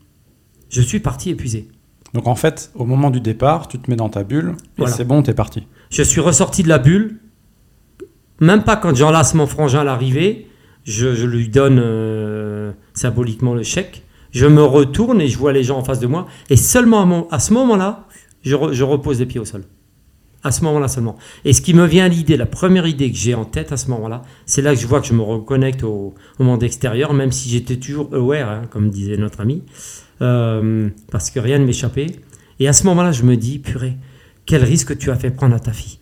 Je 0.70 0.82
suis 0.82 1.00
parti 1.00 1.32
épuisé. 1.32 1.68
Donc 2.14 2.28
en 2.28 2.36
fait, 2.36 2.72
au 2.76 2.86
moment 2.86 3.10
du 3.10 3.22
départ, 3.22 3.68
tu 3.68 3.80
te 3.80 3.90
mets 3.90 3.96
dans 3.96 4.10
ta 4.10 4.24
bulle 4.24 4.56
et 4.78 4.88
c'est 4.88 5.04
bon, 5.04 5.24
tu 5.24 5.32
es 5.32 5.34
parti. 5.34 5.68
Je 5.90 6.04
suis 6.04 6.22
ressorti 6.22 6.64
de 6.64 6.70
la 6.70 6.78
bulle. 6.78 7.20
Même 8.40 8.64
pas 8.64 8.78
quand 8.78 8.96
j'enlace 8.96 9.34
mon 9.34 9.48
frangin 9.48 9.82
à 9.82 9.84
l'arrivée, 9.84 10.48
je, 10.86 11.26
lui 11.26 11.50
donne 11.50 11.80
euh, 11.84 12.72
symboliquement 13.00 13.54
le 13.54 13.64
chèque. 13.64 14.04
Je 14.32 14.46
me 14.46 14.64
retourne 14.64 15.22
et 15.22 15.28
je 15.28 15.38
vois 15.38 15.54
les 15.54 15.64
gens 15.64 15.78
en 15.78 15.84
face 15.84 16.00
de 16.00 16.08
moi. 16.08 16.28
Et 16.50 16.56
seulement 16.56 17.28
à, 17.32 17.40
ce 17.40 17.54
moment-là, 17.54 18.08
je, 18.44 18.56
je 18.72 18.84
repose 18.84 19.20
les 19.20 19.26
pieds 19.26 19.40
au 19.40 19.46
sol 19.46 19.64
à 20.44 20.52
ce 20.52 20.64
moment-là 20.64 20.88
seulement. 20.88 21.18
Et 21.44 21.54
ce 21.54 21.62
qui 21.62 21.74
me 21.74 21.86
vient 21.86 22.06
à 22.06 22.08
l'idée, 22.08 22.38
la 22.38 22.46
première 22.46 22.88
idée 22.88 23.12
que 23.12 23.18
j'ai 23.18 23.36
en 23.36 23.46
tête 23.46 23.72
à 23.72 23.78
ce 23.78 23.90
moment-là, 23.90 24.22
c'est 24.46 24.62
là 24.62 24.74
que 24.74 24.80
je 24.80 24.88
vois 24.88 25.02
que 25.02 25.08
je 25.08 25.14
me 25.14 25.22
reconnecte 25.22 25.84
au, 25.84 26.14
monde 26.40 26.64
extérieur, 26.64 27.14
même 27.14 27.32
si 27.32 27.50
j'étais 27.50 27.76
toujours 27.76 28.10
aware, 28.14 28.50
hein, 28.50 28.62
comme 28.70 28.90
disait 28.90 29.18
notre 29.18 29.42
ami, 29.42 29.64
euh, 30.22 30.90
parce 31.12 31.30
que 31.30 31.40
rien 31.40 31.60
ne 31.60 31.66
m'échappait. 31.66 32.08
Et 32.60 32.68
à 32.68 32.74
ce 32.74 32.86
moment-là, 32.86 33.12
je 33.12 33.24
me 33.24 33.36
dis, 33.36 33.60
purée, 33.60 33.98
quel 34.46 34.64
risque 34.64 34.98
tu 34.98 35.12
as 35.12 35.16
fait 35.16 35.32
prendre 35.32 35.56
à 35.56 35.60
ta 35.60 35.74
fille? 35.74 36.00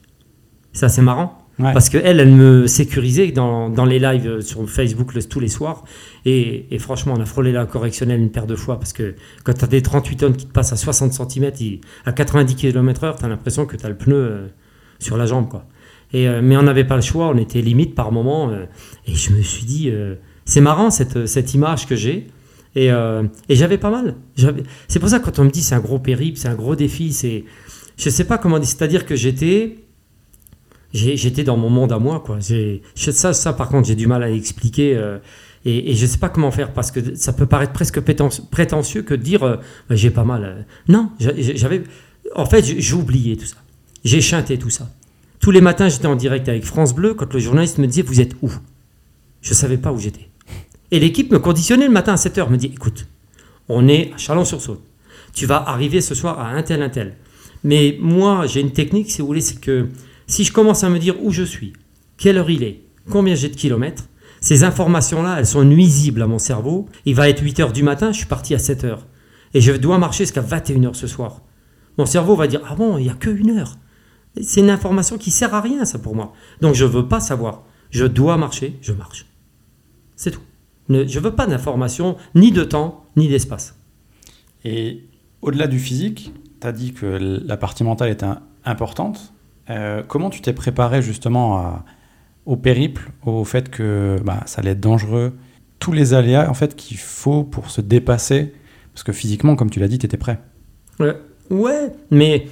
Ça, 0.72 0.90
c'est 0.90 1.02
marrant. 1.02 1.37
Parce 1.60 1.90
qu'elle, 1.90 2.20
elle 2.20 2.32
me 2.32 2.68
sécurisait 2.68 3.32
dans, 3.32 3.86
les 3.86 4.00
lives 4.00 4.42
sur 4.42 4.70
Facebook 4.70 5.12
tous 5.28 5.40
les 5.40 5.48
soirs. 5.48 5.84
Et, 6.26 6.68
et, 6.70 6.80
franchement, 6.80 7.16
on 7.18 7.22
a 7.22 7.26
frôlé 7.26 7.52
la 7.52 7.66
correctionnelle 7.66 8.20
une 8.20 8.32
paire 8.32 8.46
de 8.46 8.56
fois 8.56 8.80
parce 8.80 8.94
que 8.94 9.16
quand 9.44 9.54
tu 9.54 9.64
as 9.64 9.68
des 9.68 9.82
38 9.82 10.16
tonnes 10.18 10.36
qui 10.36 10.46
te 10.46 10.52
passent 10.52 10.74
à 10.74 10.76
60 10.76 11.14
cm, 11.14 11.52
à 12.06 12.12
90 12.12 12.56
km/h, 12.56 13.18
tu 13.18 13.26
as 13.26 13.28
l'impression 13.28 13.66
que 13.66 13.76
tu 13.76 13.86
as 13.86 13.90
le 13.90 13.98
pneu 13.98 14.16
euh, 14.16 14.48
sur 15.00 15.18
la 15.18 15.26
jambe. 15.26 15.50
Quoi. 15.50 15.66
Et, 16.14 16.28
euh, 16.28 16.42
mais 16.44 16.58
on 16.58 16.64
n'avait 16.64 16.84
pas 16.84 16.96
le 16.96 17.02
choix, 17.02 17.30
on 17.30 17.38
était 17.38 17.62
limite 17.62 17.96
par 17.96 18.12
moment. 18.12 18.52
Euh, 18.52 18.66
et 19.08 19.16
je 19.16 19.34
me 19.34 19.42
suis 19.42 19.66
dit, 19.66 19.92
c'est 20.46 20.62
marrant 20.62 20.92
cette, 20.92 21.26
cette 21.26 21.54
image 21.56 21.88
que 21.88 21.96
j'ai. 21.96 22.28
Et, 22.76 22.90
et 22.90 23.56
j'avais 23.56 23.80
pas 23.80 23.90
mal. 23.90 24.16
C'est 24.88 25.00
pour 25.00 25.10
ça 25.10 25.18
que 25.18 25.26
quand 25.26 25.40
on 25.40 25.46
me 25.46 25.50
dit 25.50 25.64
c'est 25.64 25.74
un 25.74 25.80
gros 25.80 25.98
périple, 25.98 26.38
c'est 26.38 26.50
un 26.50 26.56
gros 26.56 26.76
défi, 26.76 27.12
c'est. 27.12 27.46
Je 27.98 28.12
sais 28.12 28.26
pas 28.26 28.38
comment 28.38 28.60
dire. 28.60 28.68
C'est-à-dire 28.68 29.08
que 29.08 29.16
j'étais 29.16 29.87
j'étais 30.98 31.44
dans 31.44 31.58
mon 31.58 31.70
monde 31.70 31.92
à 31.92 32.00
moi. 32.00 32.22
Quoi. 32.26 32.40
Ça, 32.96 33.34
ça, 33.34 33.54
par 33.54 33.70
contre, 33.70 33.88
j'ai 33.88 33.96
du 33.96 34.08
mal 34.08 34.24
à 34.24 34.32
expliquer. 34.32 34.96
Euh, 34.96 35.20
et, 35.66 35.96
je 35.96 36.02
ne 36.02 36.08
sais 36.08 36.18
pas 36.18 36.30
comment 36.30 36.52
faire 36.52 36.74
parce 36.74 36.92
que 36.92 37.16
ça 37.16 37.34
peut 37.34 37.46
paraître 37.46 37.74
presque 37.74 38.00
prétentieux 38.00 39.02
que 39.02 39.14
de 39.14 39.22
dire 39.22 39.44
euh, 39.44 39.58
j'ai 39.90 40.12
pas 40.12 40.24
mal. 40.24 40.44
Euh. 40.44 40.62
Non, 40.88 41.12
j'avais. 41.20 41.84
En 42.36 42.46
fait, 42.46 42.64
j'ai 42.66 42.94
oublié 42.94 43.38
tout 43.38 43.46
ça. 43.46 43.58
J'ai 44.04 44.22
chanté 44.22 44.58
tout 44.58 44.70
ça. 44.70 44.90
Tous 45.40 45.52
les 45.52 45.62
matins, 45.62 45.88
j'étais 45.88 46.08
en 46.08 46.16
direct 46.16 46.50
avec 46.50 46.66
France 46.66 46.96
Bleu 46.96 47.14
quand 47.14 47.34
le 47.34 47.40
journaliste 47.40 47.78
me 47.78 47.88
disait 47.88 48.02
Vous 48.02 48.22
êtes 48.22 48.36
où? 48.42 48.52
Je 49.42 49.52
ne 49.52 49.56
savais 49.56 49.78
pas 49.78 49.92
où 49.92 50.00
j'étais. 50.00 50.30
Et 50.92 51.00
l'équipe 51.00 51.32
me 51.32 51.40
conditionnait 51.40 51.88
le 51.88 51.94
matin 51.94 52.14
à 52.14 52.16
7h, 52.16 52.50
me 52.50 52.58
dit 52.58 52.72
Écoute, 52.74 53.08
on 53.70 53.88
est 53.88 54.12
à 54.14 54.18
Chalon-sur-Saône. 54.18 54.80
Tu 55.34 55.46
vas 55.46 55.58
arriver 55.58 56.02
ce 56.02 56.16
soir 56.16 56.40
à 56.40 56.50
un 56.50 56.64
tel, 56.64 56.82
un 56.82 56.90
tel. 56.90 57.16
Mais 57.64 57.98
moi, 58.00 58.46
j'ai 58.48 58.62
une 58.62 58.72
technique, 58.72 59.12
si 59.12 59.22
vous 59.22 59.28
voulez, 59.28 59.42
c'est 59.42 59.60
que 59.60 59.88
si 60.28 60.44
je 60.44 60.54
commence 60.54 60.84
à 60.84 60.90
me 60.90 61.00
dire 61.00 61.16
où 61.24 61.32
je 61.32 61.44
suis, 61.44 61.74
quelle 62.18 62.38
heure 62.38 62.50
il 62.50 62.64
est, 62.64 62.84
combien 63.10 63.36
j'ai 63.36 63.50
de 63.50 63.56
kilomètres, 63.56 64.10
ces 64.42 64.64
informations-là, 64.64 65.38
elles 65.40 65.48
sont 65.48 65.64
nuisibles 65.64 66.22
à 66.22 66.28
mon 66.28 66.40
cerveau. 66.40 66.88
Il 67.06 67.16
va 67.16 67.30
être 67.30 67.42
8 67.42 67.60
heures 67.60 67.74
du 67.74 67.84
matin, 67.84 68.12
je 68.12 68.18
suis 68.18 68.28
parti 68.28 68.54
à 68.54 68.60
7 68.60 68.84
heures. 68.84 69.08
Et 69.54 69.62
je 69.62 69.72
dois 69.72 69.98
marcher 69.98 70.26
jusqu'à 70.26 70.42
21 70.42 70.84
heures 70.84 70.96
ce 70.96 71.08
soir. 71.08 71.42
Mon 71.98 72.06
cerveau 72.06 72.36
va 72.36 72.48
dire 72.48 72.62
Ah 72.70 72.76
bon, 72.76 72.98
il 72.98 73.04
n'y 73.04 73.10
a 73.10 73.16
que 73.16 73.30
une 73.30 73.58
heure. 73.58 73.78
C'est 74.42 74.62
une 74.62 74.70
information 74.70 75.18
qui 75.18 75.32
sert 75.32 75.56
à 75.56 75.62
rien, 75.62 75.84
ça 75.86 75.98
pour 75.98 76.16
moi. 76.16 76.34
Donc 76.62 76.76
je 76.76 76.86
ne 76.86 76.90
veux 76.90 77.08
pas 77.08 77.20
savoir. 77.20 77.64
Je 77.90 78.06
dois 78.06 78.38
marcher, 78.38 78.78
je 78.82 78.94
marche. 78.94 79.26
C'est 80.16 80.32
tout. 80.32 80.42
je 80.90 80.96
ne 80.96 81.20
veux 81.20 81.34
pas 81.34 81.48
d'information, 81.48 82.18
ni 82.36 82.52
de 82.52 82.64
temps, 82.64 83.06
ni 83.16 83.28
d'espace. 83.28 83.80
Et 84.64 85.06
au-delà 85.42 85.68
du 85.68 85.80
physique, 85.80 86.32
tu 86.62 86.68
as 86.68 86.72
dit 86.72 86.94
que 86.94 87.06
la 87.06 87.58
partie 87.58 87.84
mentale 87.84 88.10
était 88.10 88.28
importante. 88.66 89.34
Euh, 89.70 90.04
comment 90.08 90.30
tu 90.30 90.42
t'es 90.42 90.54
préparé 90.54 91.02
justement 91.02 91.84
au 92.46 92.56
périple, 92.56 93.12
au 93.26 93.44
fait 93.44 93.70
que 93.70 94.18
bah, 94.24 94.42
ça 94.46 94.62
allait 94.62 94.72
être 94.72 94.80
dangereux, 94.80 95.34
tous 95.80 95.92
les 95.92 96.14
aléas 96.14 96.50
en 96.50 96.54
fait 96.54 96.76
qu'il 96.76 96.98
faut 96.98 97.44
pour 97.44 97.70
se 97.70 97.82
dépasser, 97.82 98.54
parce 98.94 99.04
que 99.04 99.12
physiquement, 99.12 99.56
comme 99.56 99.70
tu 99.70 99.80
l'as 99.80 99.88
dit, 99.88 100.00
tu 100.00 100.06
étais 100.06 100.18
prêt. 100.18 100.40
Ouais, 101.50 101.92
mais 102.10 102.48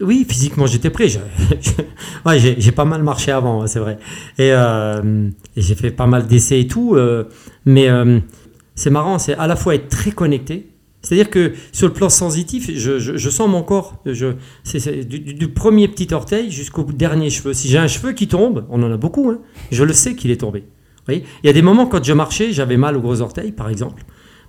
oui, 0.00 0.24
physiquement 0.28 0.66
j'étais 0.66 0.90
prêt. 0.90 1.08
j'ai 1.08 2.72
pas 2.72 2.84
mal 2.84 3.02
marché 3.02 3.30
avant, 3.30 3.62
hein, 3.62 3.66
c'est 3.66 3.78
vrai. 3.78 3.98
Euh, 4.40 5.28
et, 5.56 5.60
j'ai 5.60 5.74
fait 5.74 5.90
pas 5.90 6.06
mal 6.06 6.26
d'essais 6.26 6.60
et 6.60 6.66
tout. 6.66 6.96
Euh, 6.96 7.24
mais 7.66 7.88
c'est 8.74 8.90
marrant, 8.90 9.18
c'est 9.18 9.34
à 9.34 9.46
la 9.46 9.56
fois 9.56 9.74
être 9.74 9.88
très 9.88 10.10
connecté, 10.10 10.73
c'est-à-dire 11.04 11.28
que 11.28 11.52
sur 11.70 11.86
le 11.86 11.92
plan 11.92 12.08
sensitif, 12.08 12.70
je, 12.74 13.28
sens 13.28 13.48
mon 13.48 13.62
corps. 13.62 14.02
Je, 14.06 14.32
du, 15.02 15.48
premier 15.48 15.86
petit 15.86 16.12
orteil 16.14 16.50
jusqu'au 16.50 16.82
dernier 16.84 17.28
cheveu. 17.28 17.52
Si 17.52 17.68
j'ai 17.68 17.76
un 17.76 17.86
cheveu 17.86 18.12
qui 18.12 18.26
tombe, 18.26 18.64
on 18.70 18.82
en 18.82 18.90
a 18.90 18.96
beaucoup, 18.96 19.30
hein, 19.30 19.38
je 19.70 19.84
le 19.84 19.92
sais 19.92 20.16
qu'il 20.16 20.30
est 20.30 20.40
tombé. 20.40 20.64
il 21.08 21.22
y 21.44 21.48
a 21.48 21.52
des 21.52 21.60
moments 21.60 21.86
quand 21.86 22.02
je 22.02 22.12
marchais, 22.14 22.52
j'avais 22.52 22.78
mal 22.78 22.96
au 22.96 23.00
gros 23.00 23.20
orteil, 23.20 23.52
par 23.52 23.68
exemple. 23.68 24.02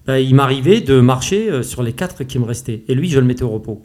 Ben, 0.07 0.17
il 0.17 0.33
m'arrivait 0.33 0.79
de 0.79 1.01
marcher 1.01 1.49
euh, 1.49 1.61
sur 1.61 1.83
les 1.83 1.91
quatre 1.91 2.23
qui 2.23 2.39
me 2.39 2.45
restaient. 2.45 2.83
Et 2.87 2.95
lui, 2.95 3.09
je 3.09 3.19
le 3.19 3.25
mettais 3.25 3.43
au 3.43 3.49
repos. 3.49 3.81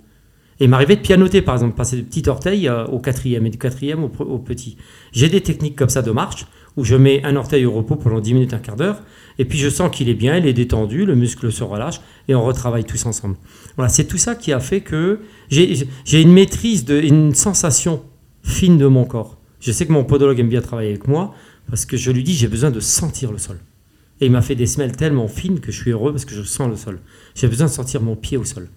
Et 0.61 0.65
il 0.65 0.71
m'arrivait 0.71 0.97
de 0.97 1.01
pianoter, 1.01 1.43
par 1.43 1.55
exemple, 1.55 1.75
passer 1.75 1.97
du 1.97 2.03
petit 2.05 2.29
orteil 2.29 2.69
euh, 2.69 2.85
au 2.85 3.01
quatrième 3.01 3.47
et 3.47 3.51
du 3.51 3.59
quatrième 3.59 4.05
au, 4.05 4.11
au 4.21 4.39
petit. 4.39 4.77
J'ai 5.13 5.29
des 5.29 5.41
techniques 5.41 5.77
comme 5.77 5.89
ça 5.89 6.03
de 6.03 6.11
marche 6.11 6.47
où 6.81 6.85
je 6.85 6.97
mets 6.97 7.23
un 7.25 7.37
orteil 7.37 7.67
au 7.67 7.73
repos 7.73 7.97
pendant 7.97 8.21
10 8.21 8.33
minutes, 8.33 8.55
un 8.55 8.59
quart 8.59 8.77
d'heure, 8.77 9.03
et 9.39 9.45
puis 9.45 9.59
je 9.59 9.69
sens 9.69 9.95
qu'il 9.95 10.09
est 10.09 10.15
bien, 10.15 10.39
il 10.39 10.47
est 10.47 10.55
détendu, 10.55 11.05
le 11.05 11.15
muscle 11.15 11.53
se 11.53 11.63
relâche, 11.63 12.01
et 12.27 12.35
on 12.35 12.43
retravaille 12.43 12.85
tous 12.85 13.05
ensemble. 13.05 13.37
Voilà, 13.77 13.91
c'est 13.91 14.05
tout 14.05 14.17
ça 14.17 14.35
qui 14.35 14.51
a 14.51 14.61
fait 14.61 14.81
que 14.81 15.21
j'ai 15.51 16.23
une 16.23 16.33
maîtrise, 16.33 16.87
de, 16.87 16.99
une 16.99 17.35
sensation 17.35 18.03
fine 18.43 18.79
de 18.79 18.87
mon 18.87 19.05
corps. 19.05 19.39
Je 19.61 19.73
sais 19.73 19.87
que 19.87 19.93
mon 19.93 20.05
podologue 20.05 20.41
aime 20.41 20.49
bien 20.49 20.63
travailler 20.63 20.89
avec 20.89 21.07
moi, 21.07 21.35
parce 21.69 21.85
que 21.85 21.99
je 21.99 22.11
lui 22.11 22.25
dis 22.25 22.33
j'ai 22.33 22.49
besoin 22.49 22.71
de 22.71 22.81
sentir 22.81 23.31
le 23.31 23.39
sol. 23.39 23.59
Et 24.23 24.27
il 24.27 24.33
m'a 24.33 24.43
fait 24.43 24.55
des 24.55 24.67
semelles 24.67 24.97
tellement 24.97 25.29
fines 25.29 25.61
que 25.61 25.71
je 25.73 25.81
suis 25.81 25.91
heureux 25.91 26.13
parce 26.13 26.25
que 26.25 26.35
je 26.35 26.43
sens 26.43 26.69
le 26.69 26.77
sol. 26.77 27.01
J'ai 27.35 27.49
besoin 27.49 27.67
de 27.67 27.73
sentir 27.73 28.01
mon 28.01 28.17
pied 28.17 28.37
au 28.37 28.45
sol. 28.45 28.69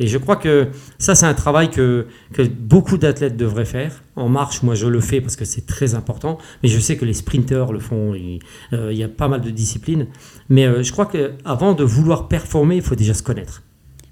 Et 0.00 0.06
je 0.06 0.18
crois 0.18 0.36
que 0.36 0.68
ça, 0.98 1.14
c'est 1.14 1.26
un 1.26 1.34
travail 1.34 1.70
que, 1.70 2.06
beaucoup 2.60 2.98
d'athlètes 2.98 3.36
devraient 3.36 3.64
faire. 3.64 4.02
En 4.16 4.28
marche, 4.28 4.62
moi, 4.62 4.74
je 4.74 4.86
le 4.86 5.00
fais 5.00 5.20
parce 5.20 5.36
que 5.36 5.44
c'est 5.44 5.66
très 5.66 5.94
important. 5.94 6.38
Mais 6.62 6.68
je 6.68 6.78
sais 6.78 6.96
que 6.96 7.04
les 7.04 7.14
sprinteurs 7.14 7.72
le 7.72 7.80
font. 7.80 8.14
Euh, 8.72 8.92
il 8.92 8.98
y 8.98 9.02
a 9.02 9.08
pas 9.08 9.28
mal 9.28 9.40
de 9.40 9.50
disciplines. 9.50 10.06
Mais 10.48 10.66
euh, 10.66 10.82
je 10.82 10.92
crois 10.92 11.06
qu'avant 11.06 11.74
de 11.74 11.84
vouloir 11.84 12.28
performer, 12.28 12.76
il 12.76 12.82
faut 12.82 12.94
déjà 12.94 13.14
se 13.14 13.22
connaître. 13.22 13.62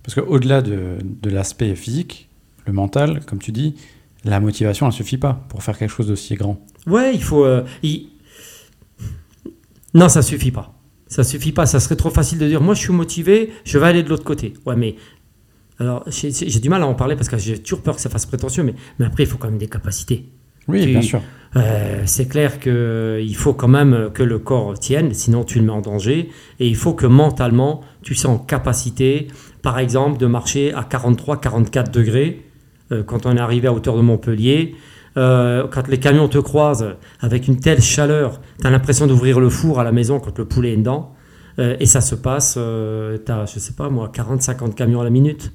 Parce 0.02 0.14
qu'au-delà 0.14 0.62
de, 0.62 0.98
de 1.02 1.30
l'aspect 1.30 1.74
physique, 1.74 2.28
le 2.66 2.72
mental, 2.72 3.24
comme 3.26 3.38
tu 3.38 3.52
dis, 3.52 3.76
la 4.24 4.40
motivation, 4.40 4.86
elle 4.86 4.92
ne 4.92 4.96
suffit 4.96 5.18
pas 5.18 5.44
pour 5.48 5.62
faire 5.62 5.78
quelque 5.78 5.90
chose 5.90 6.08
d'aussi 6.08 6.34
grand. 6.34 6.60
Ouais, 6.86 7.12
il 7.14 7.22
faut. 7.22 7.44
Euh, 7.44 7.62
non, 9.94 10.08
ça 10.08 10.22
suffit 10.22 10.50
pas. 10.50 10.74
Ça 11.06 11.24
suffit 11.24 11.52
pas. 11.52 11.66
Ça 11.66 11.80
serait 11.80 11.96
trop 11.96 12.10
facile 12.10 12.38
de 12.38 12.46
dire 12.46 12.60
moi 12.60 12.74
je 12.74 12.80
suis 12.80 12.92
motivé, 12.92 13.52
je 13.64 13.78
vais 13.78 13.86
aller 13.86 14.02
de 14.02 14.08
l'autre 14.08 14.24
côté. 14.24 14.54
Ouais, 14.66 14.76
mais 14.76 14.96
alors, 15.78 16.04
j'ai 16.08 16.60
du 16.60 16.68
mal 16.68 16.82
à 16.82 16.86
en 16.86 16.94
parler 16.94 17.16
parce 17.16 17.28
que 17.28 17.36
j'ai 17.36 17.58
toujours 17.58 17.82
peur 17.82 17.96
que 17.96 18.00
ça 18.00 18.08
fasse 18.08 18.26
prétentieux, 18.26 18.62
mais, 18.62 18.74
mais 18.98 19.06
après, 19.06 19.24
il 19.24 19.26
faut 19.26 19.36
quand 19.36 19.48
même 19.48 19.58
des 19.58 19.68
capacités. 19.68 20.26
Oui, 20.68 20.86
bien 20.86 21.02
sûr. 21.02 21.20
Euh, 21.56 22.02
c'est 22.04 22.26
clair 22.26 22.58
qu'il 22.58 23.36
faut 23.36 23.54
quand 23.54 23.68
même 23.68 24.10
que 24.12 24.22
le 24.22 24.38
corps 24.38 24.78
tienne, 24.78 25.14
sinon 25.14 25.44
tu 25.44 25.58
le 25.58 25.64
mets 25.64 25.72
en 25.72 25.80
danger. 25.80 26.30
Et 26.60 26.66
il 26.66 26.76
faut 26.76 26.92
que 26.92 27.06
mentalement, 27.06 27.82
tu 28.02 28.14
sois 28.14 28.30
en 28.30 28.38
capacité, 28.38 29.28
par 29.62 29.78
exemple, 29.78 30.18
de 30.18 30.26
marcher 30.26 30.72
à 30.74 30.82
43-44 30.82 31.90
degrés 31.90 32.42
euh, 32.92 33.02
quand 33.02 33.26
on 33.26 33.36
est 33.36 33.40
arrivé 33.40 33.68
à 33.68 33.72
hauteur 33.72 33.96
de 33.96 34.02
Montpellier. 34.02 34.74
Euh, 35.16 35.66
quand 35.70 35.88
les 35.88 35.98
camions 35.98 36.28
te 36.28 36.38
croisent 36.38 36.96
avec 37.20 37.48
une 37.48 37.58
telle 37.58 37.80
chaleur, 37.80 38.40
tu 38.60 38.66
as 38.66 38.70
l'impression 38.70 39.06
d'ouvrir 39.06 39.40
le 39.40 39.48
four 39.48 39.80
à 39.80 39.84
la 39.84 39.92
maison 39.92 40.20
quand 40.20 40.36
le 40.38 40.44
poulet 40.44 40.72
est 40.72 40.76
dedans. 40.76 41.14
Euh, 41.58 41.76
et 41.80 41.86
ça 41.86 42.02
se 42.02 42.14
passe, 42.14 42.54
tu 42.54 43.32
as, 43.32 43.46
je 43.46 43.58
sais 43.58 43.72
pas 43.72 43.88
moi, 43.88 44.10
40-50 44.14 44.74
camions 44.74 45.00
à 45.00 45.04
la 45.04 45.10
minute. 45.10 45.52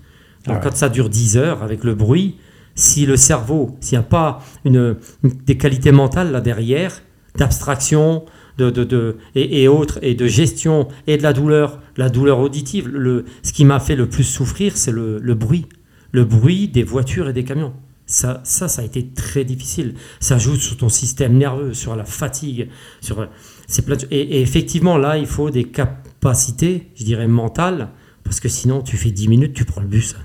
Ah 0.48 0.54
ouais. 0.54 0.60
quand 0.64 0.76
ça 0.76 0.90
dure 0.90 1.10
10 1.10 1.38
heures 1.38 1.64
avec 1.64 1.84
le 1.84 1.94
bruit, 1.96 2.38
si 2.76 3.06
le 3.06 3.18
cerveau, 3.18 3.76
s'il 3.82 3.98
n'y 3.98 4.04
a 4.04 4.08
pas 4.08 4.42
une, 4.66 4.96
une- 5.24 5.32
des 5.46 5.58
qualités 5.58 5.92
mentales 5.92 6.32
là 6.32 6.42
derrière, 6.42 7.02
d'abstraction 7.38 8.24
de, 8.58 8.70
de, 8.70 8.84
de- 8.84 9.18
et, 9.36 9.64
et 9.64 9.68
autres, 9.68 10.00
et 10.02 10.16
de 10.16 10.28
gestion, 10.28 10.88
et 11.08 11.18
de 11.18 11.24
la 11.24 11.34
douleur, 11.34 11.80
la 11.98 12.10
douleur 12.10 12.40
auditive, 12.40 12.88
le, 12.88 13.26
ce 13.44 13.54
qui 13.54 13.66
m'a 13.66 13.80
fait 13.80 13.96
le 13.96 14.08
plus 14.10 14.24
souffrir, 14.24 14.78
c'est 14.78 14.92
le, 14.92 15.20
le 15.20 15.36
bruit. 15.36 15.66
Le 16.12 16.26
bruit 16.26 16.68
des 16.68 16.84
voitures 16.84 17.30
et 17.30 17.34
des 17.34 17.44
camions. 17.46 17.74
Ça, 18.06 18.42
ça, 18.44 18.68
ça 18.68 18.82
a 18.82 18.86
été 18.86 19.08
très 19.08 19.46
difficile. 19.46 19.94
Ça 20.20 20.38
joue 20.38 20.56
sur 20.58 20.76
ton 20.76 20.90
système 20.90 21.38
nerveux, 21.38 21.74
sur 21.74 21.96
la 21.96 22.04
fatigue, 22.04 22.68
sur 23.00 23.28
c'est 23.68 23.86
plein 23.86 23.96
de- 23.96 24.08
et, 24.12 24.20
et 24.38 24.42
effectivement, 24.42 24.98
là, 24.98 25.18
il 25.18 25.26
faut 25.28 25.50
des 25.50 25.64
capacités, 25.66 26.88
je 26.96 27.06
dirais, 27.06 27.28
mentales, 27.28 27.90
parce 28.24 28.40
que 28.42 28.50
sinon, 28.50 28.82
tu 28.82 28.98
fais 28.98 29.12
10 29.12 29.28
minutes, 29.30 29.54
tu 29.54 29.64
prends 29.66 29.82
le 29.82 29.88
bus. 29.88 30.16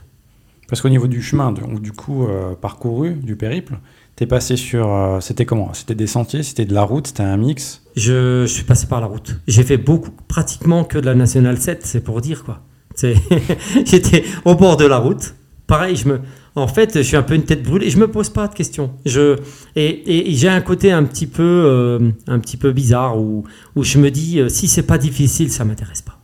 Parce 0.68 0.80
qu'au 0.82 0.88
niveau 0.88 1.06
du 1.06 1.22
chemin, 1.22 1.52
donc, 1.52 1.80
du 1.80 1.92
coup, 1.92 2.24
euh, 2.26 2.54
parcouru, 2.60 3.14
du 3.14 3.36
périple, 3.36 3.78
t'es 4.16 4.26
passé 4.26 4.56
sur. 4.56 4.92
euh, 4.92 5.20
c'était 5.20 5.44
comment? 5.44 5.72
C'était 5.74 5.94
des 5.94 6.06
sentiers, 6.08 6.42
c'était 6.42 6.64
de 6.64 6.74
la 6.74 6.82
route, 6.82 7.06
c'était 7.06 7.22
un 7.22 7.36
mix? 7.36 7.82
Je, 7.94 8.42
je 8.46 8.52
suis 8.52 8.64
passé 8.64 8.86
par 8.88 9.00
la 9.00 9.06
route. 9.06 9.36
J'ai 9.46 9.62
fait 9.62 9.76
beaucoup, 9.76 10.10
pratiquement 10.26 10.82
que 10.84 10.98
de 10.98 11.06
la 11.06 11.14
Nationale 11.14 11.58
7, 11.58 11.86
c'est 11.86 12.00
pour 12.00 12.20
dire 12.20 12.42
quoi. 12.44 12.62
C'est- 12.94 13.14
J'étais 13.86 14.24
au 14.44 14.54
bord 14.56 14.76
de 14.76 14.86
la 14.86 14.98
route. 14.98 15.34
Pareil, 15.68 15.96
je 15.96 16.08
me, 16.08 16.20
en 16.54 16.66
fait, 16.68 16.96
je 16.96 17.02
suis 17.02 17.16
un 17.16 17.22
peu 17.22 17.34
une 17.34 17.42
tête 17.44 17.62
brûlée. 17.62 17.90
Je 17.90 17.98
me 17.98 18.08
pose 18.08 18.30
pas 18.30 18.46
de 18.48 18.54
questions. 18.54 18.92
Je, 19.04 19.36
et, 19.76 19.84
et- 19.86 20.30
et 20.30 20.34
j'ai 20.34 20.48
un 20.48 20.60
côté 20.60 20.90
un 20.92 21.04
petit 21.04 21.26
peu, 21.26 21.42
euh, 21.42 22.10
un 22.26 22.38
petit 22.40 22.56
peu 22.56 22.72
bizarre 22.72 23.18
où, 23.20 23.44
où 23.76 23.82
je 23.84 23.98
me 23.98 24.10
dis, 24.10 24.40
euh, 24.40 24.48
si 24.48 24.66
c'est 24.68 24.82
pas 24.84 24.98
difficile, 24.98 25.50
ça 25.52 25.64
m'intéresse 25.64 26.02
pas. 26.02 26.18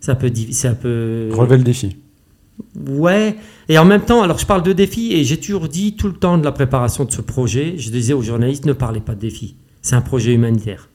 C'est 0.00 0.10
un 0.12 0.16
peu, 0.16 0.28
diffi- 0.28 0.52
c'est 0.52 0.68
un 0.68 0.74
peu. 0.74 1.28
Relever 1.32 1.58
le 1.58 1.64
défi. 1.64 1.96
Ouais, 2.86 3.36
et 3.68 3.78
en 3.78 3.84
même 3.84 4.02
temps, 4.02 4.22
alors 4.22 4.38
je 4.38 4.46
parle 4.46 4.62
de 4.62 4.72
défis 4.72 5.12
et 5.12 5.24
j'ai 5.24 5.38
toujours 5.38 5.68
dit 5.68 5.96
tout 5.96 6.08
le 6.08 6.14
temps 6.14 6.38
de 6.38 6.44
la 6.44 6.52
préparation 6.52 7.04
de 7.04 7.12
ce 7.12 7.20
projet, 7.20 7.74
je 7.76 7.90
disais 7.90 8.12
aux 8.12 8.22
journalistes 8.22 8.66
ne 8.66 8.72
parlez 8.72 9.00
pas 9.00 9.14
de 9.14 9.20
défis, 9.20 9.56
c'est 9.82 9.96
un 9.96 10.00
projet 10.00 10.32
humanitaire. 10.32 10.88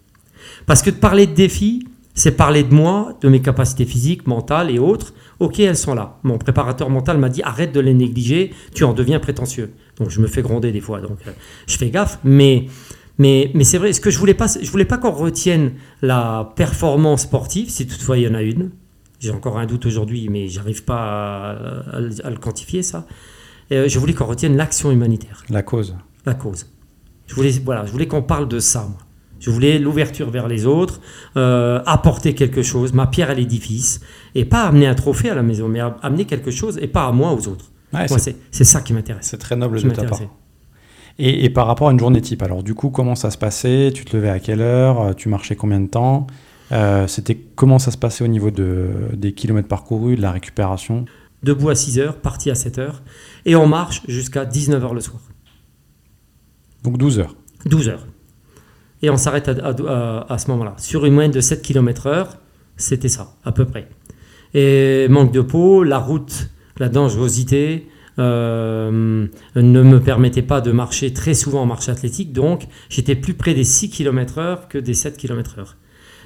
Parce 0.66 0.82
que 0.82 0.90
de 0.90 0.96
parler 0.96 1.28
de 1.28 1.34
défis, 1.34 1.88
c'est 2.14 2.32
parler 2.32 2.64
de 2.64 2.74
moi, 2.74 3.14
de 3.22 3.28
mes 3.28 3.42
capacités 3.42 3.86
physiques, 3.86 4.26
mentales 4.26 4.72
et 4.72 4.80
autres. 4.80 5.14
Ok, 5.40 5.60
elles 5.60 5.76
sont 5.76 5.94
là. 5.94 6.18
Mon 6.24 6.38
préparateur 6.38 6.90
mental 6.90 7.18
m'a 7.18 7.28
dit 7.28 7.44
arrête 7.44 7.74
de 7.74 7.82
les 7.82 7.94
négliger, 7.94 8.54
tu 8.74 8.86
en 8.86 8.94
deviens 8.94 9.20
prétentieux. 9.20 9.74
Donc 9.98 10.10
je 10.10 10.22
me 10.22 10.28
fais 10.28 10.42
gronder 10.42 10.72
des 10.72 10.80
fois, 10.80 11.02
donc 11.02 11.18
euh, 11.28 11.32
je 11.68 11.78
fais 11.78 11.90
gaffe. 11.90 12.20
Mais, 12.24 12.68
mais, 13.18 13.52
mais 13.54 13.66
c'est 13.66 13.78
vrai, 13.78 13.92
ce 13.92 14.00
que 14.00 14.10
je 14.10 14.18
voulais 14.18 14.34
pas, 14.34 14.48
je 14.48 14.70
voulais 14.72 14.86
pas 14.86 14.98
qu'on 14.98 15.12
retienne 15.12 15.74
la 16.02 16.54
performance 16.56 17.24
sportive, 17.24 17.70
si 17.70 17.86
toutefois 17.86 18.18
il 18.18 18.24
y 18.24 18.28
en 18.28 18.34
a 18.34 18.42
une. 18.42 18.72
J'ai 19.20 19.32
encore 19.32 19.58
un 19.58 19.66
doute 19.66 19.86
aujourd'hui, 19.86 20.28
mais 20.30 20.48
j'arrive 20.48 20.84
pas 20.84 20.98
à, 20.98 21.96
à 21.98 22.00
le- 22.00 22.26
à 22.26 22.30
le 22.30 22.38
quantifier 22.38 22.84
ça. 22.84 23.06
Euh, 23.72 23.88
je 23.88 23.98
voulais 24.00 24.14
qu'on 24.14 24.26
retienne 24.26 24.56
l'action 24.58 24.92
humanitaire 24.92 25.44
La 25.50 25.64
cause. 25.64 25.96
la 26.26 26.34
cause. 26.36 26.68
Je 27.28 27.34
voulais, 27.36 27.52
voilà, 27.64 27.86
je 27.86 27.92
voulais 27.92 28.08
qu'on 28.08 28.22
parle 28.22 28.48
de 28.48 28.60
ça, 28.60 28.82
moi. 28.82 29.00
Je 29.40 29.50
voulais 29.50 29.80
l'ouverture 29.80 30.30
vers 30.30 30.48
les 30.48 30.66
autres, 30.66 31.02
euh, 31.38 31.82
apporter 31.86 32.34
quelque 32.36 32.62
chose, 32.64 32.94
ma 32.94 33.06
pierre 33.08 33.30
à 33.30 33.34
l'édifice, 33.34 34.00
et 34.34 34.46
pas 34.46 34.64
amener 34.64 34.88
un 34.88 34.96
trophée 34.96 35.30
à 35.30 35.36
la 35.36 35.44
maison, 35.44 35.68
mais 35.68 35.80
amener 36.02 36.26
quelque 36.26 36.52
chose, 36.52 36.78
et 36.82 36.88
pas 36.88 37.06
à 37.06 37.12
moi, 37.12 37.32
aux 37.34 37.48
autres. 37.48 37.66
Ouais, 37.94 38.08
c'est- 38.52 38.64
ça 38.64 38.82
qui 38.82 38.94
m'intéresse. 38.94 39.28
c'est 39.28 39.38
très 39.38 39.56
noble 39.56 39.82
de 39.82 39.90
ta 39.90 40.04
part. 40.06 40.20
Et, 41.18 41.46
et 41.46 41.50
par 41.50 41.68
rapport 41.68 41.88
à 41.90 41.92
une 41.92 42.00
journée 42.00 42.22
type, 42.22 42.44
alors 42.44 42.62
du 42.64 42.74
coup, 42.76 42.90
comment 42.90 43.16
ça 43.16 43.32
se 43.32 43.38
passait? 43.38 43.92
Tu 43.94 44.04
te 44.06 44.16
levais 44.18 44.30
à 44.30 44.40
quelle 44.40 44.62
heure? 44.62 45.16
Tu 45.16 45.30
marchais 45.30 45.56
combien 45.56 45.80
de 45.80 45.88
temps? 45.88 46.28
Euh, 46.72 47.08
C'était 47.08 47.36
comment 47.56 47.80
ça 47.80 47.92
se 47.92 47.98
passait 47.98 48.24
au 48.24 48.28
niveau 48.28 48.52
de, 48.52 48.90
des 49.14 49.34
kilomètres 49.34 49.68
parcourus, 49.68 50.16
de 50.16 50.22
la 50.22 50.32
récupération 50.32 51.06
Debout 51.44 51.70
à 51.70 51.76
6 51.76 52.00
heures, 52.00 52.18
parti 52.18 52.50
à 52.50 52.56
7 52.56 52.80
heures, 52.80 53.04
et 53.46 53.56
on 53.56 53.68
marche 53.68 54.02
jusqu'à 54.08 54.46
19 54.46 54.84
heures 54.84 54.94
le 54.96 55.02
soir. 55.02 55.22
Donc 56.84 56.98
12 56.98 57.20
heures. 57.20 57.36
12 57.66 57.90
heures. 57.90 58.08
Et 59.04 59.10
on 59.12 59.18
s'arrête 59.18 59.48
à, 59.50 59.52
à- 59.52 60.34
à- 60.34 60.38
ce 60.40 60.50
moment-là. 60.52 60.74
Sur 60.78 61.06
une 61.06 61.14
moyenne 61.14 61.32
de 61.32 61.42
7 61.42 61.62
km 61.62 62.08
heure, 62.08 62.38
c'était 62.78 63.10
ça, 63.10 63.36
à 63.44 63.52
peu 63.52 63.66
près. 63.66 63.90
Et 64.56 65.08
manque 65.10 65.32
de 65.32 65.42
peau, 65.42 65.84
la 65.84 66.00
route, 66.00 66.50
la 66.80 66.90
dangerosité 66.90 67.88
euh, 68.18 69.28
ne 69.56 69.82
me 69.84 70.00
permettait 70.00 70.42
pas 70.42 70.62
de 70.62 70.72
marcher 70.72 71.14
très 71.14 71.34
souvent 71.34 71.62
en 71.64 71.66
marche 71.66 71.90
athlétique, 71.90 72.32
donc 72.34 72.66
j'étais 72.90 73.16
plus 73.16 73.34
près 73.34 73.54
des 73.54 73.66
6 73.66 73.90
km 73.90 74.38
heure 74.40 74.68
que 74.70 74.78
des 74.78 74.94
7 74.94 75.18
km 75.18 75.60
heure. 75.60 75.76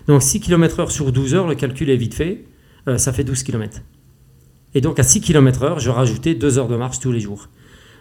Donc 0.10 0.24
6 0.24 0.40
km 0.40 0.80
heure 0.80 0.92
sur 0.92 1.12
12 1.12 1.36
heures, 1.36 1.48
le 1.48 1.54
calcul 1.54 1.88
est 1.88 1.96
vite 1.96 2.16
fait, 2.16 2.44
euh, 2.88 2.98
ça 2.98 3.14
fait 3.14 3.24
12 3.24 3.44
km. 3.44 3.84
Et 4.74 4.82
donc 4.82 5.00
à 5.00 5.04
6 5.04 5.22
km 5.22 5.62
heure, 5.62 5.80
je 5.80 5.92
rajoutais 5.92 6.34
2 6.34 6.58
heures 6.58 6.68
de 6.68 6.76
marche 6.76 7.00
tous 7.00 7.12
les 7.12 7.20
jours. 7.20 7.48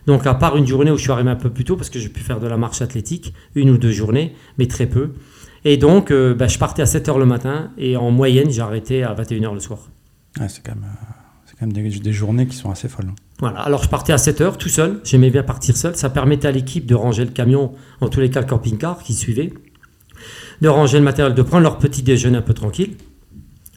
Donc 0.07 0.27
à 0.27 0.33
part 0.33 0.57
une 0.57 0.67
journée 0.67 0.91
où 0.91 0.97
je 0.97 1.03
suis 1.03 1.11
arrivé 1.11 1.29
un 1.29 1.37
peu 1.37 1.51
plus 1.51 1.65
tôt 1.65 1.77
parce 1.77 1.91
que 1.91 1.99
j'ai 1.99 2.09
pu 2.09 2.21
faire 2.21 2.41
de 2.41 2.47
la 2.47 2.57
marche 2.57 2.81
athlétique, 2.81 3.35
une 3.55 3.69
ou 3.69 3.77
deux 3.77 3.91
journées, 3.93 4.35
mais 4.57 4.65
très 4.65 4.87
peu. 4.87 5.13
Et 5.67 5.77
donc 5.77 6.11
euh, 6.11 6.33
bah, 6.33 6.49
je 6.49 6.59
partais 6.59 6.81
à 6.81 6.87
7h 6.87 7.19
le 7.19 7.27
matin 7.27 7.73
et 7.77 7.99
en 7.99 8.11
moyenne 8.11 8.51
j'arrêtais 8.51 9.03
à 9.03 9.13
21h 9.13 9.53
le 9.53 9.61
soir. 9.61 9.91
Ouais, 10.41 10.49
c'est 10.49 10.65
quand 10.65 10.77
même, 10.77 10.85
euh, 10.85 11.13
c'est 11.45 11.59
quand 11.59 11.67
même 11.67 11.75
des, 11.75 12.01
des 12.01 12.13
journées 12.15 12.47
qui 12.47 12.57
sont 12.57 12.71
assez 12.71 12.89
folles. 12.89 13.13
Voilà, 13.39 13.61
alors 13.61 13.83
je 13.83 13.89
partais 13.91 14.15
à 14.15 14.17
7h 14.17 14.57
tout 14.57 14.71
seul, 14.71 15.01
j'aimais 15.05 15.29
bien 15.29 15.43
partir 15.43 15.77
seul, 15.77 15.95
ça 15.95 16.09
permettait 16.09 16.49
à 16.49 16.53
l'équipe 16.53 16.87
de 16.87 16.95
ranger 16.95 17.27
le 17.27 17.33
camion, 17.33 17.75
en 18.01 18.09
tous 18.09 18.21
les 18.21 18.31
cas 18.31 18.41
le 18.41 18.47
camping-car 18.47 19.03
qui 19.03 19.13
suivait, 19.13 19.53
de 20.61 20.69
ranger 20.69 20.99
le 20.99 21.05
matériel, 21.05 21.35
de 21.35 21.43
prendre 21.43 21.63
leur 21.63 21.79
petit 21.79 22.03
déjeuner 22.03 22.39
un 22.39 22.43
peu 22.43 22.55
tranquille. 22.55 22.97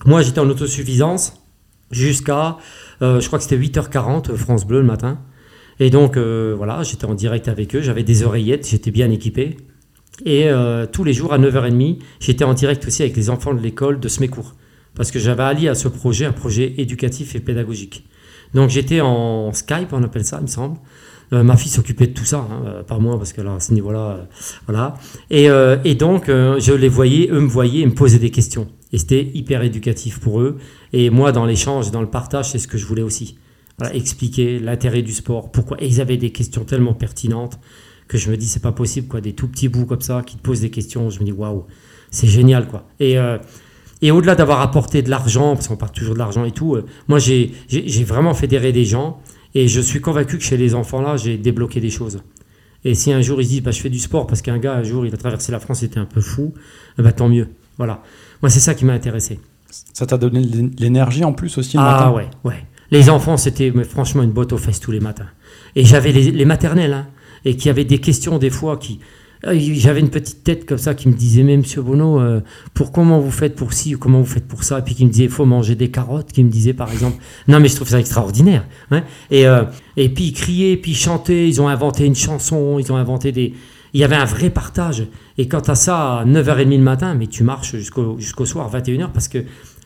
Moi 0.06 0.22
j'étais 0.22 0.39
en 0.39 0.50
autosuffisance 0.50 1.34
jusqu'à, 1.91 2.58
euh, 3.02 3.20
je 3.20 3.28
crois 3.28 3.39
que 3.39 3.44
c'était 3.44 3.58
8h40, 3.58 4.36
France 4.36 4.65
Bleu 4.65 4.80
le 4.80 4.88
matin. 4.88 5.20
Et 5.80 5.89
donc 5.89 6.17
euh, 6.17 6.54
voilà, 6.56 6.84
j'étais 6.84 7.06
en 7.06 7.13
direct 7.13 7.48
avec 7.48 7.76
eux, 7.76 7.82
j'avais 7.82 8.04
des 8.04 8.24
oreillettes, 8.24 8.67
j'étais 8.67 8.91
bien 8.91 9.10
équipé. 9.12 9.58
Et 10.26 10.50
euh, 10.50 10.86
tous 10.86 11.04
les 11.04 11.13
jours 11.13 11.34
à 11.34 11.39
9h30, 11.39 12.00
j'étais 12.20 12.44
en 12.44 12.54
direct 12.54 12.86
aussi 12.86 13.02
avec 13.02 13.15
les 13.15 13.30
enfants 13.30 13.54
de 13.54 13.62
l'école 13.62 14.00
de 14.00 14.08
Smecourt. 14.08 14.56
Parce 14.96 15.10
que 15.10 15.20
j'avais 15.20 15.44
allié 15.44 15.70
à 15.70 15.76
ce 15.76 15.88
projet 15.88 16.26
un 16.26 16.34
projet 16.34 16.74
éducatif 16.78 17.34
et 17.36 17.39
pédagogique. 17.39 18.06
Donc 18.54 18.70
j'étais 18.70 19.02
en 19.02 19.54
Skype, 19.54 19.94
on 19.94 20.04
appelle 20.04 20.26
ça, 20.26 20.38
il 20.39 20.44
me 20.44 20.48
semble. 20.48 20.78
Euh, 21.34 21.44
ma 21.44 21.56
fille 21.56 21.72
s'occupait 21.72 22.08
de 22.08 22.13
tout 22.13 22.26
ça, 22.26 22.39
hein, 22.39 22.63
euh, 22.65 22.84
pas 22.84 22.98
moi, 23.00 23.17
parce 23.17 23.32
que 23.32 23.41
là, 23.41 23.56
à 23.56 23.60
ce 23.62 23.74
niveau-là, 23.74 24.00
euh, 24.00 24.24
voilà. 24.67 24.96
Et, 25.30 25.96
donc, 25.96 26.26
je 26.28 26.74
les 26.74 26.89
voyais, 26.89 27.30
eux 27.32 27.39
me 27.39 27.48
voyaient 27.48 27.82
et 27.82 27.86
me 27.86 27.94
posaient 27.94 28.20
des 28.20 28.32
questions. 28.32 28.67
Et 28.91 28.98
c'était 28.98 29.32
hyper 29.34 29.63
éducatif 29.63 30.20
pour 30.20 30.41
eux. 30.41 30.58
Et 30.91 31.10
moi, 31.10 31.32
dans 31.32 31.46
l'échange, 31.46 31.91
dans 31.91 32.02
le 32.02 32.10
partage, 32.10 32.52
c'est 32.52 32.60
ce 32.60 32.67
que 32.67 32.78
je 32.78 32.86
voulais 32.86 33.02
aussi. 33.02 33.38
Voilà, 33.78 33.96
expliquer 33.96 34.60
l'intérêt 34.60 35.02
du 35.02 35.13
sport, 35.13 35.52
pourquoi. 35.52 35.82
Et 35.82 35.88
ils 35.88 36.02
avaient 36.02 36.17
des 36.17 36.32
questions 36.32 36.65
tellement 36.65 36.94
pertinentes 36.94 37.60
que 38.10 38.17
je 38.17 38.30
me 38.30 38.36
dis, 38.36 38.48
c'est 38.48 38.62
pas 38.62 38.74
possible, 38.74 39.08
quoi. 39.08 39.22
Des 39.22 39.34
tout 39.34 39.48
petits 39.48 39.70
bouts 39.70 39.86
comme 39.86 40.02
ça 40.02 40.24
qui 40.26 40.36
te 40.36 40.41
posent 40.41 40.62
des 40.62 40.70
questions. 40.70 41.10
Je 41.10 41.22
me 41.22 41.26
dis, 41.26 41.32
waouh, 41.32 41.63
c'est 42.10 42.28
génial, 42.28 42.67
quoi. 42.67 42.88
Et. 43.00 43.15
et 44.02 44.12
au-delà 44.12 44.36
d'avoir 44.36 44.60
apporté 44.60 45.02
de 45.02 45.10
l'argent, 45.10 45.54
parce 45.54 45.70
qu'on 45.70 45.78
parle 45.78 45.94
toujours 45.94 46.15
de 46.15 46.20
l'argent 46.20 46.44
et 46.44 46.52
tout, 46.52 46.78
moi 47.08 47.20
j'ai 47.20 47.54
vraiment 48.04 48.34
fédéré 48.34 48.74
des 48.74 48.84
gens 48.84 49.22
et 49.56 49.68
je 49.68 49.82
suis 49.82 50.02
convaincu 50.02 50.38
que 50.38 50.44
chez 50.44 50.58
les 50.58 50.74
enfants 50.76 51.02
là, 51.02 51.18
j'ai 51.18 51.38
débloqué 51.38 51.80
des 51.80 51.90
choses. 51.90 52.22
Et 52.84 52.96
si 52.96 53.12
un 53.14 53.22
jour 53.22 53.40
ils 53.42 53.46
se 53.46 53.50
disent 53.50 53.62
bah, 53.64 53.72
je 53.72 53.80
fais 53.82 53.90
du 53.90 54.00
sport 54.00 54.26
parce 54.28 54.42
qu'un 54.42 54.58
gars 54.58 54.74
un 54.74 54.84
jour 54.84 55.06
il 55.06 55.14
a 55.14 55.18
traversé 55.18 55.52
la 55.52 55.60
France, 55.60 55.82
il 55.82 55.86
était 55.86 56.00
un 56.00 56.06
peu 56.06 56.22
fou, 56.22 56.54
ben, 56.98 57.12
tant 57.12 57.30
mieux. 57.30 57.48
Voilà. 57.78 58.02
Moi 58.42 58.50
c'est 58.50 58.60
ça 58.60 58.74
qui 58.74 58.86
m'a 58.86 58.94
intéressé. 58.94 59.40
Ça 59.94 60.06
t'a 60.06 60.18
donné 60.18 60.42
de 60.46 60.72
l'énergie 60.82 61.24
en 61.24 61.34
plus 61.34 61.58
aussi 61.58 61.78
le 61.78 61.84
Ah 61.84 61.92
matin? 61.94 62.12
ouais, 62.12 62.28
ouais. 62.44 62.66
Les 62.90 63.10
enfants 63.10 63.38
c'était 63.38 63.72
franchement 63.84 64.24
une 64.24 64.32
botte 64.32 64.52
aux 64.54 64.58
fesses 64.58 64.80
tous 64.80 64.92
les 64.92 65.00
matins. 65.00 65.28
Et 65.76 65.86
j'avais 65.86 66.12
les, 66.12 66.32
les 66.32 66.46
maternelles 66.46 66.94
hein, 66.94 67.08
et 67.46 67.56
qui 67.56 67.70
avaient 67.70 67.86
des 67.86 68.00
questions 68.00 68.38
des 68.38 68.50
fois 68.50 68.78
qui 68.78 69.00
j'avais 69.43 69.99
une 69.99 70.10
petite 70.10 70.43
tête 70.43 70.65
comme 70.65 70.77
ça 70.77 70.93
qui 70.93 71.08
me 71.08 71.13
disait 71.13 71.43
mais 71.43 71.58
monsieur 71.58 71.82
Bono 71.82 72.19
euh, 72.19 72.41
pour 72.73 72.91
comment 72.91 73.19
vous 73.19 73.32
faites 73.32 73.56
pour 73.56 73.73
ci 73.73 73.95
ou 73.95 73.97
comment 73.97 74.19
vous 74.19 74.32
faites 74.32 74.47
pour 74.47 74.63
ça? 74.63 74.80
Et 74.80 74.82
puis 74.82 74.95
qui 74.95 75.06
me 75.06 75.10
disait 75.10 75.25
il 75.25 75.30
faut 75.30 75.45
manger 75.45 75.75
des 75.75 75.89
carottes 75.89 76.32
qui 76.32 76.43
me 76.43 76.49
disait 76.49 76.73
par 76.73 76.91
exemple 76.91 77.17
non 77.47 77.60
mais 77.60 77.67
je 77.67 77.75
trouve 77.75 77.89
ça 77.89 77.99
extraordinaire 77.99 78.65
hein. 78.91 79.04
et 79.32 79.47
euh, 79.47 79.63
et 79.97 80.10
puis 80.10 80.25
ils 80.25 80.34
criaient 80.34 80.77
puis 80.77 80.91
ils 80.91 80.97
chantaient 80.97 81.47
ils 81.47 81.62
ont 81.62 81.67
inventé 81.67 82.06
une 82.06 82.15
chanson 82.15 82.77
ils 82.80 82.91
ont 82.91 82.97
inventé 82.97 83.32
des 83.32 83.54
il 83.93 83.99
y 83.99 84.04
avait 84.04 84.15
un 84.15 84.25
vrai 84.25 84.49
partage 84.49 85.08
et 85.38 85.47
quant 85.47 85.60
à 85.60 85.75
ça 85.75 86.19
à 86.19 86.25
9h30 86.25 86.69
le 86.69 86.77
matin 86.77 87.15
mais 87.15 87.27
tu 87.27 87.43
marches 87.43 87.75
jusqu'au 87.75 88.19
jusqu'au 88.19 88.45
soir 88.45 88.71
21h 88.71 89.12
parce 89.12 89.27
que 89.27 89.43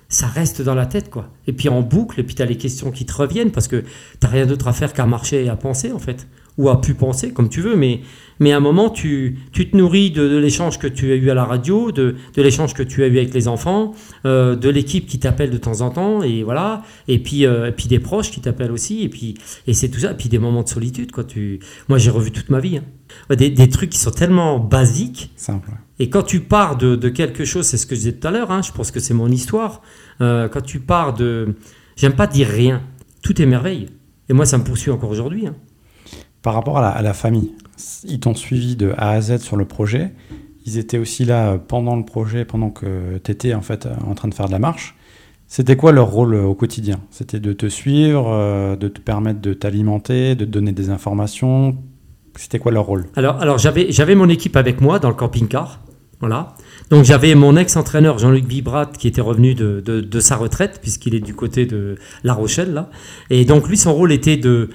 ça 0.10 0.28
reste 0.28 0.62
dans 0.62 0.76
la 0.76 0.86
tête, 0.86 1.10
quoi. 1.10 1.30
Et 1.47 1.53
puis 1.53 1.70
en 1.70 1.82
boucle, 1.82 2.20
et 2.20 2.24
puis 2.24 2.36
tu 2.36 2.41
as 2.41 2.45
les 2.45 2.58
questions 2.58 2.91
qui 2.91 3.06
te 3.06 3.14
reviennent 3.14 3.51
parce 3.51 3.68
que 3.68 3.84
tu 4.20 4.28
rien 4.28 4.45
d'autre 4.45 4.68
à 4.68 4.74
faire 4.74 4.93
qu'à 4.93 5.06
marcher 5.06 5.45
et 5.45 5.49
à 5.49 5.56
penser, 5.56 5.91
en 5.91 5.99
fait. 5.99 6.28
Ou 6.58 6.70
à 6.70 6.80
pu 6.80 6.93
penser, 6.93 7.34
comme 7.34 7.49
tu 7.49 7.62
veux, 7.62 7.76
mais, 7.76 8.01
mais 8.40 8.52
à 8.52 8.58
un 8.58 8.60
moment, 8.60 8.90
tu, 8.90 9.40
tu 9.52 9.70
te 9.70 9.78
nourris 9.78 10.12
de, 10.12 10.38
l'échange 10.38 10.80
que 10.80 10.88
tu 10.88 11.12
as 11.12 11.16
eu 11.16 11.30
à 11.30 11.34
la 11.34 11.46
radio, 11.46 11.92
de, 11.92 12.16
de 12.36 12.42
l'échange 12.42 12.74
que 12.74 12.84
tu 12.84 13.04
as 13.04 13.08
eu 13.08 13.18
avec 13.18 13.34
les 13.34 13.48
enfants, 13.48 13.94
euh, 14.26 14.56
de 14.56 14.70
l'équipe 14.70 15.06
qui 15.06 15.20
t'appelle 15.20 15.52
de 15.52 15.58
temps 15.58 15.82
en 15.82 15.90
temps, 15.90 16.22
et 16.22 16.44
voilà. 16.44 16.84
Et 17.08 17.20
puis, 17.20 17.46
euh, 17.46 17.70
et 17.70 17.72
puis 17.72 17.88
des 17.88 18.00
proches 18.00 18.32
qui 18.32 18.42
t'appellent 18.42 18.72
aussi, 18.72 19.04
et 19.04 19.10
puis 19.10 19.36
et 19.68 19.74
c'est 19.74 19.90
tout 19.90 20.00
ça. 20.00 20.12
Et 20.12 20.16
puis 20.16 20.30
des 20.30 20.40
moments 20.40 20.64
de 20.64 20.70
solitude, 20.70 21.12
quoi. 21.12 21.24
Tu... 21.24 21.60
Moi, 21.88 21.98
j'ai 21.98 22.10
revu 22.10 22.32
toute 22.32 22.50
ma 22.50 22.60
vie. 22.60 22.78
Hein. 22.78 22.84
Des, 23.36 23.50
des, 23.50 23.70
trucs 23.70 23.92
qui 23.92 24.00
sont 24.00 24.12
tellement 24.12 24.60
basiques. 24.60 25.32
Simple. 25.36 25.70
Et 26.00 26.10
quand 26.10 26.24
tu 26.24 26.42
pars 26.42 26.76
de, 26.76 26.96
de 26.96 27.10
quelque 27.10 27.46
chose, 27.46 27.66
c'est 27.66 27.78
ce 27.78 27.86
que 27.86 27.96
je 27.96 28.02
disais 28.02 28.14
tout 28.14 28.28
à 28.28 28.32
l'heure, 28.32 28.52
hein, 28.52 28.62
je 28.62 28.72
pense 28.72 28.92
que 28.92 29.00
c'est 29.00 29.14
mon 29.14 29.30
histoire. 29.30 29.82
Euh, 30.22 30.48
quand 30.50 30.62
tu 30.62 30.80
pars 30.80 31.14
de. 31.14 31.56
J'aime 31.96 32.14
pas 32.14 32.28
dire 32.28 32.48
rien. 32.48 32.82
Tout 33.22 33.42
est 33.42 33.46
merveille. 33.46 33.88
Et 34.28 34.34
moi, 34.34 34.46
ça 34.46 34.58
me 34.58 34.64
poursuit 34.64 34.92
encore 34.92 35.10
aujourd'hui. 35.10 35.48
Hein. 35.48 35.56
Par 36.46 36.54
rapport 36.54 36.78
à 36.78 37.02
la, 37.02 37.14
famille, 37.16 37.56
ils 38.04 38.20
t'ont 38.20 38.36
suivi 38.36 38.76
de 38.76 38.93
A 39.00 39.10
à 39.10 39.20
Z 39.20 39.39
sur 39.39 39.58
le 39.58 39.66
projet. 39.66 40.12
Ils 40.68 40.78
étaient 40.78 41.00
aussi 41.00 41.26
là 41.26 41.58
pendant 41.58 41.96
le 41.96 42.06
projet, 42.06 42.46
pendant 42.46 42.70
que 42.70 43.18
tu 43.24 43.32
étais 43.32 43.56
en, 43.56 43.62
fait, 43.62 43.88
en 44.08 44.14
train 44.14 44.28
de 44.28 44.34
faire 44.36 44.46
de 44.46 44.52
la 44.52 44.60
marche. 44.60 44.96
C'était 45.48 45.76
quoi 45.76 45.91
leur 45.91 46.12
rôle 46.12 46.36
au 46.36 46.54
quotidien? 46.54 47.00
C'était 47.10 47.39
de 47.39 47.52
te 47.52 47.66
suivre, 47.66 48.28
euh, 48.30 48.76
de 48.76 48.88
te 48.89 49.02
permettre 49.02 49.41
de 49.41 49.56
t'alimenter, 49.56 50.36
de 50.36 50.46
te 50.46 50.50
donner 50.52 50.72
des 50.72 50.91
informations? 50.91 51.78
C'était 52.36 52.60
quoi 52.60 52.72
leur 52.72 52.86
rôle? 52.86 53.06
Alors, 53.16 53.41
alors 53.41 53.58
j'avais 53.58 54.14
mon 54.14 54.30
équipe 54.30 54.56
avec 54.56 54.82
moi 54.82 55.00
dans 55.00 55.10
le 55.10 55.16
camping-car. 55.16 55.80
Voilà. 56.20 56.54
Donc 56.90 57.04
j'avais 57.04 57.34
mon 57.34 57.58
ex-entraîneur 57.58 58.20
Jean-Luc 58.20 58.46
Vibrat 58.46 58.86
qui 58.86 59.08
était 59.08 59.22
revenu 59.22 59.56
de, 59.56 60.20
sa 60.20 60.36
retraite 60.36 60.80
puisqu'il 60.82 61.16
est 61.16 61.20
du 61.20 61.34
côté 61.34 61.66
de 61.66 61.96
La 62.24 62.34
Rochelle 62.34 62.74
là. 62.74 62.90
Et 63.30 63.46
donc 63.46 63.68
lui 63.68 63.78
son 63.78 63.94
rôle 63.94 64.12
était 64.12 64.38
de, 64.38 64.70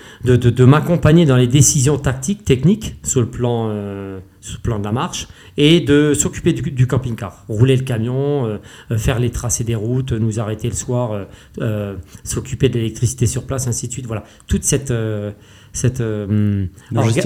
m'accompagner 0.65 1.25
dans 1.25 1.37
les 1.37 1.47
décisions 1.47 1.99
tactiques, 1.99 2.45
techniques 2.45 2.97
sur 3.05 3.21
le 3.21 3.29
plan, 3.29 3.69
euh, 3.71 4.19
sur 4.41 4.59
le 4.59 4.63
plan 4.63 4.79
de 4.79 4.85
la 4.85 4.93
marche 4.93 5.29
et 5.57 5.81
de 5.81 6.13
s'occuper 6.15 6.53
du, 6.53 6.71
du 6.71 6.87
camping-car, 6.87 7.45
rouler 7.49 7.77
le 7.77 7.85
camion, 7.85 8.47
euh, 8.47 8.99
faire 8.99 9.21
les 9.21 9.31
tracés 9.31 9.65
des 9.65 9.77
routes, 9.77 10.13
nous 10.13 10.41
arrêter 10.41 10.69
le 10.69 10.75
soir, 10.75 11.27
euh, 11.61 11.97
s'occuper 12.25 12.69
de 12.69 12.75
l'électricité 12.75 13.27
sur 13.27 13.45
place, 13.45 13.69
ainsi 13.69 13.87
de 13.87 13.93
suite. 13.93 14.07
Voilà, 14.07 14.25
toute 14.49 14.65
cette 14.65 14.93
cette 15.73 16.03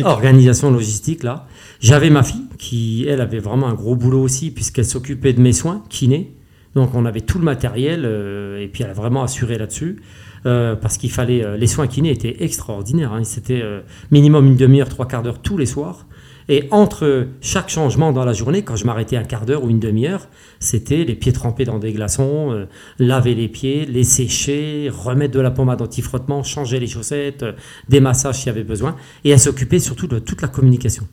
organisation 0.05 0.71
logistique 0.71 1.23
là. 1.23 1.47
J'avais 1.85 2.09
ma 2.09 2.23
fille 2.23 2.47
qui, 2.59 3.05
elle, 3.07 3.21
avait 3.21 3.41
vraiment 3.41 3.67
un 3.67 3.75
gros 3.75 3.95
boulot 3.95 4.23
aussi, 4.23 4.51
puisqu'elle 4.51 4.87
s'occupait 4.87 5.35
de 5.35 5.41
mes 5.43 5.53
soins, 5.53 5.83
kiné. 5.91 6.35
Donc 6.75 6.95
on 6.95 7.05
avait 7.05 7.21
tout 7.21 7.39
le 7.39 7.45
matériel, 7.45 8.05
euh, 8.05 8.59
et 8.59 8.69
puis 8.69 8.83
elle 8.83 8.91
a 8.91 8.95
vraiment 8.95 9.23
assuré 9.23 9.59
là-dessus. 9.59 10.01
Euh, 10.47 10.77
parce 10.77 10.99
qu'il 10.99 11.11
fallait. 11.11 11.45
Euh, 11.45 11.57
les 11.57 11.67
soins 11.67 11.87
kiné 11.87 12.11
étaient 12.11 12.43
extraordinaires. 12.43 13.13
Hein. 13.13 13.25
C'était 13.25 13.63
minimum 14.11 14.47
une 14.47 14.57
demi-heure, 14.57 14.89
trois 14.89 15.07
quarts 15.07 15.23
d'heure 15.23 15.41
tous 15.41 15.59
les 15.59 15.67
soirs. 15.67 16.07
Et 16.49 16.69
entre 16.71 17.27
chaque 17.41 17.71
changement 17.71 18.13
dans 18.13 18.25
la 18.25 18.33
journée, 18.33 18.63
quand 18.63 18.77
je 18.77 18.85
m'arrêtais 18.85 19.17
un 19.17 19.25
quart 19.25 19.47
d'heure 19.47 19.65
ou 19.65 19.71
une 19.71 19.81
demi-heure, 19.81 20.29
c'était 20.61 21.05
les 21.05 21.15
pieds 21.15 21.33
trempés 21.33 21.65
dans 21.65 21.79
des 21.79 21.93
glaçons, 21.93 22.67
laver 22.99 23.35
les 23.35 23.49
pieds, 23.49 23.87
les 23.87 24.05
sécher, 24.05 24.91
remettre 24.93 25.35
de 25.35 25.41
la 25.41 25.51
pommade 25.51 25.81
anti-frottement, 25.81 26.43
changer 26.43 26.79
les 26.81 26.87
chaussettes, 26.87 27.45
des 27.89 28.01
massages 28.01 28.37
s'il 28.37 28.47
y 28.49 28.51
avait 28.51 28.65
besoin. 28.65 28.97
Et 29.25 29.31
elle 29.31 29.41
s'occupait 29.41 29.79
surtout 29.79 30.07
de 30.07 30.19
toute 30.19 30.43
la 30.43 30.49
communication. 30.49 31.07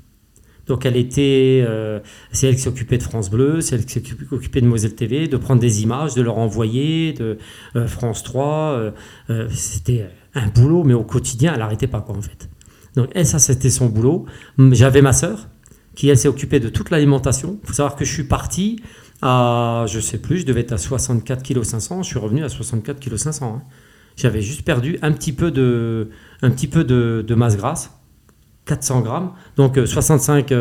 Donc 0.68 0.86
elle 0.86 0.96
était, 0.96 1.66
euh, 1.68 2.00
c'est 2.32 2.48
elle 2.48 2.56
qui 2.56 2.62
s'occupait 2.62 2.98
de 2.98 3.04
France 3.04 3.30
Bleu, 3.30 3.62
c'est 3.62 3.76
elle 3.76 3.86
qui 3.86 4.00
s'occupait 4.30 4.62
de 4.62 4.68
Moselle 4.68 4.96
TV, 4.96 5.28
de 5.28 5.38
prendre 5.38 5.60
des 5.60 5.84
images, 5.84 6.14
de 6.16 6.22
leur 6.22 6.38
envoyer, 6.38 7.14
de 7.14 7.38
euh, 7.76 7.88
France 7.88 8.24
3. 8.24 8.94
Euh, 9.30 9.48
c'était 9.50 10.08
un 10.34 10.48
boulot, 10.48 10.84
mais 10.84 10.94
au 10.94 11.04
quotidien, 11.04 11.54
elle 11.54 11.60
n'arrêtait 11.60 11.88
pas 11.88 12.02
quoi 12.02 12.16
en 12.16 12.22
fait. 12.22 12.50
Donc 12.96 13.10
ça, 13.24 13.40
c'était 13.40 13.70
son 13.70 13.88
boulot. 13.88 14.26
J'avais 14.72 15.02
ma 15.02 15.14
sœur 15.14 15.48
qui 15.96 16.10
elle 16.10 16.18
s'est 16.18 16.28
occupée 16.28 16.60
de 16.60 16.70
toute 16.70 16.90
l'alimentation. 16.90 17.60
Il 17.64 17.68
faut 17.68 17.74
savoir 17.74 17.96
que 17.96 18.06
je 18.06 18.14
suis 18.14 18.24
parti 18.24 18.82
à, 19.22 19.86
je 19.88 20.00
sais 20.00 20.18
plus, 20.18 20.40
je 20.40 20.46
devais 20.46 20.62
être 20.62 20.72
à 20.72 20.78
64 20.78 21.44
kg 21.44 21.64
500, 21.64 22.04
je 22.04 22.08
suis 22.08 22.20
revenu 22.20 22.44
à 22.44 22.50
64 22.50 23.00
kg 23.00 23.18
500. 23.18 23.62
J'avais 24.16 24.42
juste 24.42 24.64
perdu 24.64 24.98
un 25.02 25.12
petit 25.12 25.32
peu 25.32 25.52
de, 25.52 26.10
un 26.42 26.50
petit 26.50 26.68
peu 26.68 26.84
de, 26.84 27.24
de 27.26 27.36
masse 27.36 27.58
grasse 27.58 27.92
400 28.66 29.02
grammes. 29.02 29.32
Donc 29.58 29.80
65, 29.84 30.54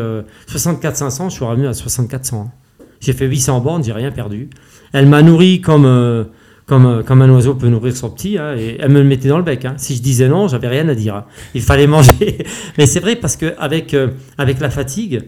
64 0.47 0.95
500, 0.95 1.29
je 1.29 1.35
suis 1.35 1.45
revenu 1.45 1.67
à 1.67 1.73
64 1.73 2.25
100. 2.25 2.41
Hein. 2.41 2.51
J'ai 2.99 3.13
fait 3.13 3.25
800 3.25 3.61
bornes, 3.61 3.83
j'ai 3.83 3.93
rien 3.93 4.11
perdu. 4.11 4.49
Elle 4.93 5.07
m'a 5.07 5.21
nourri 5.21 5.61
comme, 5.61 5.85
euh, 5.85 6.25
comme, 6.71 6.85
euh, 6.85 7.03
comme 7.03 7.21
un 7.21 7.29
oiseau 7.29 7.53
peut 7.53 7.67
nourrir 7.67 7.93
son 7.97 8.09
petit, 8.09 8.37
hein, 8.37 8.55
et 8.57 8.77
elle 8.79 8.91
me 8.91 9.01
le 9.01 9.03
mettait 9.03 9.27
dans 9.27 9.37
le 9.37 9.43
bec. 9.43 9.65
Hein. 9.65 9.73
Si 9.75 9.93
je 9.93 10.01
disais 10.01 10.29
non, 10.29 10.47
j'avais 10.47 10.69
rien 10.69 10.87
à 10.87 10.95
dire. 10.95 11.25
Il 11.53 11.61
fallait 11.61 11.85
manger. 11.85 12.45
Mais 12.77 12.85
c'est 12.85 13.01
vrai 13.01 13.17
parce 13.17 13.35
que 13.35 13.53
avec, 13.59 13.93
euh, 13.93 14.07
avec 14.37 14.61
la 14.61 14.69
fatigue, 14.69 15.21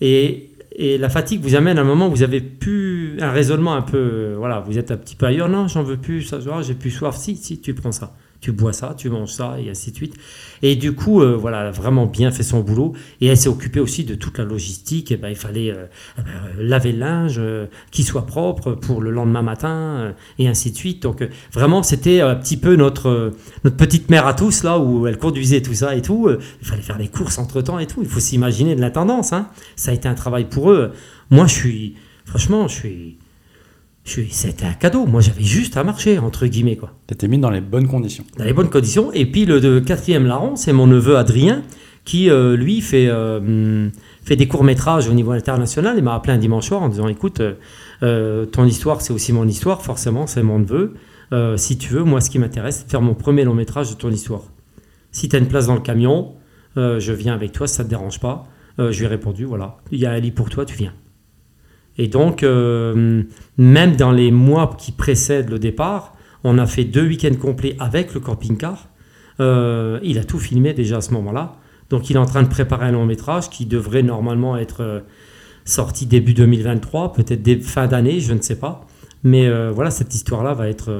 et, 0.00 0.52
et, 0.74 0.96
la 0.96 1.10
fatigue 1.10 1.42
vous 1.42 1.54
amène 1.54 1.76
à 1.76 1.82
un 1.82 1.84
moment 1.84 2.08
où 2.08 2.10
vous 2.10 2.22
avez 2.22 2.40
plus 2.40 3.18
un 3.20 3.30
raisonnement 3.30 3.74
un 3.74 3.82
peu, 3.82 4.32
voilà, 4.38 4.60
vous 4.60 4.78
êtes 4.78 4.90
un 4.90 4.96
petit 4.96 5.16
peu 5.16 5.26
ailleurs. 5.26 5.50
Non, 5.50 5.68
j'en 5.68 5.82
veux 5.82 5.98
plus, 5.98 6.22
ça, 6.22 6.38
j'ai 6.62 6.72
plus 6.72 6.90
soif. 6.90 7.14
Si, 7.18 7.36
si, 7.36 7.60
tu 7.60 7.74
prends 7.74 7.92
ça 7.92 8.14
tu 8.40 8.52
bois 8.52 8.72
ça, 8.72 8.94
tu 8.96 9.10
manges 9.10 9.32
ça, 9.32 9.56
et 9.60 9.70
ainsi 9.70 9.90
de 9.90 9.96
suite. 9.96 10.14
Et 10.62 10.76
du 10.76 10.94
coup, 10.94 11.20
euh, 11.20 11.36
voilà, 11.36 11.60
elle 11.60 11.66
a 11.66 11.70
vraiment 11.70 12.06
bien 12.06 12.30
fait 12.30 12.42
son 12.42 12.60
boulot. 12.60 12.94
Et 13.20 13.26
elle 13.26 13.36
s'est 13.36 13.48
occupée 13.48 13.80
aussi 13.80 14.04
de 14.04 14.14
toute 14.14 14.38
la 14.38 14.44
logistique. 14.44 15.12
Et 15.12 15.16
ben, 15.16 15.28
il 15.28 15.36
fallait 15.36 15.70
euh, 15.70 15.84
euh, 16.18 16.22
laver 16.58 16.92
le 16.92 16.98
linge, 16.98 17.40
qu'il 17.90 18.04
soit 18.04 18.26
propre 18.26 18.72
pour 18.72 19.02
le 19.02 19.10
lendemain 19.10 19.42
matin, 19.42 20.14
et 20.38 20.48
ainsi 20.48 20.70
de 20.70 20.76
suite. 20.76 21.02
Donc, 21.02 21.26
vraiment, 21.52 21.82
c'était 21.82 22.20
un 22.20 22.34
petit 22.34 22.56
peu 22.56 22.76
notre, 22.76 23.32
notre 23.64 23.76
petite 23.76 24.10
mère 24.10 24.26
à 24.26 24.34
tous, 24.34 24.62
là, 24.62 24.78
où 24.78 25.06
elle 25.06 25.18
conduisait 25.18 25.60
tout 25.60 25.74
ça 25.74 25.94
et 25.94 26.02
tout. 26.02 26.30
Il 26.62 26.66
fallait 26.66 26.82
faire 26.82 26.98
les 26.98 27.08
courses 27.08 27.38
entre-temps 27.38 27.78
et 27.78 27.86
tout. 27.86 28.00
Il 28.02 28.08
faut 28.08 28.20
s'imaginer 28.20 28.74
de 28.74 28.80
la 28.80 28.90
tendance. 28.90 29.32
Hein. 29.32 29.48
Ça 29.76 29.90
a 29.90 29.94
été 29.94 30.08
un 30.08 30.14
travail 30.14 30.46
pour 30.46 30.70
eux. 30.70 30.92
Moi, 31.30 31.46
je 31.46 31.54
suis, 31.54 31.94
franchement, 32.24 32.68
je 32.68 32.74
suis 32.74 33.18
c'était 34.04 34.66
un 34.66 34.72
cadeau. 34.72 35.06
Moi, 35.06 35.20
j'avais 35.20 35.42
juste 35.42 35.76
à 35.76 35.84
marcher, 35.84 36.18
entre 36.18 36.46
guillemets. 36.46 36.76
quoi. 36.76 36.92
étais 37.10 37.28
mis 37.28 37.38
dans 37.38 37.50
les 37.50 37.60
bonnes 37.60 37.86
conditions. 37.86 38.24
Dans 38.38 38.44
les 38.44 38.52
bonnes 38.52 38.70
conditions. 38.70 39.12
Et 39.12 39.26
puis, 39.26 39.44
le, 39.44 39.80
quatrième 39.80 40.26
larron, 40.26 40.56
c'est 40.56 40.72
mon 40.72 40.86
neveu 40.86 41.16
Adrien, 41.16 41.62
qui, 42.04 42.30
euh, 42.30 42.56
lui, 42.56 42.80
fait, 42.80 43.08
euh, 43.08 43.88
fait 44.24 44.36
des 44.36 44.48
courts-métrages 44.48 45.08
au 45.08 45.12
niveau 45.12 45.32
international. 45.32 45.94
Il 45.98 46.04
m'a 46.04 46.14
appelé 46.14 46.32
un 46.32 46.38
dimanche 46.38 46.66
soir 46.66 46.82
en 46.82 46.88
disant 46.88 47.08
Écoute, 47.08 47.42
euh, 48.02 48.46
ton 48.46 48.64
histoire, 48.64 49.00
c'est 49.00 49.12
aussi 49.12 49.32
mon 49.32 49.46
histoire. 49.46 49.82
Forcément, 49.82 50.26
c'est 50.26 50.42
mon 50.42 50.58
neveu. 50.58 50.94
si 51.56 51.78
tu 51.78 51.92
veux, 51.92 52.04
moi, 52.04 52.20
ce 52.20 52.30
qui 52.30 52.38
m'intéresse, 52.38 52.78
c'est 52.78 52.86
de 52.86 52.90
faire 52.90 53.02
mon 53.02 53.14
premier 53.14 53.44
long-métrage 53.44 53.90
de 53.90 53.94
ton 53.94 54.10
histoire. 54.10 54.42
Si 55.12 55.28
tu 55.28 55.36
as 55.36 55.38
une 55.38 55.48
place 55.48 55.66
dans 55.66 55.74
le 55.74 55.80
camion, 55.80 56.34
je 56.76 57.12
viens 57.12 57.34
avec 57.34 57.52
toi, 57.52 57.66
si 57.66 57.74
ça 57.74 57.82
ne 57.82 57.88
te 57.88 57.90
dérange 57.90 58.18
pas. 58.18 58.44
je 58.78 58.98
lui 58.98 59.04
ai 59.04 59.08
répondu 59.08 59.44
Voilà, 59.44 59.76
il 59.92 60.00
y 60.00 60.06
a 60.06 60.10
un 60.10 60.18
lit 60.18 60.32
pour 60.32 60.50
toi, 60.50 60.64
tu 60.64 60.76
viens. 60.76 60.92
Et 62.00 62.08
donc, 62.08 62.42
euh, 62.42 63.24
même 63.58 63.94
dans 63.94 64.10
les 64.10 64.30
mois 64.30 64.74
qui 64.78 64.90
précèdent 64.90 65.50
le 65.50 65.58
départ, 65.58 66.14
on 66.44 66.56
a 66.56 66.64
fait 66.64 66.84
deux 66.84 67.06
week-ends 67.06 67.36
complets 67.38 67.76
avec 67.78 68.14
le 68.14 68.20
camping-car. 68.20 68.88
Euh, 69.38 70.00
il 70.02 70.18
a 70.18 70.24
tout 70.24 70.38
filmé 70.38 70.72
déjà 70.72 70.96
à 70.96 71.00
ce 71.02 71.12
moment-là. 71.12 71.56
Donc, 71.90 72.08
il 72.08 72.16
est 72.16 72.18
en 72.18 72.24
train 72.24 72.42
de 72.42 72.48
préparer 72.48 72.86
un 72.86 72.92
long 72.92 73.04
métrage 73.04 73.50
qui 73.50 73.66
devrait 73.66 74.02
normalement 74.02 74.56
être 74.56 74.82
euh, 74.82 75.00
sorti 75.66 76.06
début 76.06 76.32
2023, 76.32 77.12
peut-être 77.12 77.62
fin 77.64 77.86
d'année, 77.86 78.20
je 78.20 78.32
ne 78.32 78.40
sais 78.40 78.56
pas. 78.58 78.86
Mais 79.22 79.50
voilà, 79.70 79.90
cette 79.90 80.14
histoire-là 80.14 80.54
va 80.54 80.70
être, 80.70 80.90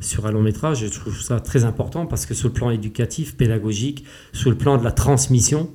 sur 0.00 0.26
un 0.26 0.32
long 0.32 0.42
métrage. 0.42 0.84
Je 0.84 0.98
trouve 0.98 1.20
ça 1.20 1.38
très 1.38 1.62
important 1.62 2.06
parce 2.06 2.26
que 2.26 2.34
sur 2.34 2.48
le 2.48 2.54
plan 2.54 2.70
éducatif, 2.70 3.36
pédagogique, 3.36 4.04
sur 4.32 4.50
le 4.50 4.56
plan 4.56 4.78
de 4.78 4.82
la 4.82 4.90
transmission, 4.90 5.70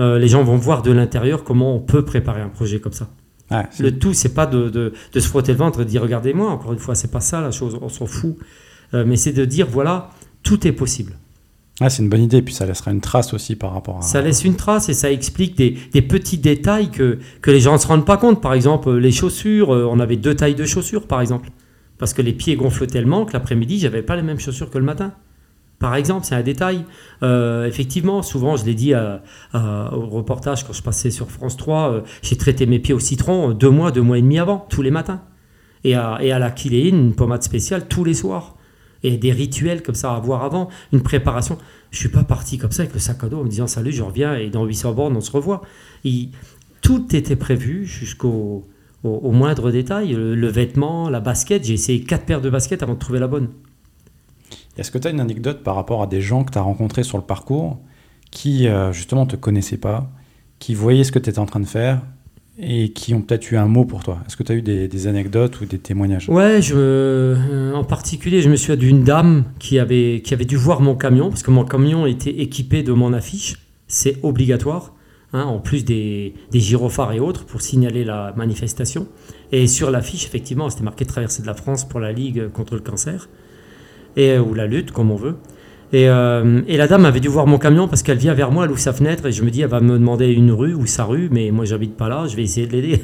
euh, 0.00 0.18
les 0.18 0.28
gens 0.28 0.42
vont 0.42 0.56
voir 0.56 0.82
de 0.82 0.90
l'intérieur 0.90 1.44
comment 1.44 1.76
on 1.76 1.80
peut 1.80 2.04
préparer 2.04 2.40
un 2.40 2.48
projet 2.48 2.80
comme 2.80 2.92
ça. 2.92 3.08
le 3.78 3.90
tout, 3.90 4.14
c'est 4.14 4.34
pas 4.34 4.46
de, 4.46 4.92
se 5.14 5.20
frotter 5.20 5.52
le 5.52 5.58
ventre 5.58 5.80
et 5.80 5.84
de 5.84 5.90
dire 5.90 6.02
regardez-moi, 6.02 6.50
encore 6.50 6.72
une 6.72 6.78
fois, 6.78 6.94
c'est 6.94 7.10
pas 7.10 7.20
ça 7.20 7.40
la 7.40 7.50
chose, 7.50 7.78
on 7.80 7.88
s'en 7.88 8.06
fout. 8.06 8.36
Euh, 8.94 9.04
mais 9.06 9.16
c'est 9.16 9.32
de 9.32 9.44
dire 9.44 9.66
voilà, 9.70 10.10
tout 10.42 10.66
est 10.66 10.72
possible. 10.72 11.14
c'est 11.80 12.02
une 12.02 12.08
bonne 12.08 12.22
idée, 12.22 12.42
puis 12.42 12.54
ça 12.54 12.66
laissera 12.66 12.90
une 12.90 13.00
trace 13.00 13.32
aussi 13.32 13.56
par 13.56 13.72
rapport 13.72 13.98
à. 13.98 14.02
Ça 14.02 14.20
laisse 14.20 14.44
une 14.44 14.56
trace 14.56 14.88
et 14.88 14.94
ça 14.94 15.10
explique 15.10 15.56
des, 15.56 16.02
petits 16.02 16.38
détails 16.38 16.90
que, 16.90 17.18
que 17.40 17.50
les 17.50 17.60
gens 17.60 17.74
ne 17.74 17.78
se 17.78 17.86
rendent 17.86 18.06
pas 18.06 18.18
compte. 18.18 18.42
Par 18.42 18.54
exemple, 18.54 18.92
les 18.94 19.12
chaussures, 19.12 19.74
euh, 19.74 19.86
on 19.90 19.98
avait 20.00 20.16
deux 20.16 20.34
tailles 20.34 20.54
de 20.54 20.66
chaussures, 20.66 21.06
par 21.06 21.20
exemple. 21.20 21.50
Parce 21.98 22.14
que 22.14 22.22
les 22.22 22.32
pieds 22.32 22.56
gonflent 22.56 22.86
tellement 22.86 23.24
que 23.24 23.32
l'après-midi, 23.32 23.78
j'avais 23.78 24.02
pas 24.02 24.16
les 24.16 24.22
mêmes 24.22 24.40
chaussures 24.40 24.70
que 24.70 24.78
le 24.78 24.84
matin. 24.84 25.12
Par 25.82 25.96
exemple, 25.96 26.24
c'est 26.24 26.36
un 26.36 26.42
détail. 26.44 26.84
Euh, 27.24 27.66
effectivement, 27.66 28.22
souvent, 28.22 28.56
je 28.56 28.64
l'ai 28.64 28.74
dit 28.74 28.94
au 28.94 30.06
reportage 30.06 30.64
quand 30.64 30.72
je 30.72 30.80
passais 30.80 31.10
sur 31.10 31.28
France 31.28 31.56
3, 31.56 31.92
euh, 31.92 32.00
j'ai 32.22 32.36
traité 32.36 32.66
mes 32.66 32.78
pieds 32.78 32.94
au 32.94 33.00
citron 33.00 33.50
deux 33.50 33.68
mois, 33.68 33.90
deux 33.90 34.00
mois 34.00 34.16
et 34.16 34.22
demi 34.22 34.38
avant, 34.38 34.64
tous 34.70 34.80
les 34.80 34.92
matins. 34.92 35.22
Et 35.82 35.96
à, 35.96 36.18
et 36.22 36.28
la 36.28 36.50
kiléine, 36.52 36.94
une 37.06 37.14
pommade 37.16 37.42
spéciale 37.42 37.88
tous 37.88 38.04
les 38.04 38.14
soirs. 38.14 38.56
Et 39.02 39.16
des 39.16 39.32
rituels 39.32 39.82
comme 39.82 39.96
ça 39.96 40.14
à 40.14 40.20
voir 40.20 40.44
avant, 40.44 40.68
une 40.92 41.02
préparation. 41.02 41.58
Je 41.90 41.98
suis 41.98 42.10
pas 42.10 42.22
parti 42.22 42.58
comme 42.58 42.70
ça 42.70 42.82
avec 42.82 42.94
le 42.94 43.00
sac 43.00 43.24
à 43.24 43.28
dos 43.28 43.40
en 43.40 43.42
me 43.42 43.48
disant 43.48 43.66
salut, 43.66 43.90
je 43.90 44.04
reviens 44.04 44.36
et 44.36 44.50
dans 44.50 44.64
800 44.64 44.92
bornes, 44.92 45.16
on 45.16 45.20
se 45.20 45.32
revoit. 45.32 45.62
tout 46.80 47.16
était 47.16 47.34
prévu 47.34 47.86
jusqu'au 47.86 48.68
au, 49.02 49.32
moindre 49.32 49.72
détail. 49.72 50.12
Le, 50.12 50.46
vêtement, 50.46 51.10
la 51.10 51.18
basket, 51.18 51.64
j'ai 51.64 51.74
essayé 51.74 52.04
quatre 52.04 52.24
paires 52.24 52.40
de 52.40 52.50
baskets 52.50 52.84
avant 52.84 52.94
de 52.94 53.00
trouver 53.00 53.18
la 53.18 53.26
bonne. 53.26 53.48
Est-ce 54.76 54.90
que 54.90 54.98
tu 54.98 55.06
as 55.06 55.10
une 55.10 55.20
anecdote 55.20 55.62
par 55.62 55.74
rapport 55.74 56.02
à 56.02 56.06
des 56.06 56.20
gens 56.20 56.44
que 56.44 56.52
tu 56.52 56.58
as 56.58 56.62
rencontrés 56.62 57.02
sur 57.02 57.18
le 57.18 57.24
parcours 57.24 57.78
qui, 58.30 58.66
euh, 58.66 58.92
justement, 58.92 59.26
te 59.26 59.36
connaissaient 59.36 59.76
pas, 59.76 60.10
qui 60.58 60.74
voyaient 60.74 61.04
ce 61.04 61.12
que 61.12 61.18
tu 61.18 61.28
étais 61.28 61.38
en 61.38 61.46
train 61.46 61.60
de 61.60 61.66
faire 61.66 62.00
et 62.58 62.90
qui 62.92 63.14
ont 63.14 63.20
peut-être 63.20 63.50
eu 63.50 63.56
un 63.56 63.66
mot 63.66 63.84
pour 63.84 64.02
toi? 64.02 64.18
Est-ce 64.26 64.36
que 64.36 64.42
tu 64.42 64.52
as 64.52 64.54
eu 64.54 64.62
des, 64.62 65.06
anecdotes 65.06 65.60
ou 65.60 65.66
des 65.66 65.78
témoignages? 65.78 66.28
Ouais, 66.28 66.60
euh, 66.72 67.72
en 67.74 67.84
particulier, 67.84 68.40
je 68.40 68.48
me 68.48 68.56
souviens 68.56 68.76
d'une 68.76 69.04
dame 69.04 69.44
qui 69.58 69.78
avait, 69.78 70.22
qui 70.24 70.32
avait 70.32 70.44
dû 70.46 70.56
voir 70.56 70.80
mon 70.80 70.94
camion, 70.94 71.28
parce 71.28 71.42
que 71.42 71.50
mon 71.50 71.64
camion 71.64 72.06
était 72.06 72.40
équipé 72.40 72.82
de 72.82 72.92
mon 72.92 73.12
affiche, 73.12 73.56
c'est 73.88 74.16
obligatoire, 74.22 74.94
hein, 75.34 75.42
en 75.44 75.58
plus 75.58 75.84
des, 75.84 76.34
des, 76.50 76.60
gyrophares 76.60 77.12
et 77.12 77.20
autres, 77.20 77.44
pour 77.44 77.60
signaler 77.60 78.04
la 78.04 78.32
manifestation. 78.36 79.06
Et 79.50 79.66
sur 79.66 79.90
l'affiche, 79.90 80.24
effectivement, 80.24 80.70
c'était 80.70 80.84
marqué 80.84 81.04
Traversée 81.04 81.42
de 81.42 81.46
la 81.46 81.54
France 81.54 81.86
pour 81.86 82.00
la 82.00 82.12
Ligue 82.12 82.48
contre 82.48 82.74
le 82.74 82.80
cancer, 82.80 83.28
et, 84.16 84.38
ou 84.38 84.54
la 84.54 84.66
lutte, 84.66 84.92
comme 84.92 85.10
on 85.10 85.16
veut. 85.16 85.36
Euh, 85.94 86.62
et, 86.66 86.76
la 86.76 86.86
dame 86.86 87.04
avait 87.04 87.20
dû 87.20 87.28
voir 87.28 87.46
mon 87.46 87.58
camion 87.58 87.86
parce 87.86 88.02
qu'elle 88.02 88.16
vient 88.16 88.32
vers 88.32 88.50
moi, 88.50 88.64
elle 88.64 88.70
ouvre 88.70 88.80
sa 88.80 88.92
fenêtre 88.92 89.26
et 89.26 89.32
je 89.32 89.42
me 89.42 89.50
dis, 89.50 89.60
elle 89.60 89.68
va 89.68 89.80
me 89.80 89.98
demander 89.98 90.28
une 90.28 90.50
rue 90.50 90.74
ou 90.74 90.86
sa 90.86 91.04
rue, 91.04 91.28
mais 91.30 91.50
moi 91.50 91.64
j'habite 91.66 91.96
pas 91.96 92.08
là, 92.08 92.26
je 92.26 92.36
vais 92.36 92.42
essayer 92.42 92.66
de 92.66 92.72
l'aider. 92.72 93.02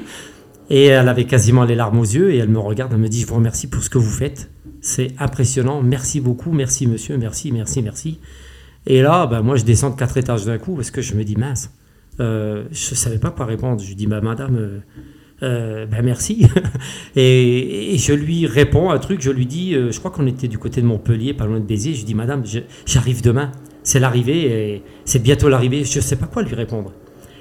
et 0.70 0.86
elle 0.86 1.08
avait 1.08 1.26
quasiment 1.26 1.64
les 1.64 1.76
larmes 1.76 2.00
aux 2.00 2.04
yeux 2.04 2.32
et 2.32 2.38
elle 2.38 2.48
me 2.48 2.58
regarde, 2.58 2.92
elle 2.92 2.98
me 2.98 3.08
dit, 3.08 3.20
je 3.20 3.26
vous 3.26 3.36
remercie 3.36 3.68
pour 3.68 3.82
ce 3.82 3.90
que 3.90 3.98
vous 3.98 4.10
faites. 4.10 4.50
C'est 4.80 5.12
impressionnant, 5.18 5.80
merci 5.80 6.20
beaucoup, 6.20 6.50
merci 6.50 6.88
monsieur, 6.88 7.16
merci, 7.18 7.52
merci, 7.52 7.82
merci. 7.82 8.18
Et 8.86 9.00
là, 9.00 9.26
ben, 9.26 9.42
moi 9.42 9.56
je 9.56 9.64
descends 9.64 9.90
de 9.90 9.96
quatre 9.96 10.16
étages 10.16 10.44
d'un 10.44 10.58
coup 10.58 10.74
parce 10.74 10.90
que 10.90 11.02
je 11.02 11.14
me 11.14 11.22
dis, 11.22 11.36
mince, 11.36 11.70
euh, 12.20 12.64
je 12.72 12.94
savais 12.94 13.18
pas 13.18 13.30
quoi 13.30 13.46
répondre. 13.46 13.80
Je 13.80 13.94
dis, 13.94 14.06
bah, 14.06 14.20
madame, 14.20 14.56
euh, 14.56 14.78
euh, 15.42 15.86
ben 15.86 16.02
merci. 16.04 16.46
et, 17.16 17.96
je 17.98 18.12
lui 18.12 18.46
réponds 18.46 18.90
un 18.90 18.98
truc, 18.98 19.20
je 19.20 19.30
lui 19.30 19.46
dis, 19.46 19.74
euh, 19.74 19.90
je 19.90 19.98
crois 19.98 20.10
qu'on 20.10 20.26
était 20.26 20.48
du 20.48 20.58
côté 20.58 20.80
de 20.80 20.86
Montpellier, 20.86 21.34
pas 21.34 21.46
loin 21.46 21.60
de 21.60 21.64
Béziers, 21.64 21.94
je 21.94 22.04
dis, 22.04 22.14
madame, 22.14 22.44
j'arrive 22.86 23.22
demain, 23.22 23.52
c'est 23.82 24.00
l'arrivée, 24.00 24.82
c'est 25.04 25.22
bientôt 25.22 25.48
l'arrivée, 25.48 25.84
je 25.84 25.98
ne 25.98 26.02
sais 26.02 26.16
pas 26.16 26.26
quoi 26.26 26.42
lui 26.42 26.54
répondre. 26.54 26.92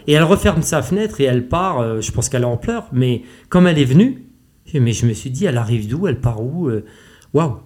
Et 0.08 0.14
elle 0.14 0.24
referme 0.24 0.62
sa 0.62 0.82
fenêtre 0.82 1.20
et 1.20 1.26
elle 1.26 1.48
part, 1.48 1.80
euh, 1.80 2.02
je 2.02 2.12
pense 2.12 2.30
qu'elle 2.30 2.44
est 2.44 2.46
en 2.46 2.58
pleurs, 2.58 2.88
mais 2.94 3.24
comme 3.50 3.68
elle 3.68 3.80
est 3.80 3.86
venue, 3.86 4.24
mais 4.74 4.94
je 4.94 5.06
me 5.06 5.14
suis 5.14 5.30
dit, 5.30 5.46
elle 5.46 5.58
arrive 5.58 5.88
d'où, 5.88 6.08
elle 6.08 6.20
part 6.20 6.42
où? 6.42 6.70
Waouh 7.34 7.58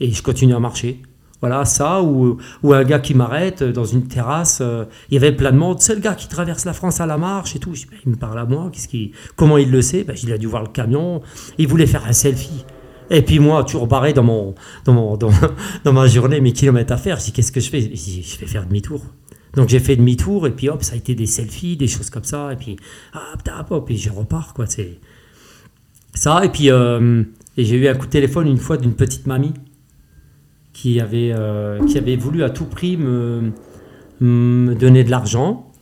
et 0.00 0.10
je 0.10 0.22
continue 0.22 0.54
à 0.54 0.60
marcher. 0.60 1.02
Voilà, 1.40 1.64
ça, 1.64 2.02
ou, 2.02 2.36
ou 2.62 2.72
un 2.74 2.84
gars 2.84 2.98
qui 2.98 3.14
m'arrête 3.14 3.62
dans 3.62 3.84
une 3.84 4.06
terrasse, 4.06 4.58
euh, 4.60 4.84
il 5.10 5.14
y 5.14 5.16
avait 5.16 5.32
plein 5.32 5.52
de 5.52 5.56
monde, 5.56 5.80
c'est 5.80 5.94
le 5.94 6.00
gars 6.00 6.14
qui 6.14 6.28
traverse 6.28 6.66
la 6.66 6.74
France 6.74 7.00
à 7.00 7.06
la 7.06 7.16
marche 7.16 7.56
et 7.56 7.58
tout. 7.58 7.70
Ben, 7.70 7.98
il 8.04 8.12
me 8.12 8.16
parle 8.16 8.38
à 8.38 8.44
moi, 8.44 8.68
qu'est-ce 8.70 8.88
qui, 8.88 9.12
comment 9.36 9.56
il 9.56 9.70
le 9.70 9.80
sait? 9.80 10.04
Ben, 10.04 10.14
Il 10.22 10.32
a 10.32 10.38
dû 10.38 10.46
voir 10.46 10.62
le 10.62 10.68
camion, 10.68 11.22
il 11.56 11.66
voulait 11.66 11.86
faire 11.86 12.06
un 12.06 12.12
selfie. 12.12 12.64
Et 13.08 13.22
puis 13.22 13.38
moi, 13.38 13.64
toujours 13.64 13.86
barré 13.86 14.12
dans, 14.12 14.22
mon, 14.22 14.54
dans, 14.84 14.92
mon, 14.92 15.16
dans, 15.16 15.32
ma 15.92 16.06
journée, 16.06 16.40
mes 16.40 16.52
kilomètres 16.52 16.92
à 16.92 16.98
faire, 16.98 17.18
je 17.18 17.24
dis 17.24 17.32
qu'est-ce 17.32 17.52
que 17.52 17.60
je 17.60 17.70
fais? 17.70 17.80
Je 17.80 17.88
je 18.22 18.38
vais 18.38 18.46
faire 18.46 18.66
demi-tour. 18.66 19.02
Donc 19.54 19.68
j'ai 19.68 19.80
fait 19.80 19.96
demi-tour, 19.96 20.46
et 20.46 20.52
puis 20.52 20.68
hop, 20.68 20.82
ça 20.82 20.92
a 20.92 20.96
été 20.96 21.14
des 21.14 21.26
selfies, 21.26 21.76
des 21.76 21.88
choses 21.88 22.10
comme 22.10 22.24
ça, 22.24 22.52
et 22.52 22.56
puis 22.56 22.76
hop 23.14 23.90
et 23.90 23.96
je 23.96 24.10
repars, 24.10 24.52
quoi. 24.52 24.66
C'est 24.66 25.00
ça, 26.14 26.44
et 26.44 26.50
puis 26.50 26.70
euh, 26.70 27.24
et 27.56 27.64
j'ai 27.64 27.76
eu 27.76 27.88
un 27.88 27.94
coup 27.94 28.06
de 28.06 28.10
téléphone 28.10 28.46
une 28.46 28.58
fois 28.58 28.76
d'une 28.76 28.94
petite 28.94 29.26
mamie 29.26 29.54
qui 30.72 31.00
avait, 31.00 31.32
euh, 31.32 31.84
qui 31.86 31.98
avait 31.98 32.16
voulu 32.16 32.42
à 32.42 32.50
tout 32.50 32.64
prix 32.64 32.96
me, 32.96 33.52
donner 34.20 35.04
de 35.04 35.10
l'argent. 35.10 35.72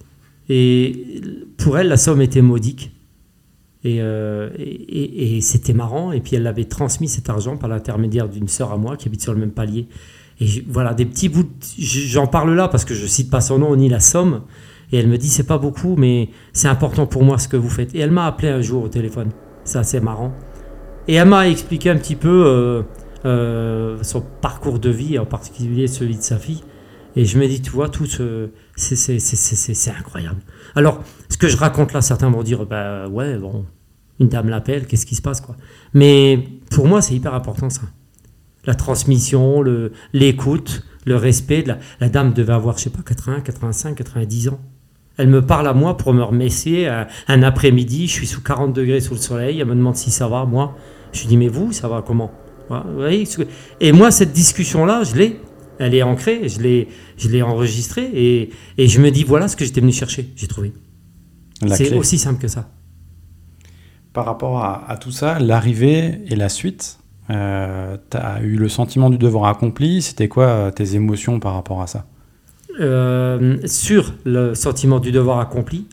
Et 0.49 1.21
pour 1.57 1.79
elle, 1.79 1.89
la 1.89 1.97
somme 1.97 2.21
était 2.21 2.43
modique. 2.43 2.93
Euh, 3.85 4.51
et, 4.59 5.37
et, 5.37 5.41
c'était 5.41 5.73
marrant. 5.73 6.13
Et 6.13 6.21
puis 6.21 6.37
elle 6.37 6.47
avait 6.47 6.65
transmis 6.65 7.09
cet 7.09 7.29
argent 7.31 7.57
par 7.57 7.69
l'intermédiaire 7.69 8.29
d'une 8.29 8.49
sœur 8.49 8.73
à 8.73 8.77
moi 8.77 8.97
qui 8.97 9.09
habite 9.09 9.23
sur 9.23 9.33
le 9.33 9.41
même 9.41 9.53
palier. 9.53 9.89
Et 10.41 10.47
voilà, 10.69 10.95
des 10.95 11.05
petits 11.05 11.29
bouts. 11.29 11.49
J'en 11.79 12.27
parle 12.27 12.55
là 12.55 12.69
parce 12.69 12.85
que 12.85 12.95
je 12.95 13.07
cite 13.07 13.31
pas 13.31 13.41
son 13.41 13.59
nom 13.59 13.75
ni 13.77 13.89
la 13.89 14.01
somme. 14.01 14.43
Et 14.93 14.99
elle 14.99 15.09
me 15.09 15.19
dit 15.19 15.29
c'est 15.29 15.47
pas 15.47 15.59
beaucoup, 15.59 15.97
mais 15.97 16.31
c'est 16.53 16.69
important 16.69 17.07
pour 17.07 17.23
moi 17.23 17.39
ce 17.39 17.49
que 17.49 17.57
vous 17.57 17.69
faites. 17.69 17.95
Et 17.95 17.99
elle 17.99 18.11
m'a 18.11 18.27
appelé 18.27 18.49
un 18.49 18.63
jour 18.63 18.85
au 18.85 18.89
téléphone. 18.89 19.31
C'est 19.65 19.79
assez 19.79 20.01
marrant. 20.01 20.33
Et 21.09 21.15
elle 21.15 21.29
m'a 21.29 21.49
expliqué 21.49 21.91
un 21.91 21.97
petit 21.97 22.17
peu 22.17 22.45
euh, 22.47 22.83
euh, 23.25 23.99
son 24.03 24.21
parcours 24.21 24.79
de 24.79 24.91
vie, 24.91 25.19
en 25.19 25.27
particulier 25.27 25.87
celui 25.89 26.17
de 26.17 26.23
sa 26.23 26.39
fille. 26.39 26.63
Et 27.17 27.25
je 27.25 27.39
me 27.39 27.49
dis, 27.49 27.61
tu 27.61 27.71
vois, 27.71 27.89
tout 27.89 28.07
ce, 28.07 28.51
c'est 28.77 29.91
incroyable. 29.91 30.41
Alors, 30.77 31.03
ce 31.29 31.37
que 31.37 31.49
je 31.49 31.57
raconte 31.57 31.93
là, 31.93 32.01
certains 32.01 32.31
vont 32.31 32.43
dire, 32.43 32.65
bah 32.65 33.09
ouais, 33.09 33.37
bon, 33.39 33.65
une 34.21 34.29
dame 34.29 34.49
l'appelle, 34.49 34.87
qu'est-ce 34.87 35.07
qui 35.07 35.17
se 35.17 35.23
passe, 35.23 35.41
quoi. 35.41 35.57
Mais 35.95 36.45
pour 36.71 36.87
moi, 36.87 37.03
c'est 37.03 37.15
hyper 37.15 37.35
important 37.35 37.71
ça. 37.71 37.83
La 38.67 38.75
transmission, 38.75 39.65
l'écoute, 40.13 40.85
le, 41.07 41.17
respect. 41.17 41.65
La, 42.01 42.09
dame 42.09 42.33
devait 42.33 42.53
avoir, 42.53 42.77
je 42.77 42.85
sais 42.85 42.91
pas, 42.91 43.03
80, 43.03 43.41
85, 43.41 43.97
90 43.97 44.51
ans. 44.51 44.61
Elle 45.17 45.29
me 45.29 45.45
parle 45.45 45.67
à 45.67 45.73
moi 45.73 45.97
pour 45.97 46.13
me 46.13 46.23
remercier 46.23 46.87
un, 46.87 47.09
un 47.27 47.43
après-midi. 47.43 48.07
Je 48.07 48.13
suis 48.13 48.27
sous 48.27 48.43
40 48.43 48.73
degrés 48.73 49.01
sous 49.01 49.15
le 49.15 49.21
soleil. 49.21 49.59
Elle 49.59 49.67
me 49.67 49.75
demande 49.75 49.97
si 49.97 50.13
ça 50.13 50.29
va. 50.29 50.45
Moi, 50.45 50.77
je 51.13 51.23
lui 51.23 51.29
dis, 51.29 51.37
mais 51.37 51.49
vous, 51.49 51.73
ça 51.73 51.89
va 51.89 52.03
comment? 52.07 52.31
Et 53.81 53.93
moi, 53.93 54.11
cette 54.11 54.33
discussion-là, 54.33 55.05
je 55.05 55.15
l'ai. 55.17 55.41
Elle 55.79 55.95
est 55.95 56.03
ancrée, 56.03 56.49
je 56.49 56.61
l'ai, 56.61 56.89
je 57.17 57.29
l'ai 57.29 57.41
enregistrée 57.41 58.11
et, 58.13 58.51
et, 58.79 58.89
je 58.89 59.01
me 59.01 59.11
dis 59.11 59.23
voilà 59.23 59.47
ce 59.47 59.57
que 59.57 59.65
j'étais 59.65 59.81
venu 59.81 59.93
chercher, 59.93 60.29
j'ai 60.35 60.49
trouvé. 60.49 60.73
C'est 61.69 61.95
aussi 61.95 62.19
simple 62.19 62.41
que 62.41 62.49
ça. 62.49 62.69
Par 64.13 64.25
rapport 64.25 64.65
à, 64.65 64.97
tout 65.01 65.13
ça, 65.13 65.39
l'arrivée 65.39 66.23
et 66.27 66.35
la 66.35 66.49
suite, 66.49 66.99
euh, 67.31 67.97
tu 68.11 68.17
as 68.17 68.41
eu 68.43 68.57
le 68.57 68.69
sentiment 68.69 69.11
du 69.11 69.19
devoir 69.19 69.45
accompli? 69.45 70.03
C'était 70.03 70.29
quoi 70.29 70.45
euh, 70.47 70.71
tes 70.71 70.95
émotions 70.95 71.39
par 71.39 71.55
rapport 71.55 71.83
à 71.83 71.87
ça? 71.87 72.07
Euh, 72.81 73.59
Sur 73.65 74.15
le 74.25 74.55
sentiment 74.55 74.99
du 74.99 75.13
devoir 75.13 75.39
accompli, 75.39 75.87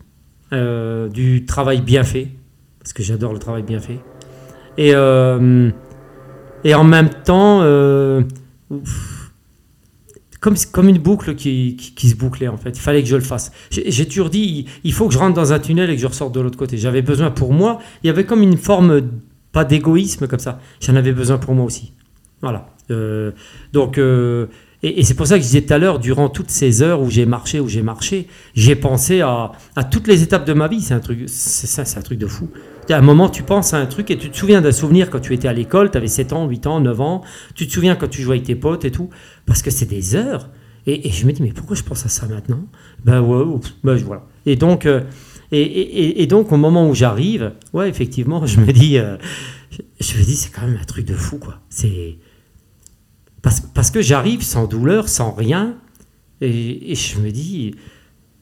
du 0.52 1.46
travail 1.46 1.82
bien 1.82 2.04
fait, 2.04 2.30
parce 2.80 2.94
que 2.94 3.04
j'adore 3.04 3.34
le 3.34 3.40
travail 3.40 3.64
bien 3.64 3.80
fait. 3.80 4.00
Et 4.78 4.94
et 6.66 6.74
en 6.74 6.84
même 6.84 7.10
temps, 7.10 7.62
euh, 7.62 8.24
comme, 10.42 10.56
comme 10.72 10.90
une 10.90 10.98
boucle 10.98 11.36
qui, 11.36 11.78
qui, 11.78 12.10
se 12.10 12.16
bouclait 12.16 12.48
en 12.48 12.58
fait. 12.58 12.72
Il 12.72 12.82
fallait 12.82 13.04
que 13.04 13.08
je 13.08 13.16
le 13.16 13.22
fasse. 13.22 13.52
J'ai 13.70 14.08
toujours 14.08 14.32
dit, 14.32 14.66
il 14.84 14.92
faut 14.92 15.08
que 15.08 15.14
je 15.14 15.20
rentre 15.20 15.36
dans 15.36 15.54
un 15.54 15.60
tunnel 15.60 15.92
et 15.92 15.96
que 15.96 16.02
je 16.02 16.08
ressorte 16.08 16.34
de 16.34 16.42
l'autre 16.42 16.58
côté. 16.58 16.78
J'avais 16.78 17.04
besoin 17.04 17.30
pour 17.30 17.54
moi, 17.54 17.80
il 18.04 18.08
y 18.08 18.10
avait 18.10 18.26
comme 18.26 18.42
une 18.42 18.58
forme, 18.58 19.02
pas 19.52 19.64
d'égoïsme 19.64 20.28
comme 20.28 20.40
ça. 20.40 20.60
J'en 20.82 20.96
avais 20.96 21.14
besoin 21.14 21.38
pour 21.38 21.54
moi 21.54 21.66
aussi. 21.66 21.94
Voilà. 22.42 22.68
Euh, 22.90 23.32
donc, 23.72 24.00
euh, 24.00 24.48
et, 24.86 25.04
c'est 25.04 25.16
pour 25.16 25.26
ça 25.26 25.36
que 25.36 25.42
je 25.42 25.48
disais 25.48 25.62
tout 25.62 25.74
à 25.74 25.78
l'heure, 25.78 26.00
durant 26.00 26.30
toutes 26.30 26.52
ces 26.52 26.82
heures 26.82 27.02
où 27.02 27.10
j'ai 27.10 27.26
marché, 27.26 27.60
où 27.60 27.68
j'ai 27.68 27.82
marché, 27.82 28.28
j'ai 28.54 28.76
pensé 28.76 29.22
à, 29.22 29.52
toutes 29.90 30.08
les 30.08 30.22
étapes 30.22 30.46
de 30.46 30.54
ma 30.54 30.68
vie. 30.68 30.82
C'est 30.82 30.94
un 30.94 31.00
truc, 31.00 31.24
c'est 31.28 31.86
c'est 31.86 31.98
un 31.98 32.02
truc 32.02 32.20
de 32.20 32.28
fou. 32.28 32.50
À 32.90 32.98
un 32.98 33.02
moment, 33.02 33.30
tu 33.30 33.42
penses 33.42 33.74
à 33.74 33.78
un 33.78 33.88
truc 33.88 34.12
et 34.12 34.18
tu 34.18 34.30
te 34.30 34.38
souviens 34.38 34.62
d'un 34.62 34.72
souvenir 34.72 35.10
quand 35.10 35.20
tu 35.20 35.34
étais 35.34 35.48
à 35.48 35.54
l'école, 35.54 35.90
tu 35.90 35.98
avais 35.98 36.08
7 36.08 36.34
ans, 36.34 36.48
8 36.48 36.68
ans, 36.68 36.80
9 36.82 37.02
ans. 37.02 37.22
Tu 37.56 37.66
te 37.68 37.74
souviens 37.74 37.96
quand 37.96 38.08
tu 38.08 38.22
jouais 38.22 38.36
avec 38.36 38.46
tes 38.46 38.56
potes 38.56 38.86
et 38.86 38.92
tout. 38.92 39.10
Parce 39.48 39.64
que 39.64 39.72
c'est 39.72 39.88
des 39.88 40.16
heures. 40.16 40.50
Et, 40.88 41.10
je 41.10 41.26
me 41.26 41.32
dis, 41.32 41.42
mais 41.42 41.52
pourquoi 41.52 41.76
je 41.76 41.82
pense 41.82 42.06
à 42.06 42.10
ça 42.10 42.28
maintenant? 42.28 42.64
Ben 43.04 43.20
ouais, 43.22 43.44
ben 43.84 43.96
voilà. 43.96 44.28
Et 44.46 44.56
donc, 44.56 44.86
euh, 44.86 45.02
et, 45.52 46.28
donc, 46.28 46.52
au 46.52 46.58
moment 46.58 46.88
où 46.88 46.94
j'arrive, 46.94 47.54
ouais, 47.74 47.90
effectivement, 47.90 48.46
je 48.46 48.60
me 48.60 48.72
dis, 48.72 49.00
euh, 49.00 49.18
je 50.00 50.18
me 50.18 50.24
dis, 50.24 50.36
c'est 50.36 50.52
quand 50.52 50.68
même 50.68 50.78
un 50.80 50.86
truc 50.86 51.06
de 51.06 51.16
fou, 51.16 51.40
quoi. 51.40 51.60
C'est 51.70 52.18
parce, 53.74 53.92
que 53.92 54.02
j'arrive 54.02 54.42
sans 54.42 54.66
douleur, 54.66 55.08
sans 55.08 55.32
rien, 55.32 55.76
et, 56.42 56.96
je 56.96 57.20
me 57.20 57.30
dis, 57.30 57.76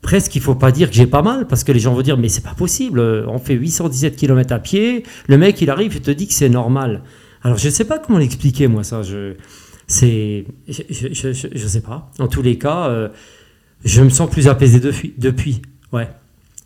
presque 0.02 0.34
il 0.36 0.42
faut 0.42 0.56
pas 0.56 0.72
dire 0.72 0.90
que 0.90 0.96
j'ai 0.96 1.08
pas 1.08 1.22
mal 1.22 1.46
parce 1.46 1.64
que 1.64 1.72
les 1.72 1.80
gens 1.80 1.94
vont 1.94 2.02
dire 2.02 2.18
mais 2.18 2.28
c'est 2.28 2.44
pas 2.44 2.56
possible 2.56 3.00
on 3.00 3.40
fait 3.40 3.54
817 3.54 4.18
km 4.18 4.54
à 4.54 4.60
pied 4.60 5.04
le 5.28 5.38
mec 5.38 5.62
il 5.62 5.70
arrive 5.70 5.96
et 5.96 6.02
te 6.02 6.12
dit 6.12 6.28
que 6.28 6.34
c'est 6.34 6.50
normal. 6.50 7.04
Alors 7.42 7.58
je 7.58 7.68
ne 7.68 7.72
sais 7.72 7.86
pas 7.86 8.00
comment 8.00 8.18
l'expliquer 8.18 8.68
moi 8.68 8.84
ça 8.84 9.04
je 9.04 9.36
c'est 9.88 10.46
je, 10.68 11.32
je, 11.32 11.68
sais 11.68 11.82
pas. 11.82 12.12
En 12.20 12.28
tous 12.28 12.42
les 12.42 12.58
cas 12.58 12.88
euh, 12.88 13.10
je 13.86 14.02
me 14.02 14.10
sens 14.10 14.30
plus 14.30 14.48
apaisé 14.48 14.82
depuis 15.18 15.62
ouais. 15.92 16.10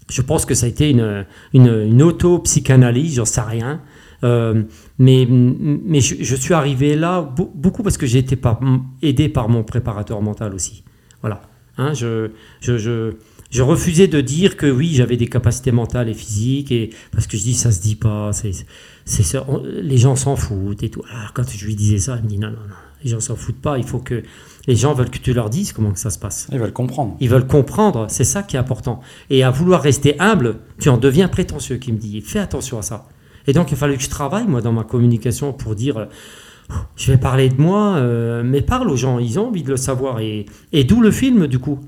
Je 0.10 0.22
pense 0.22 0.46
que 0.46 0.56
ça 0.56 0.66
a 0.66 0.70
été 0.70 0.90
une, 0.90 1.26
une, 1.54 1.68
une 1.68 2.02
auto-psychanalyse, 2.02 3.16
j'en 3.16 3.26
sais 3.26 3.42
rien. 3.42 3.82
Euh, 4.24 4.63
mais 4.97 5.28
mais 5.30 5.99
je, 5.99 6.15
je, 6.24 6.36
suis 6.36 6.53
arrivé 6.53 6.95
là 6.95 7.22
beaucoup 7.22 7.84
parce 7.84 7.97
que 7.97 8.07
j'ai 8.07 8.20
été 8.20 8.36
par, 8.36 8.59
aidé 9.01 9.30
par 9.30 9.47
mon 9.47 9.63
préparateur 9.63 10.22
mental 10.22 10.53
aussi. 10.55 10.84
Voilà. 11.22 11.41
Hein, 11.78 11.93
je, 11.93 12.32
je, 12.59 12.80
je, 12.80 13.13
je, 13.51 13.61
refusais 13.61 14.07
de 14.07 14.20
dire 14.20 14.57
que 14.57 14.65
oui, 14.65 14.93
j'avais 14.95 15.18
des 15.18 15.28
capacités 15.28 15.72
mentales 15.72 16.09
et 16.09 16.15
physiques, 16.15 16.72
et, 16.72 16.89
parce 17.11 17.28
que 17.28 17.38
je 17.38 17.43
dis 17.43 17.53
ça 17.53 17.72
se 17.72 17.80
dit 17.80 17.95
pas, 17.95 18.34
c'est, 18.34 18.51
c'est, 19.05 19.38
les 19.65 19.97
gens 19.97 20.15
s'en 20.15 20.36
foutent 20.36 20.82
et 20.82 20.89
tout. 20.89 21.03
Alors 21.11 21.34
quand 21.34 21.47
je 21.47 21.65
lui 21.65 21.76
disais 21.76 21.99
ça, 21.99 22.18
il 22.18 22.24
me 22.24 22.28
dit 22.28 22.39
non, 22.39 22.47
non, 22.47 22.53
non, 22.53 22.76
Les 23.03 23.11
gens 23.11 23.20
s'en 23.20 23.36
foutent 23.36 23.61
pas. 23.61 23.78
Il 23.78 23.84
faut 23.84 23.99
que 23.99 24.24
les 24.65 24.76
gens 24.76 24.95
veulent 24.95 25.11
que 25.11 25.20
tu 25.20 25.34
leur 25.34 25.51
dises 25.51 25.72
comment 25.72 25.91
que 25.91 25.99
ça 25.99 26.09
se 26.09 26.18
passe. 26.18 26.47
Ils 26.51 26.57
veulent 26.57 26.74
comprendre. 26.74 27.15
Ils 27.20 27.30
veulent 27.30 27.47
comprendre. 27.47 28.07
C'est 28.09 28.24
ça 28.24 28.41
qui 28.41 28.55
est 28.55 28.59
important. 28.59 29.01
Et 29.30 29.43
à 29.43 29.51
vouloir 29.51 29.84
rester 29.84 30.20
humble, 30.20 30.57
tu 30.80 30.89
en 30.89 30.97
deviens 30.97 31.28
prétentieux. 31.28 31.78
Qui 31.78 31.93
me 31.93 31.97
dit, 31.97 32.22
fais 32.22 32.39
attention 32.39 32.80
à 32.80 32.82
ça. 32.82 33.07
Et 33.48 33.54
donc, 33.54 33.72
il 33.72 33.78
fallu 33.78 33.98
que 33.98 34.04
je 34.04 34.10
travaille 34.10 34.45
moi 34.45 34.62
dans 34.62 34.74
ma 34.74 34.84
communication 34.84 35.54
pour 35.54 35.76
dire. 35.76 36.08
Je 36.98 37.12
vais 37.12 37.18
parler 37.18 37.48
de 37.50 37.62
moi, 37.62 37.95
euh, 37.95 38.43
mais 38.43 38.62
parle 38.62 38.89
aux 38.89 38.98
gens, 38.98 39.20
ils 39.20 39.39
ont 39.39 39.48
envie 39.48 39.64
de 39.64 39.70
le 39.70 39.78
savoir. 39.78 40.20
Et, 40.20 40.45
et 40.74 40.84
d'où 40.84 41.02
le 41.02 41.12
film, 41.12 41.48
du 41.48 41.60
coup. 41.60 41.80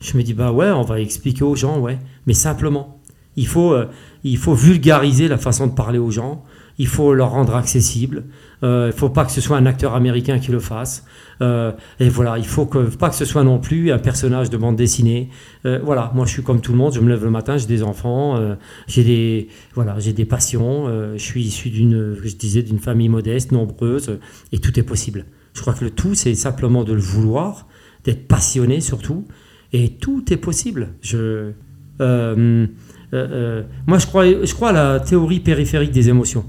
Je 0.00 0.16
me 0.16 0.22
dis, 0.22 0.34
bah 0.34 0.52
ouais, 0.52 0.70
on 0.70 0.82
va 0.82 1.00
expliquer 1.00 1.42
aux 1.42 1.56
gens, 1.56 1.80
ouais, 1.80 1.98
mais 2.26 2.34
simplement. 2.34 3.00
Il 3.36 3.46
faut, 3.46 3.72
euh, 3.72 3.86
il 4.22 4.36
faut 4.36 4.54
vulgariser 4.54 5.28
la 5.28 5.38
façon 5.38 5.66
de 5.66 5.72
parler 5.72 5.98
aux 5.98 6.10
gens, 6.10 6.44
il 6.76 6.86
faut 6.86 7.14
leur 7.14 7.30
rendre 7.30 7.56
accessible, 7.56 8.24
il 8.62 8.68
ne 8.68 8.90
faut 8.90 9.08
pas 9.08 9.24
que 9.24 9.32
ce 9.32 9.40
soit 9.40 9.56
un 9.56 9.66
acteur 9.66 9.94
américain 9.94 10.38
qui 10.38 10.50
le 10.50 10.60
fasse. 10.60 11.04
Euh, 11.40 11.72
et 12.00 12.08
voilà, 12.08 12.38
il 12.38 12.46
faut 12.46 12.66
que, 12.66 12.78
pas 12.78 13.08
que 13.08 13.14
ce 13.14 13.24
soit 13.24 13.44
non 13.44 13.58
plus 13.58 13.92
un 13.92 13.98
personnage 13.98 14.50
de 14.50 14.56
bande 14.56 14.76
dessinée. 14.76 15.30
Euh, 15.64 15.78
voilà, 15.82 16.10
moi 16.14 16.26
je 16.26 16.32
suis 16.32 16.42
comme 16.42 16.60
tout 16.60 16.72
le 16.72 16.78
monde, 16.78 16.92
je 16.92 17.00
me 17.00 17.08
lève 17.08 17.22
le 17.22 17.30
matin, 17.30 17.56
j'ai 17.56 17.66
des 17.66 17.82
enfants, 17.82 18.36
euh, 18.36 18.54
j'ai 18.88 19.04
des, 19.04 19.48
voilà, 19.74 19.96
des 19.98 20.24
passions, 20.24 20.88
euh, 20.88 21.12
je 21.16 21.22
suis 21.22 21.42
issu 21.42 21.70
d'une, 21.70 22.16
je 22.22 22.34
disais, 22.34 22.62
d'une 22.62 22.80
famille 22.80 23.08
modeste, 23.08 23.52
nombreuse, 23.52 24.08
euh, 24.08 24.20
et 24.52 24.58
tout 24.58 24.78
est 24.78 24.82
possible. 24.82 25.26
Je 25.54 25.60
crois 25.60 25.74
que 25.74 25.84
le 25.84 25.90
tout, 25.90 26.14
c'est 26.14 26.34
simplement 26.34 26.84
de 26.84 26.92
le 26.92 27.00
vouloir, 27.00 27.68
d'être 28.04 28.26
passionné 28.26 28.80
surtout, 28.80 29.26
et 29.72 29.90
tout 29.90 30.32
est 30.32 30.36
possible. 30.36 30.94
Je, 31.00 31.52
euh, 32.00 32.66
euh, 33.14 33.28
euh, 33.30 33.62
moi, 33.86 33.98
je 33.98 34.06
crois, 34.06 34.24
je 34.26 34.54
crois 34.54 34.70
à 34.70 34.72
la 34.72 35.00
théorie 35.00 35.40
périphérique 35.40 35.90
des 35.90 36.08
émotions. 36.08 36.44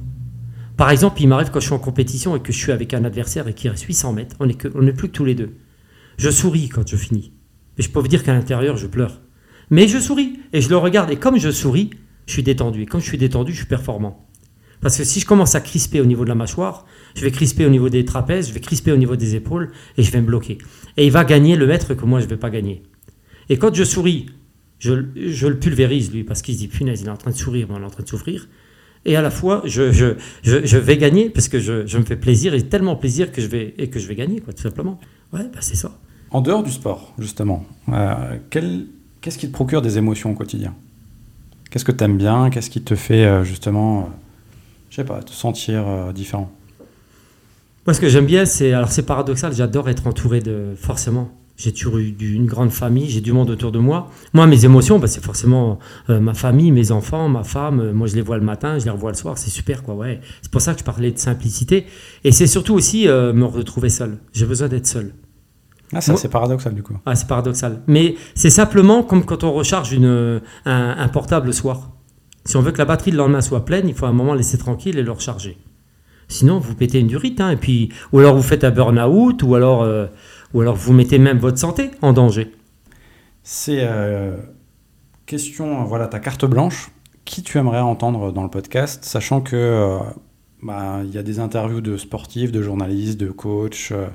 Par 0.79 0.91
exemple, 0.91 1.21
il 1.21 1.27
m'arrive 1.27 1.49
quand 1.51 1.59
je 1.59 1.65
suis 1.65 1.75
en 1.75 1.79
compétition 1.79 2.37
et 2.37 2.39
que 2.39 2.53
je 2.53 2.57
suis 2.57 2.71
avec 2.71 2.93
un 2.93 3.03
adversaire 3.03 3.49
et 3.49 3.53
qu'il 3.53 3.69
reste 3.69 3.83
800 3.83 4.13
mètres, 4.13 4.37
on 4.39 4.45
n'est 4.45 4.93
plus 4.93 5.09
que 5.09 5.13
tous 5.13 5.25
les 5.25 5.35
deux. 5.35 5.57
Je 6.17 6.29
souris 6.29 6.69
quand 6.69 6.87
je 6.87 6.95
finis. 6.95 7.33
Et 7.77 7.81
je 7.81 7.89
peux 7.89 7.99
vous 7.99 8.07
dire 8.07 8.23
qu'à 8.23 8.31
l'intérieur, 8.31 8.77
je 8.77 8.87
pleure. 8.87 9.19
Mais 9.69 9.89
je 9.89 9.97
souris 9.99 10.39
et 10.53 10.61
je 10.61 10.69
le 10.69 10.77
regarde. 10.77 11.11
Et 11.11 11.17
comme 11.17 11.37
je 11.37 11.51
souris, 11.51 11.89
je 12.27 12.31
suis 12.31 12.43
détendu. 12.43 12.83
Et 12.83 12.85
comme 12.85 13.01
je 13.01 13.07
suis 13.07 13.17
détendu, 13.17 13.51
je 13.51 13.57
suis 13.57 13.65
performant. 13.65 14.25
Parce 14.79 14.97
que 14.97 15.03
si 15.03 15.19
je 15.19 15.25
commence 15.25 15.53
à 15.53 15.59
crisper 15.59 15.99
au 15.99 16.05
niveau 16.05 16.23
de 16.23 16.29
la 16.29 16.35
mâchoire, 16.35 16.85
je 17.13 17.23
vais 17.23 17.31
crisper 17.31 17.65
au 17.65 17.69
niveau 17.69 17.89
des 17.89 18.05
trapèzes, 18.05 18.47
je 18.47 18.53
vais 18.53 18.61
crisper 18.61 18.93
au 18.93 18.97
niveau 18.97 19.17
des 19.17 19.35
épaules 19.35 19.73
et 19.97 20.03
je 20.03 20.11
vais 20.11 20.21
me 20.21 20.27
bloquer. 20.27 20.59
Et 20.95 21.05
il 21.05 21.11
va 21.11 21.25
gagner 21.25 21.57
le 21.57 21.67
maître 21.67 21.93
que 21.93 22.05
moi, 22.05 22.21
je 22.21 22.25
ne 22.25 22.29
vais 22.29 22.37
pas 22.37 22.49
gagner. 22.49 22.83
Et 23.49 23.57
quand 23.57 23.75
je 23.75 23.83
souris, 23.83 24.27
je, 24.79 24.93
je 25.13 25.47
le 25.47 25.59
pulvérise, 25.59 26.13
lui, 26.13 26.23
parce 26.23 26.41
qu'il 26.41 26.53
se 26.53 26.59
dit, 26.59 26.69
punaise, 26.69 27.01
il 27.01 27.07
est 27.07 27.11
en 27.11 27.17
train 27.17 27.31
de 27.31 27.35
sourire, 27.35 27.67
moi, 27.67 27.79
il 27.79 27.83
est 27.83 27.85
en 27.85 27.89
train 27.89 28.03
de 28.03 28.07
souffrir. 28.07 28.47
Et 29.05 29.15
à 29.15 29.21
la 29.21 29.31
fois, 29.31 29.61
je, 29.65 29.91
je, 29.91 30.15
je, 30.43 30.65
je 30.65 30.77
vais 30.77 30.97
gagner 30.97 31.29
parce 31.29 31.47
que 31.47 31.59
je, 31.59 31.87
je 31.87 31.97
me 31.97 32.03
fais 32.03 32.17
plaisir 32.17 32.53
et 32.53 32.61
tellement 32.63 32.95
plaisir 32.95 33.31
que 33.31 33.41
je 33.41 33.47
vais, 33.47 33.73
et 33.77 33.89
que 33.89 33.99
je 33.99 34.07
vais 34.07 34.15
gagner, 34.15 34.41
quoi, 34.41 34.53
tout 34.53 34.61
simplement. 34.61 34.99
Ouais, 35.33 35.43
bah, 35.43 35.59
c'est 35.61 35.75
ça. 35.75 35.97
En 36.31 36.41
dehors 36.41 36.63
du 36.63 36.71
sport, 36.71 37.13
justement, 37.17 37.65
euh, 37.91 38.37
qu'est-ce 38.49 39.37
qui 39.37 39.47
te 39.47 39.53
procure 39.53 39.81
des 39.81 39.97
émotions 39.97 40.31
au 40.31 40.35
quotidien? 40.35 40.75
Qu'est-ce 41.69 41.85
que 41.85 41.91
tu 41.91 42.03
aimes 42.03 42.17
bien? 42.17 42.49
Qu'est-ce 42.49 42.69
qui 42.69 42.81
te 42.81 42.95
fait 42.95 43.25
euh, 43.25 43.43
justement, 43.43 43.99
euh, 43.99 44.03
je 44.89 44.97
sais 44.97 45.03
pas, 45.03 45.21
te 45.23 45.31
sentir 45.31 45.87
euh, 45.87 46.11
différent? 46.11 46.51
Moi, 47.85 47.93
ce 47.93 48.01
que 48.01 48.09
j'aime 48.09 48.25
bien, 48.25 48.45
c'est. 48.45 48.73
Alors, 48.73 48.91
c'est 48.91 49.03
paradoxal, 49.03 49.53
j'adore 49.53 49.89
être 49.89 50.05
entouré 50.07 50.41
de. 50.41 50.73
Forcément. 50.75 51.31
J'ai 51.61 51.73
toujours 51.73 51.97
eu 51.97 52.15
une 52.21 52.45
grande 52.45 52.71
famille, 52.71 53.09
j'ai 53.09 53.19
du 53.19 53.33
monde 53.33 53.49
autour 53.49 53.73
de 53.73 53.79
moi. 53.79 54.09
Moi, 54.33 54.47
mes 54.47 54.63
émotions, 54.63 54.97
bah, 54.97 55.07
c'est 55.07 55.21
forcément 55.21 55.77
euh, 56.09 56.21
ma 56.21 56.33
famille, 56.33 56.71
mes 56.71 56.93
enfants, 56.93 57.27
ma 57.27 57.43
femme. 57.43 57.81
Euh, 57.81 57.93
Moi, 57.93 58.07
je 58.07 58.15
les 58.15 58.21
vois 58.21 58.37
le 58.37 58.45
matin, 58.45 58.79
je 58.79 58.85
les 58.85 58.91
revois 58.91 59.11
le 59.11 59.17
soir. 59.17 59.37
C'est 59.37 59.49
super, 59.49 59.83
quoi, 59.83 59.93
ouais. 59.93 60.21
C'est 60.41 60.51
pour 60.51 60.61
ça 60.61 60.73
que 60.73 60.79
je 60.79 60.85
parlais 60.85 61.11
de 61.11 61.17
simplicité. 61.17 61.85
Et 62.23 62.31
c'est 62.31 62.47
surtout 62.47 62.75
aussi 62.75 63.09
euh, 63.09 63.33
me 63.33 63.43
retrouver 63.43 63.89
seul. 63.89 64.19
J'ai 64.31 64.45
besoin 64.45 64.69
d'être 64.69 64.87
seul. 64.87 65.13
Ah, 65.91 65.99
ça 65.99 66.15
c'est 66.15 66.29
paradoxal 66.29 66.73
du 66.73 66.81
coup. 66.83 66.93
Ah, 67.05 67.15
c'est 67.15 67.27
paradoxal. 67.27 67.81
Mais 67.87 68.15
c'est 68.35 68.51
simplement 68.51 69.03
comme 69.03 69.25
quand 69.25 69.43
on 69.43 69.51
recharge 69.51 69.91
une, 69.91 70.39
un, 70.65 70.95
un 70.97 71.07
portable 71.09 71.47
le 71.47 71.51
soir. 71.51 71.91
Si 72.45 72.55
on 72.55 72.61
veut 72.61 72.71
que 72.71 72.77
la 72.77 72.85
batterie 72.85 73.11
le 73.11 73.17
lendemain 73.17 73.41
soit 73.41 73.65
pleine, 73.65 73.89
il 73.89 73.95
faut 73.95 74.05
à 74.05 74.09
un 74.09 74.13
moment 74.13 74.33
laisser 74.33 74.57
tranquille 74.57 74.97
et 74.97 75.03
le 75.03 75.11
recharger. 75.11 75.57
Sinon, 76.31 76.59
vous 76.59 76.75
pétez 76.75 76.99
une 76.99 77.07
durite, 77.07 77.41
hein, 77.41 77.49
et 77.49 77.55
puis, 77.55 77.89
ou 78.13 78.19
alors 78.19 78.35
vous 78.35 78.43
faites 78.43 78.63
un 78.63 78.69
burn-out, 78.69 79.41
ou 79.41 79.55
alors, 79.55 79.83
ou 80.53 80.61
alors 80.61 80.75
vous 80.75 80.93
mettez 80.93 81.19
même 81.19 81.37
votre 81.37 81.57
santé 81.57 81.91
en 82.01 82.13
danger. 82.13 82.51
C'est 83.43 83.79
euh, 83.81 84.35
question, 85.25 85.81
euh, 85.81 85.83
voilà, 85.85 86.07
ta 86.07 86.19
carte 86.19 86.45
blanche. 86.45 86.91
Qui 87.25 87.43
tu 87.43 87.57
aimerais 87.59 87.79
entendre 87.81 88.31
dans 88.31 88.41
le 88.43 88.49
podcast, 88.49 89.05
sachant 89.05 89.39
que 89.41 89.55
euh, 89.55 89.99
bah, 90.63 91.01
il 91.03 91.11
y 91.11 91.17
a 91.19 91.23
des 91.23 91.39
interviews 91.39 91.81
de 91.81 91.95
sportifs, 91.95 92.51
de 92.51 92.61
journalistes, 92.63 93.19
de 93.19 93.29
coachs, 93.29 93.89
euh, 93.91 94.07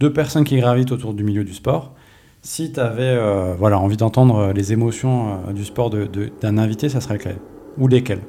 de 0.00 0.08
personnes 0.08 0.42
qui 0.44 0.56
gravitent 0.58 0.90
autour 0.90 1.14
du 1.14 1.22
milieu 1.22 1.44
du 1.44 1.54
sport. 1.54 1.94
Si 2.42 2.72
tu 2.72 2.80
avais 2.80 3.16
voilà, 3.58 3.78
envie 3.78 3.96
d'entendre 3.96 4.52
les 4.52 4.72
émotions 4.72 5.40
euh, 5.48 5.52
du 5.52 5.64
sport 5.64 5.90
de- 5.90 6.06
de- 6.06 6.30
d'un 6.40 6.58
invité, 6.58 6.88
ça 6.88 7.00
serait 7.00 7.14
lequel? 7.14 7.36
Ou 7.78 7.86
lesquels 7.86 8.20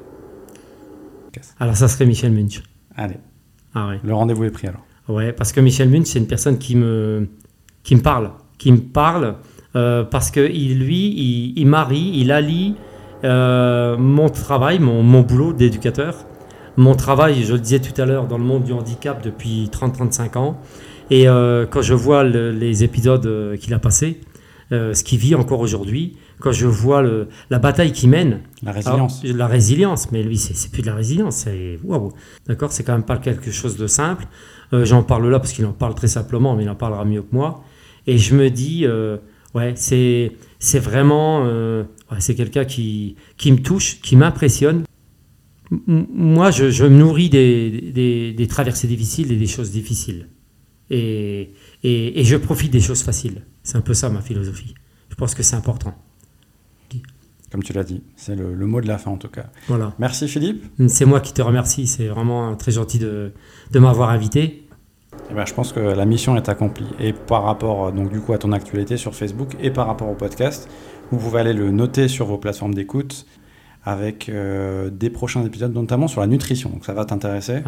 Alors, 1.58 1.76
ça 1.76 1.88
serait 1.88 2.06
Michel 2.06 2.32
Munch. 2.32 2.62
Allez, 2.96 3.16
Ah 3.74 3.88
ouais. 3.88 4.00
le 4.02 4.14
rendez-vous 4.14 4.44
est 4.44 4.50
pris 4.50 4.66
alors. 4.68 4.84
Ouais, 5.08 5.32
parce 5.32 5.52
que 5.52 5.60
Michel 5.60 5.88
Munch, 5.90 6.06
c'est 6.06 6.18
une 6.20 6.26
personne 6.26 6.58
qui 6.58 6.76
me, 6.76 7.28
qui 7.82 7.96
me 7.96 8.00
parle. 8.02 8.30
Qui 8.58 8.72
me 8.72 8.78
parle 8.78 9.36
euh, 9.76 10.02
parce 10.04 10.30
que 10.30 10.40
il, 10.50 10.78
lui, 10.80 11.52
il, 11.56 11.66
marie, 11.66 12.12
il 12.14 12.32
allie 12.32 12.74
euh, 13.24 13.96
mon 13.96 14.28
travail, 14.28 14.78
mon, 14.78 15.02
mon 15.02 15.20
boulot 15.22 15.52
d'éducateur, 15.52 16.14
mon 16.76 16.94
travail, 16.94 17.42
je 17.44 17.52
le 17.52 17.58
disais 17.60 17.78
tout 17.80 17.98
à 18.00 18.06
l'heure, 18.06 18.26
dans 18.26 18.38
le 18.38 18.44
monde 18.44 18.64
du 18.64 18.72
handicap 18.72 19.22
depuis 19.22 19.68
30-35 19.72 20.38
ans. 20.38 20.58
Et 21.10 21.28
euh, 21.28 21.66
quand 21.68 21.82
je 21.82 21.94
vois 21.94 22.24
le- 22.24 22.50
les 22.52 22.84
épisodes 22.84 23.56
qu'il 23.60 23.74
a 23.74 23.78
passés, 23.78 24.20
euh, 24.72 24.94
ce 24.94 25.02
qu'il 25.04 25.18
vit 25.18 25.34
encore 25.34 25.60
aujourd'hui, 25.60 26.16
quand 26.38 26.52
je 26.52 26.66
vois 26.66 27.02
le- 27.02 27.28
la 27.50 27.58
bataille 27.58 27.92
qu'il 27.92 28.08
mène, 28.10 28.40
La 28.62 28.72
résilience. 28.72 29.22
alors, 29.24 29.36
la 29.36 29.46
résilience, 29.46 30.12
mais 30.12 30.22
lui, 30.22 30.36
c'est 30.38 30.70
plus 30.70 30.82
de 30.82 30.86
la 30.86 30.94
résilience, 30.94 31.36
c'est 31.36 31.78
waouh. 31.84 32.12
D'accord, 32.46 32.70
c'est 32.72 32.84
quand 32.84 32.92
même 32.92 33.04
pas 33.04 33.18
quelque 33.18 33.50
chose 33.50 33.76
de 33.76 33.86
simple. 33.86 34.26
Euh, 34.72 34.84
J'en 34.84 35.02
parle 35.02 35.28
là 35.28 35.38
parce 35.40 35.52
qu'il 35.52 35.66
en 35.66 35.72
parle 35.72 35.94
très 35.94 36.06
simplement, 36.08 36.54
mais 36.56 36.62
il 36.64 36.70
en 36.70 36.76
parlera 36.76 37.04
mieux 37.04 37.22
que 37.22 37.32
moi. 37.34 37.64
Et 38.06 38.16
je 38.18 38.34
me 38.34 38.48
dis, 38.50 38.86
euh, 38.86 39.16
ouais, 39.54 39.72
c'est 39.76 40.32
vraiment, 40.78 41.44
ouais, 41.44 41.84
c'est 42.20 42.34
quelqu'un 42.34 42.64
qui 42.64 43.16
qui 43.36 43.50
me 43.52 43.58
touche, 43.58 44.00
qui 44.00 44.14
m'impressionne. 44.16 44.84
Moi, 45.86 46.50
je, 46.50 46.70
je 46.70 46.84
me 46.84 46.96
nourris 46.98 47.28
des, 47.30 47.92
des, 47.92 48.32
des 48.32 48.46
traversées 48.46 48.88
difficiles 48.88 49.30
et 49.32 49.36
des 49.36 49.46
choses 49.46 49.70
difficiles. 49.70 50.28
Et, 50.90 51.52
et, 51.84 52.20
et 52.20 52.24
je 52.24 52.36
profite 52.36 52.72
des 52.72 52.80
choses 52.80 53.02
faciles. 53.02 53.42
C'est 53.70 53.78
un 53.78 53.82
peu 53.82 53.94
ça 53.94 54.08
ma 54.10 54.20
philosophie. 54.20 54.74
Je 55.10 55.14
pense 55.14 55.36
que 55.36 55.44
c'est 55.44 55.54
important. 55.54 55.94
Comme 57.52 57.62
tu 57.62 57.72
l'as 57.72 57.84
dit, 57.84 58.02
c'est 58.16 58.34
le, 58.34 58.52
le 58.52 58.66
mot 58.66 58.80
de 58.80 58.88
la 58.88 58.98
fin 58.98 59.12
en 59.12 59.16
tout 59.16 59.28
cas. 59.28 59.46
Voilà. 59.68 59.92
Merci 60.00 60.26
Philippe. 60.26 60.64
C'est 60.88 61.04
moi 61.04 61.20
qui 61.20 61.32
te 61.32 61.40
remercie. 61.40 61.86
C'est 61.86 62.08
vraiment 62.08 62.56
très 62.56 62.72
gentil 62.72 62.98
de, 62.98 63.32
de 63.70 63.78
m'avoir 63.78 64.10
invité. 64.10 64.66
Eh 65.30 65.34
ben, 65.34 65.46
je 65.46 65.54
pense 65.54 65.72
que 65.72 65.78
la 65.78 66.04
mission 66.04 66.36
est 66.36 66.48
accomplie. 66.48 66.88
Et 66.98 67.12
par 67.12 67.44
rapport 67.44 67.92
donc, 67.92 68.10
du 68.10 68.20
coup, 68.20 68.32
à 68.32 68.38
ton 68.38 68.50
actualité 68.50 68.96
sur 68.96 69.14
Facebook 69.14 69.54
et 69.60 69.70
par 69.70 69.86
rapport 69.86 70.08
au 70.08 70.16
podcast, 70.16 70.68
vous 71.12 71.18
pouvez 71.18 71.38
aller 71.38 71.52
le 71.52 71.70
noter 71.70 72.08
sur 72.08 72.26
vos 72.26 72.38
plateformes 72.38 72.74
d'écoute 72.74 73.24
avec 73.84 74.28
euh, 74.28 74.90
des 74.90 75.10
prochains 75.10 75.44
épisodes, 75.44 75.72
notamment 75.72 76.08
sur 76.08 76.22
la 76.22 76.26
nutrition. 76.26 76.70
Donc 76.70 76.84
ça 76.84 76.92
va 76.92 77.04
t'intéresser. 77.04 77.62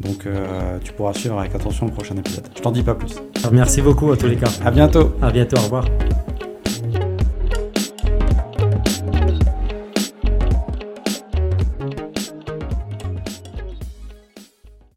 Donc 0.00 0.26
euh, 0.26 0.78
tu 0.84 0.92
pourras 0.92 1.14
suivre 1.14 1.38
avec 1.38 1.54
attention 1.54 1.86
le 1.86 1.92
prochain 1.92 2.16
épisode. 2.16 2.46
Je 2.54 2.60
t'en 2.60 2.70
dis 2.70 2.82
pas 2.82 2.94
plus. 2.94 3.16
Alors, 3.40 3.52
merci 3.52 3.80
beaucoup 3.82 4.12
à 4.12 4.16
tous 4.16 4.26
les 4.26 4.36
cas. 4.36 4.50
À 4.64 4.70
bientôt 4.70 5.14
À 5.22 5.30
bientôt. 5.30 5.56
Au 5.56 5.62
revoir. 5.62 5.84